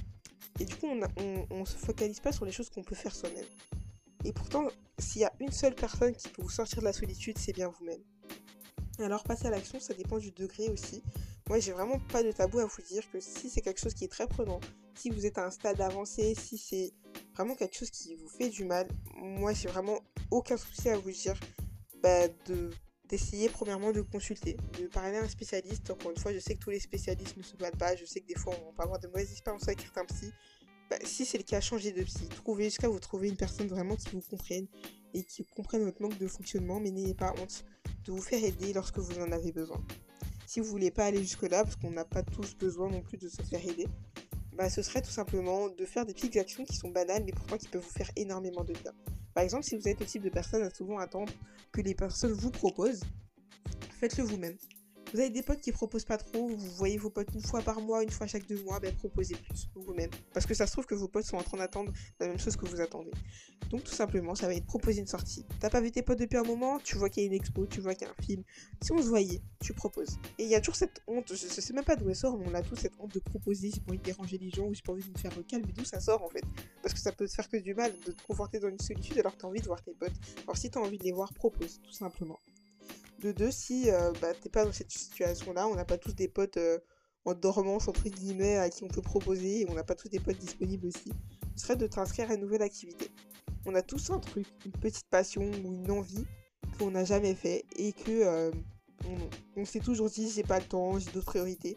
Et 0.60 0.66
du 0.66 0.76
coup, 0.76 0.86
on 0.86 1.60
ne 1.60 1.64
se 1.64 1.78
focalise 1.78 2.20
pas 2.20 2.30
sur 2.30 2.44
les 2.44 2.52
choses 2.52 2.68
qu'on 2.68 2.82
peut 2.82 2.94
faire 2.94 3.14
soi-même. 3.14 3.46
Et 4.26 4.34
pourtant, 4.34 4.68
s'il 4.98 5.22
y 5.22 5.24
a 5.24 5.32
une 5.40 5.50
seule 5.50 5.74
personne 5.74 6.14
qui 6.14 6.28
peut 6.28 6.42
vous 6.42 6.50
sortir 6.50 6.80
de 6.80 6.84
la 6.84 6.92
solitude, 6.92 7.38
c'est 7.38 7.54
bien 7.54 7.68
vous-même. 7.68 8.02
Alors, 8.98 9.24
passer 9.24 9.46
à 9.46 9.50
l'action, 9.50 9.80
ça 9.80 9.94
dépend 9.94 10.18
du 10.18 10.30
degré 10.32 10.68
aussi. 10.68 11.02
Moi, 11.48 11.58
j'ai 11.58 11.72
vraiment 11.72 12.00
pas 12.12 12.22
de 12.22 12.32
tabou 12.32 12.58
à 12.58 12.66
vous 12.66 12.82
dire 12.82 13.10
que 13.10 13.18
si 13.18 13.48
c'est 13.48 13.62
quelque 13.62 13.80
chose 13.80 13.94
qui 13.94 14.04
est 14.04 14.12
très 14.12 14.26
prenant, 14.26 14.60
si 14.94 15.08
vous 15.08 15.24
êtes 15.24 15.38
à 15.38 15.46
un 15.46 15.50
stade 15.50 15.80
avancé, 15.80 16.34
si 16.34 16.58
c'est 16.58 16.92
vraiment 17.34 17.54
quelque 17.54 17.78
chose 17.78 17.90
qui 17.90 18.14
vous 18.16 18.28
fait 18.28 18.50
du 18.50 18.66
mal, 18.66 18.86
moi, 19.14 19.54
j'ai 19.54 19.68
vraiment 19.68 20.00
aucun 20.30 20.58
souci 20.58 20.90
à 20.90 20.98
vous 20.98 21.10
dire 21.10 21.40
bah, 22.02 22.28
de 22.46 22.70
d'essayer 23.10 23.48
premièrement 23.48 23.90
de 23.90 24.00
consulter, 24.00 24.56
de 24.78 24.86
parler 24.86 25.16
à 25.16 25.22
un 25.22 25.28
spécialiste. 25.28 25.90
Encore 25.90 26.12
une 26.12 26.16
fois, 26.16 26.32
je 26.32 26.38
sais 26.38 26.54
que 26.54 26.60
tous 26.60 26.70
les 26.70 26.80
spécialistes 26.80 27.36
ne 27.36 27.42
se 27.42 27.56
battent 27.56 27.76
pas, 27.76 27.96
je 27.96 28.04
sais 28.04 28.20
que 28.20 28.26
des 28.26 28.38
fois 28.38 28.54
on 28.66 28.72
peut 28.72 28.82
avoir 28.82 29.00
de 29.00 29.08
mauvaises 29.08 29.32
expériences 29.32 29.66
avec 29.66 29.80
certains 29.80 30.04
psy. 30.06 30.32
Bah, 30.88 30.96
si 31.04 31.24
c'est 31.24 31.38
le 31.38 31.44
cas, 31.44 31.60
changez 31.60 31.92
de 31.92 32.02
psy. 32.04 32.28
Trouvez 32.28 32.64
jusqu'à 32.64 32.88
vous 32.88 33.00
trouver 33.00 33.28
une 33.28 33.36
personne 33.36 33.66
vraiment 33.66 33.96
qui 33.96 34.10
vous 34.10 34.22
comprenne 34.22 34.66
et 35.12 35.24
qui 35.24 35.44
comprenne 35.44 35.84
votre 35.84 36.00
manque 36.00 36.18
de 36.18 36.26
fonctionnement, 36.28 36.80
mais 36.80 36.90
n'ayez 36.90 37.14
pas 37.14 37.34
honte 37.38 37.64
de 38.04 38.12
vous 38.12 38.22
faire 38.22 38.42
aider 38.42 38.72
lorsque 38.72 38.98
vous 38.98 39.18
en 39.18 39.32
avez 39.32 39.52
besoin. 39.52 39.82
Si 40.46 40.60
vous 40.60 40.66
voulez 40.66 40.90
pas 40.90 41.04
aller 41.04 41.20
jusque-là, 41.20 41.64
parce 41.64 41.76
qu'on 41.76 41.90
n'a 41.90 42.04
pas 42.04 42.22
tous 42.22 42.56
besoin 42.56 42.88
non 42.90 43.02
plus 43.02 43.18
de 43.18 43.28
se 43.28 43.42
faire 43.42 43.64
aider, 43.64 43.86
bah, 44.54 44.68
ce 44.68 44.82
serait 44.82 45.02
tout 45.02 45.10
simplement 45.10 45.68
de 45.68 45.84
faire 45.84 46.06
des 46.06 46.14
petites 46.14 46.36
actions 46.36 46.64
qui 46.64 46.76
sont 46.76 46.90
banales, 46.90 47.24
mais 47.24 47.32
pourtant 47.32 47.56
qui 47.56 47.68
peuvent 47.68 47.82
vous 47.82 47.90
faire 47.90 48.10
énormément 48.16 48.64
de 48.64 48.72
bien. 48.72 48.92
Par 49.34 49.44
exemple, 49.44 49.64
si 49.64 49.76
vous 49.76 49.88
êtes 49.88 50.00
le 50.00 50.06
type 50.06 50.22
de 50.22 50.30
personne 50.30 50.62
à 50.62 50.70
souvent 50.70 50.98
attendre 50.98 51.32
que 51.72 51.80
les 51.80 51.94
personnes 51.94 52.32
vous 52.32 52.50
proposent, 52.50 53.02
faites-le 53.98 54.24
vous-même. 54.24 54.56
Vous 55.12 55.18
avez 55.18 55.30
des 55.30 55.42
potes 55.42 55.60
qui 55.60 55.72
proposent 55.72 56.04
pas 56.04 56.18
trop, 56.18 56.48
vous 56.48 56.70
voyez 56.76 56.96
vos 56.96 57.10
potes 57.10 57.34
une 57.34 57.42
fois 57.42 57.62
par 57.62 57.80
mois, 57.80 58.04
une 58.04 58.10
fois 58.10 58.28
chaque 58.28 58.46
deux 58.46 58.62
mois, 58.62 58.78
ben 58.78 58.94
proposez 58.94 59.34
plus 59.34 59.68
vous-même. 59.74 60.10
Parce 60.32 60.46
que 60.46 60.54
ça 60.54 60.68
se 60.68 60.72
trouve 60.72 60.86
que 60.86 60.94
vos 60.94 61.08
potes 61.08 61.24
sont 61.24 61.36
en 61.36 61.42
train 61.42 61.58
d'attendre 61.58 61.92
la 62.20 62.28
même 62.28 62.38
chose 62.38 62.56
que 62.56 62.64
vous 62.64 62.80
attendez. 62.80 63.10
Donc 63.70 63.82
tout 63.82 63.92
simplement, 63.92 64.36
ça 64.36 64.46
va 64.46 64.54
être 64.54 64.66
proposer 64.66 65.00
une 65.00 65.08
sortie. 65.08 65.44
T'as 65.58 65.68
pas 65.68 65.80
vu 65.80 65.90
tes 65.90 66.02
potes 66.02 66.20
depuis 66.20 66.36
un 66.36 66.44
moment, 66.44 66.78
tu 66.78 66.96
vois 66.96 67.10
qu'il 67.10 67.24
y 67.24 67.26
a 67.26 67.28
une 67.28 67.34
expo, 67.34 67.66
tu 67.66 67.80
vois 67.80 67.94
qu'il 67.94 68.06
y 68.06 68.10
a 68.10 68.14
un 68.16 68.22
film. 68.22 68.44
Si 68.80 68.92
on 68.92 68.98
se 68.98 69.08
voyait, 69.08 69.42
tu 69.60 69.74
proposes. 69.74 70.16
Et 70.38 70.44
il 70.44 70.48
y 70.48 70.54
a 70.54 70.60
toujours 70.60 70.76
cette 70.76 71.02
honte, 71.08 71.28
je, 71.28 71.34
sais 71.34 71.72
même 71.72 71.84
pas 71.84 71.96
d'où 71.96 72.08
elle 72.08 72.14
sort, 72.14 72.38
mais 72.38 72.46
on 72.48 72.54
a 72.54 72.62
tous 72.62 72.76
cette 72.76 72.94
honte 73.00 73.12
de 73.12 73.20
proposer, 73.20 73.70
j'ai 73.74 73.80
pas 73.80 73.90
envie 73.90 73.98
de 73.98 74.04
déranger 74.04 74.38
les 74.38 74.50
gens 74.50 74.66
ou 74.66 74.74
j'ai 74.74 74.82
pas 74.82 74.92
envie 74.92 75.02
de 75.02 75.10
me 75.10 75.18
faire 75.18 75.32
calmer, 75.48 75.72
d'où 75.72 75.84
ça 75.84 75.98
sort 75.98 76.22
en 76.22 76.28
fait. 76.28 76.44
Parce 76.82 76.94
que 76.94 77.00
ça 77.00 77.10
peut 77.10 77.26
te 77.26 77.32
faire 77.32 77.48
que 77.48 77.56
du 77.56 77.74
mal 77.74 77.92
de 78.06 78.12
te 78.12 78.22
conforter 78.22 78.60
dans 78.60 78.68
une 78.68 78.78
solitude 78.78 79.18
alors 79.18 79.34
que 79.36 79.40
t'as 79.40 79.48
envie 79.48 79.60
de 79.60 79.66
voir 79.66 79.82
tes 79.82 79.92
potes. 79.92 80.12
Alors 80.44 80.56
si 80.56 80.70
t'as 80.70 80.80
envie 80.80 80.98
de 80.98 81.04
les 81.04 81.12
voir, 81.12 81.34
propose, 81.34 81.80
tout 81.82 81.92
simplement. 81.92 82.38
De 83.20 83.32
deux, 83.32 83.50
si 83.50 83.90
euh, 83.90 84.12
bah, 84.20 84.32
t'es 84.32 84.48
pas 84.48 84.64
dans 84.64 84.72
cette 84.72 84.90
situation-là, 84.90 85.68
on 85.68 85.74
n'a 85.74 85.84
pas 85.84 85.98
tous 85.98 86.14
des 86.14 86.28
potes 86.28 86.56
euh, 86.56 86.78
en 87.26 87.34
dormance, 87.34 87.86
entre 87.86 88.08
guillemets, 88.08 88.56
à 88.56 88.70
qui 88.70 88.82
on 88.82 88.88
peut 88.88 89.02
proposer, 89.02 89.60
et 89.60 89.66
on 89.68 89.74
n'a 89.74 89.84
pas 89.84 89.94
tous 89.94 90.08
des 90.08 90.20
potes 90.20 90.38
disponibles 90.38 90.86
aussi, 90.86 91.12
ce 91.54 91.64
serait 91.64 91.76
de 91.76 91.86
t'inscrire 91.86 92.30
à 92.30 92.34
une 92.34 92.40
nouvelle 92.40 92.62
activité. 92.62 93.10
On 93.66 93.74
a 93.74 93.82
tous 93.82 94.08
un 94.10 94.18
truc, 94.18 94.46
une 94.64 94.72
petite 94.72 95.06
passion 95.10 95.42
ou 95.42 95.74
une 95.74 95.90
envie 95.90 96.24
qu'on 96.78 96.92
n'a 96.92 97.04
jamais 97.04 97.34
fait 97.34 97.64
et 97.76 97.92
que 97.92 98.10
euh, 98.10 98.50
on, 99.56 99.64
s'est 99.66 99.80
toujours 99.80 100.08
dit 100.08 100.30
j'ai 100.30 100.42
pas 100.42 100.58
le 100.58 100.64
temps, 100.64 100.98
j'ai 100.98 101.10
d'autres 101.10 101.26
priorités. 101.26 101.76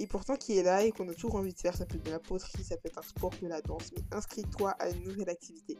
Et 0.00 0.06
pourtant 0.06 0.36
qui 0.36 0.56
est 0.56 0.62
là 0.62 0.84
et 0.84 0.92
qu'on 0.92 1.08
a 1.08 1.12
toujours 1.12 1.34
envie 1.34 1.52
de 1.52 1.58
faire, 1.58 1.76
ça 1.76 1.84
peut 1.84 1.96
être 1.96 2.06
de 2.06 2.10
la 2.10 2.20
poterie, 2.20 2.64
ça 2.64 2.76
peut 2.76 2.88
être 2.88 2.98
un 2.98 3.02
sport, 3.02 3.32
de 3.42 3.48
la 3.48 3.60
danse, 3.60 3.90
mais 3.94 4.02
inscris-toi 4.12 4.70
à 4.78 4.88
une 4.88 5.02
nouvelle 5.02 5.28
activité. 5.28 5.76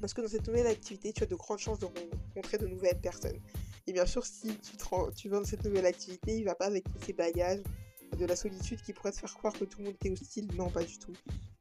Parce 0.00 0.12
que 0.14 0.20
dans 0.20 0.28
cette 0.28 0.46
nouvelle 0.46 0.66
activité, 0.66 1.12
tu 1.12 1.22
as 1.22 1.26
de 1.26 1.34
grandes 1.34 1.58
chances 1.58 1.78
de 1.78 1.86
rencontrer 1.86 2.58
de 2.58 2.66
nouvelles 2.66 3.00
personnes. 3.00 3.40
Et 3.86 3.92
bien 3.92 4.06
sûr, 4.06 4.24
si 4.26 4.48
tu, 4.58 4.76
tu 5.14 5.28
vas 5.28 5.38
dans 5.38 5.44
cette 5.44 5.64
nouvelle 5.64 5.86
activité, 5.86 6.36
il 6.36 6.44
va 6.44 6.54
pas 6.54 6.66
avec 6.66 6.84
tous 6.84 7.04
ces 7.04 7.12
bagages 7.12 7.62
de 8.18 8.24
la 8.24 8.36
solitude 8.36 8.82
qui 8.82 8.92
pourrait 8.92 9.12
te 9.12 9.18
faire 9.18 9.34
croire 9.34 9.52
que 9.52 9.64
tout 9.64 9.78
le 9.78 9.86
monde 9.86 9.96
est 10.04 10.10
hostile. 10.10 10.48
Non, 10.54 10.70
pas 10.70 10.84
du 10.84 10.98
tout. 10.98 11.12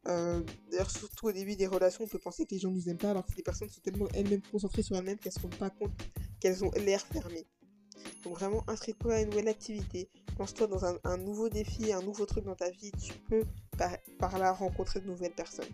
Euh, 0.08 0.42
d'ailleurs, 0.72 0.92
surtout 0.92 1.28
au 1.28 1.32
début 1.32 1.56
des 1.56 1.68
relations, 1.68 2.04
on 2.04 2.08
peut 2.08 2.20
penser 2.20 2.46
que 2.46 2.52
les 2.52 2.60
gens 2.60 2.72
nous 2.72 2.90
aiment 2.90 2.98
pas 2.98 3.12
alors 3.12 3.26
que 3.26 3.36
les 3.36 3.44
personnes 3.44 3.70
sont 3.70 3.82
tellement 3.82 4.08
elles-mêmes 4.14 4.42
concentrées 4.52 4.84
sur 4.84 4.96
elles-mêmes 4.96 5.18
qu'elles 5.18 5.34
se 5.34 5.40
rendent 5.40 5.56
pas 5.56 5.72
compte 5.72 5.92
qu'elles 6.40 6.64
ont 6.64 6.72
l'air 6.72 7.02
fermées. 7.02 7.48
Donc 8.24 8.38
vraiment, 8.38 8.64
inscris-toi 8.68 9.16
à 9.16 9.22
une 9.22 9.30
nouvelle 9.30 9.48
activité, 9.48 10.10
lance-toi 10.38 10.68
dans 10.68 10.86
un, 10.86 11.18
nouveau 11.18 11.50
défi, 11.50 11.92
un 11.92 12.02
nouveau 12.02 12.26
truc 12.26 12.44
dans 12.46 12.56
ta 12.56 12.70
vie, 12.70 12.92
tu 12.92 13.14
peux 13.30 13.44
par 14.20 14.38
là 14.38 14.52
rencontrer 14.52 15.00
de 15.00 15.08
nouvelles 15.08 15.34
personnes. 15.34 15.66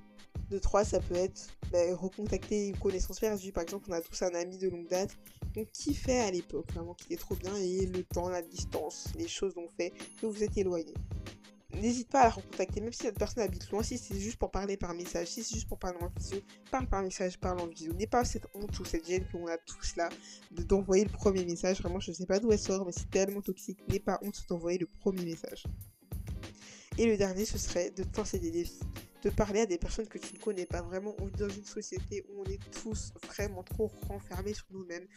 De 0.52 0.60
trois, 0.60 0.84
ça 0.84 1.00
peut 1.00 1.16
être 1.16 1.48
bah, 1.72 1.80
recontacter 1.96 2.68
une 2.68 2.78
connaissance 2.78 3.20
perdue. 3.20 3.52
Par 3.52 3.64
exemple, 3.64 3.86
on 3.90 3.94
a 3.94 4.02
tous 4.02 4.22
un 4.22 4.36
ami 4.36 4.58
de 4.58 4.70
longue 4.70 4.88
date 4.88 5.18
on 5.58 5.66
kiffait 5.66 6.20
à 6.20 6.32
l'époque, 6.32 6.72
vraiment 6.74 6.94
qui 6.94 7.14
est 7.14 7.18
trop 7.18 7.36
bien, 7.36 7.56
et 7.56 7.86
le 7.86 8.04
temps, 8.04 8.30
la 8.30 8.42
distance, 8.42 9.10
les 9.18 9.28
choses 9.28 9.58
ont 9.58 9.68
fait 9.68 9.92
que 10.22 10.26
vous 10.26 10.44
êtes 10.44 10.58
éloigné. 10.58 10.94
N'hésite 11.74 12.10
pas 12.10 12.22
à 12.22 12.24
la 12.26 12.30
recontacter, 12.32 12.82
même 12.82 12.92
si 12.92 13.04
cette 13.04 13.18
personne 13.18 13.44
habite 13.44 13.70
loin, 13.72 13.82
si 13.82 13.98
c'est 13.98 14.20
juste 14.20 14.38
pour 14.38 14.52
parler 14.52 14.76
par 14.76 14.94
message, 14.94 15.28
si 15.28 15.44
c'est 15.44 15.56
juste 15.56 15.70
pour 15.70 15.80
parler 15.80 15.98
en 16.02 16.10
visio, 16.18 16.40
parle 16.70 16.88
par 16.88 17.02
message, 17.02 17.40
parle 17.40 17.62
en 17.62 17.68
visio. 17.68 17.94
N'aie 17.94 18.08
pas 18.08 18.26
cette 18.26 18.46
honte 18.54 18.78
ou 18.78 18.86
cette 18.86 19.08
gêne 19.08 19.26
qu'on 19.32 19.48
a 19.48 19.58
tous 19.58 19.96
là 19.96 20.10
d'envoyer 20.52 21.06
le 21.06 21.12
premier 21.12 21.46
message. 21.46 21.80
Vraiment, 21.80 22.02
je 22.02 22.12
sais 22.12 22.26
pas 22.26 22.40
d'où 22.40 22.52
elle 22.52 22.60
sort, 22.60 22.86
mais 22.86 22.92
c'est 22.92 23.10
tellement 23.10 23.42
toxique. 23.42 23.80
N'aie 23.88 24.00
pas 24.00 24.20
honte 24.22 24.44
d'envoyer 24.50 24.80
le 24.80 24.88
premier 25.00 25.24
message. 25.24 25.64
Et 26.98 27.06
le 27.06 27.16
dernier, 27.16 27.46
ce 27.46 27.58
serait 27.58 27.90
de 27.92 28.04
te 28.04 28.38
des 28.38 28.52
défis 28.52 28.80
de 29.22 29.30
parler 29.30 29.62
à 29.62 29.66
des 29.66 29.78
personnes 29.78 30.08
que 30.08 30.18
tu 30.18 30.34
ne 30.34 30.40
connais 30.40 30.66
pas. 30.66 30.82
Vraiment, 30.82 31.16
on 31.20 31.28
est 31.28 31.38
dans 31.38 31.50
une 31.50 31.66
société 31.66 32.26
où 32.30 32.42
on 32.42 32.46
est 32.46 32.60
tous 32.82 33.14
vraiment 33.28 33.64
trop 33.64 33.92
renfermés 34.08 34.54
sur 34.54 34.66
nous-mêmes. 34.72 35.08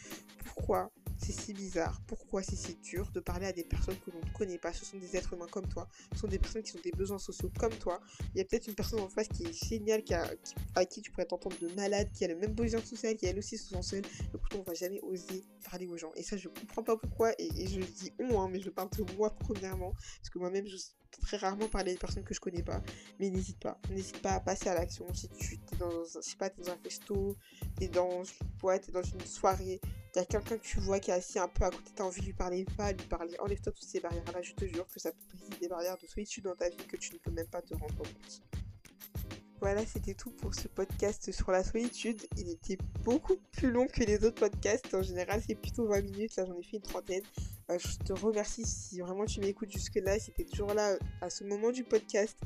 Pourquoi 0.44 0.90
c'est 1.18 1.32
si 1.32 1.54
bizarre? 1.54 2.00
Pourquoi 2.06 2.42
c'est 2.42 2.56
si 2.56 2.74
dur 2.76 3.10
de 3.12 3.20
parler 3.20 3.46
à 3.46 3.52
des 3.52 3.64
personnes 3.64 3.96
que 4.04 4.10
l'on 4.10 4.20
ne 4.20 4.32
connaît 4.32 4.58
pas? 4.58 4.72
Ce 4.72 4.84
sont 4.84 4.98
des 4.98 5.16
êtres 5.16 5.32
humains 5.32 5.46
comme 5.50 5.68
toi, 5.68 5.88
ce 6.12 6.20
sont 6.20 6.28
des 6.28 6.38
personnes 6.38 6.62
qui 6.62 6.76
ont 6.76 6.80
des 6.82 6.92
besoins 6.92 7.18
sociaux 7.18 7.50
comme 7.58 7.74
toi. 7.74 8.00
Il 8.34 8.38
y 8.38 8.40
a 8.40 8.44
peut-être 8.44 8.66
une 8.66 8.74
personne 8.74 9.00
en 9.00 9.08
face 9.08 9.28
qui 9.28 9.44
est 9.44 9.52
géniale, 9.52 10.02
qui 10.02 10.14
à 10.14 10.84
qui 10.84 11.00
tu 11.00 11.10
pourrais 11.10 11.26
t'entendre 11.26 11.58
de 11.58 11.68
malade, 11.74 12.08
qui 12.12 12.24
a 12.24 12.28
le 12.28 12.36
même 12.36 12.52
besoin 12.52 12.80
social, 12.80 13.16
qui 13.16 13.26
elle 13.26 13.38
aussi 13.38 13.56
se 13.56 13.70
sent 13.70 13.82
seule. 13.82 14.04
Et 14.34 14.38
pourtant, 14.38 14.58
on 14.58 14.62
va 14.62 14.74
jamais 14.74 15.00
oser 15.00 15.44
parler 15.68 15.86
aux 15.86 15.96
gens. 15.96 16.12
Et 16.14 16.22
ça, 16.22 16.36
je 16.36 16.48
comprends 16.48 16.82
pas 16.82 16.96
pourquoi. 16.96 17.32
Et, 17.38 17.66
je 17.66 17.80
dis 17.80 18.12
on, 18.18 18.40
hein, 18.40 18.48
mais 18.50 18.60
je 18.60 18.70
parle 18.70 18.90
de 18.90 19.04
moi 19.16 19.30
premièrement. 19.30 19.92
Parce 19.92 20.30
que 20.30 20.38
moi-même, 20.38 20.66
je 20.66 20.76
très 21.20 21.36
rarement 21.36 21.68
parler 21.68 21.92
à 21.92 21.94
des 21.94 21.98
personnes 21.98 22.24
que 22.24 22.34
je 22.34 22.40
connais 22.40 22.62
pas. 22.62 22.82
Mais 23.18 23.30
n'hésite 23.30 23.58
pas. 23.60 23.78
N'hésite 23.90 24.20
pas 24.22 24.32
à 24.32 24.40
passer 24.40 24.68
à 24.68 24.74
l'action. 24.74 25.06
Si 25.14 25.28
tu 25.28 25.54
es 25.54 25.76
dans, 25.78 26.04
je 26.04 26.20
sais 26.20 26.36
pas, 26.36 26.46
es 26.46 26.54
dans 26.58 26.72
un 26.72 26.76
festo, 26.76 27.36
es 27.80 27.88
dans 27.88 28.24
une 28.24 28.48
boîte, 28.58 28.88
es 28.88 28.92
dans 28.92 29.02
une 29.02 29.20
soirée, 29.20 29.80
a 30.16 30.24
quelqu'un 30.24 30.56
que 30.58 30.62
tu 30.62 30.80
vois 30.80 31.00
qui 31.00 31.10
est 31.10 31.14
assis 31.14 31.38
un 31.38 31.48
peu 31.48 31.64
à 31.64 31.70
côté, 31.70 31.90
tu 31.94 32.02
as 32.02 32.04
envie 32.04 32.20
de 32.20 32.26
lui 32.26 32.32
parler, 32.32 32.64
pas 32.76 32.92
lui 32.92 33.06
parler. 33.06 33.34
Enlève-toi 33.40 33.72
toutes 33.72 33.88
ces 33.88 34.00
barrières-là. 34.00 34.42
Je 34.42 34.52
te 34.54 34.64
jure 34.64 34.86
que 34.86 35.00
ça 35.00 35.10
peut 35.10 35.36
briser 35.36 35.60
des 35.60 35.68
barrières 35.68 35.96
de 35.98 36.06
solitude 36.06 36.44
dans 36.44 36.54
ta 36.54 36.68
vie 36.68 36.76
que 36.76 36.96
tu 36.96 37.12
ne 37.12 37.18
peux 37.18 37.30
même 37.30 37.48
pas 37.48 37.62
te 37.62 37.74
rendre 37.74 37.96
compte. 37.96 38.42
Voilà, 39.60 39.86
c'était 39.86 40.14
tout 40.14 40.30
pour 40.30 40.54
ce 40.54 40.68
podcast 40.68 41.32
sur 41.32 41.50
la 41.50 41.64
solitude. 41.64 42.20
Il 42.36 42.50
était 42.50 42.76
beaucoup 43.02 43.36
plus 43.52 43.70
long 43.70 43.86
que 43.86 44.02
les 44.04 44.22
autres 44.24 44.40
podcasts. 44.40 44.92
En 44.94 45.02
général, 45.02 45.42
c'est 45.46 45.54
plutôt 45.54 45.86
20 45.86 46.02
minutes. 46.02 46.36
Là, 46.36 46.44
j'en 46.44 46.58
ai 46.58 46.62
fait 46.62 46.76
une 46.76 46.82
trentaine. 46.82 47.22
Euh, 47.70 47.78
je 47.78 47.96
te 48.04 48.12
remercie 48.12 48.64
si 48.64 49.00
vraiment 49.00 49.24
tu 49.24 49.40
m'écoutes 49.40 49.72
jusque-là, 49.72 50.18
si 50.18 50.32
tu 50.32 50.42
es 50.42 50.44
toujours 50.44 50.74
là 50.74 50.96
à 51.20 51.30
ce 51.30 51.44
moment 51.44 51.70
du 51.70 51.84
podcast. 51.84 52.36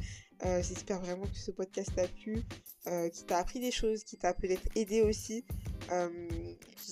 Euh, 0.44 0.62
j'espère 0.62 1.00
vraiment 1.00 1.26
que 1.26 1.37
ce 1.37 1.50
podcast 1.50 1.90
t'a 1.96 2.07
plu, 2.07 2.42
euh, 2.87 3.09
qui 3.09 3.24
t'a 3.24 3.38
appris 3.38 3.59
des 3.59 3.72
choses, 3.72 4.04
qui 4.04 4.16
t'a 4.16 4.33
peut-être 4.33 4.68
aidé 4.76 5.02
aussi. 5.02 5.44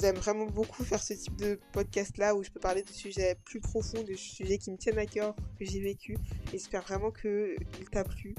J'aime 0.00 0.16
vraiment 0.16 0.46
beaucoup 0.46 0.82
faire 0.84 1.02
ce 1.02 1.14
type 1.14 1.36
de 1.36 1.60
podcast-là 1.72 2.34
où 2.34 2.42
je 2.42 2.50
peux 2.50 2.60
parler 2.60 2.82
de 2.82 2.90
sujets 2.90 3.36
plus 3.44 3.60
profonds, 3.60 4.02
de 4.02 4.14
sujets 4.14 4.58
qui 4.58 4.72
me 4.72 4.76
tiennent 4.76 4.98
à 4.98 5.06
cœur, 5.06 5.36
que 5.58 5.64
j'ai 5.64 5.80
vécu. 5.80 6.16
J'espère 6.50 6.82
vraiment 6.82 7.10
qu'il 7.10 7.56
t'a 7.92 8.04
plu. 8.04 8.34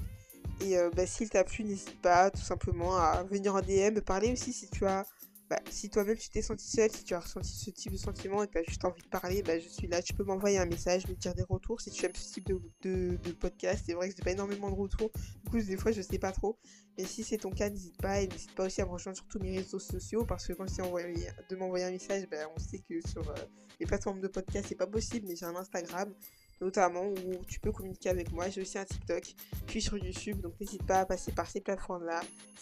Et 0.62 0.76
bah, 0.95 1.06
s'il 1.06 1.30
t'a 1.30 1.43
plu, 1.43 1.63
n'hésite 1.63 2.02
pas 2.02 2.32
tout 2.32 2.41
simplement 2.41 2.97
à 2.97 3.23
venir 3.23 3.56
en 3.56 3.62
DM, 3.62 3.93
me 3.93 4.02
parler 4.02 4.32
aussi 4.34 4.52
si 4.52 4.67
tu 4.69 4.86
as 4.86 5.06
bah, 5.49 5.60
si 5.69 5.89
toi-même 5.89 6.17
tu 6.17 6.29
t'es 6.29 6.41
senti 6.41 6.67
seul, 6.67 6.91
si 6.91 7.05
tu 7.05 7.13
as 7.13 7.21
ressenti 7.21 7.49
ce 7.49 7.69
type 7.69 7.93
de 7.93 7.97
sentiment 7.97 8.43
et 8.43 8.47
que 8.47 8.53
tu 8.53 8.57
as 8.57 8.63
juste 8.63 8.83
envie 8.83 9.01
de 9.01 9.07
parler, 9.07 9.41
bah, 9.43 9.57
je 9.57 9.67
suis 9.69 9.88
là. 9.88 10.01
Tu 10.01 10.13
peux 10.13 10.25
m'envoyer 10.25 10.57
un 10.57 10.65
message, 10.65 11.07
me 11.07 11.13
dire 11.13 11.33
des 11.36 11.43
retours 11.43 11.79
si 11.79 11.89
tu 11.89 12.05
aimes 12.05 12.15
ce 12.15 12.33
type 12.33 12.49
de, 12.81 13.17
podcast. 13.39 13.83
C'est 13.86 13.93
vrai 13.93 14.10
que 14.10 14.15
j'ai 14.17 14.23
pas 14.23 14.31
énormément 14.31 14.69
de 14.69 14.75
retours. 14.75 15.10
Du 15.45 15.51
coup, 15.51 15.60
des 15.62 15.77
fois, 15.77 15.93
je 15.93 16.01
sais 16.01 16.19
pas 16.19 16.33
trop. 16.33 16.60
Mais 16.97 17.05
si 17.05 17.23
c'est 17.23 17.38
ton 17.38 17.51
cas, 17.51 17.69
n'hésite 17.69 17.97
pas. 18.01 18.21
Et 18.21 18.27
n'hésite 18.27 18.53
pas 18.55 18.65
aussi 18.65 18.81
à 18.81 18.86
me 18.86 18.91
rejoindre 18.91 19.17
sur 19.17 19.27
tous 19.27 19.39
mes 19.39 19.57
réseaux 19.57 19.79
sociaux 19.79 20.25
parce 20.25 20.45
que 20.47 20.53
quand 20.53 20.67
je 20.67 20.81
envoyé 20.81 21.29
de 21.49 21.55
m'envoyer 21.55 21.86
un 21.86 21.91
message, 21.91 22.27
bah, 22.29 22.49
on 22.53 22.60
sait 22.60 22.79
que 22.79 22.99
sur 23.07 23.29
euh, 23.29 23.36
les 23.79 23.86
plateformes 23.86 24.19
de 24.19 24.27
podcast, 24.27 24.65
c'est 24.67 24.75
pas 24.75 24.88
possible. 24.88 25.27
Mais 25.29 25.38
j'ai 25.38 25.45
un 25.45 25.55
Instagram 25.55 26.13
notamment 26.62 27.06
où 27.06 27.46
tu 27.48 27.60
peux 27.60 27.72
communiquer 27.72 28.10
avec 28.10 28.32
moi. 28.32 28.50
J'ai 28.50 28.62
aussi 28.62 28.78
un 28.78 28.86
TikTok, 28.86 29.24
puis 29.65 29.82
sur 29.82 29.98
YouTube, 29.98 30.41
donc 30.41 30.60
n'hésite 30.60 30.86
pas 30.86 31.00
à 31.02 31.06
passer 31.06 31.32
par 31.32 31.50
ces 31.50 31.62
plateformes-là 31.62 32.22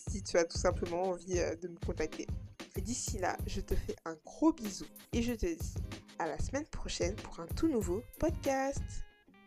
si 0.09 0.21
tu 0.21 0.37
as 0.37 0.45
tout 0.45 0.57
simplement 0.57 1.03
envie 1.03 1.39
euh, 1.39 1.55
de 1.55 1.67
me 1.67 1.77
contacter. 1.85 2.27
Et 2.75 2.81
d'ici 2.81 3.17
là, 3.19 3.37
je 3.47 3.61
te 3.61 3.73
fais 3.73 3.95
un 4.05 4.15
gros 4.25 4.51
bisou 4.51 4.85
et 5.13 5.21
je 5.21 5.33
te 5.33 5.45
dis 5.45 5.73
à 6.19 6.27
la 6.27 6.37
semaine 6.39 6.65
prochaine 6.65 7.15
pour 7.15 7.39
un 7.39 7.47
tout 7.47 7.67
nouveau 7.67 8.03
podcast. 8.19 8.83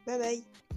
Bye 0.07 0.19
bye 0.19 0.68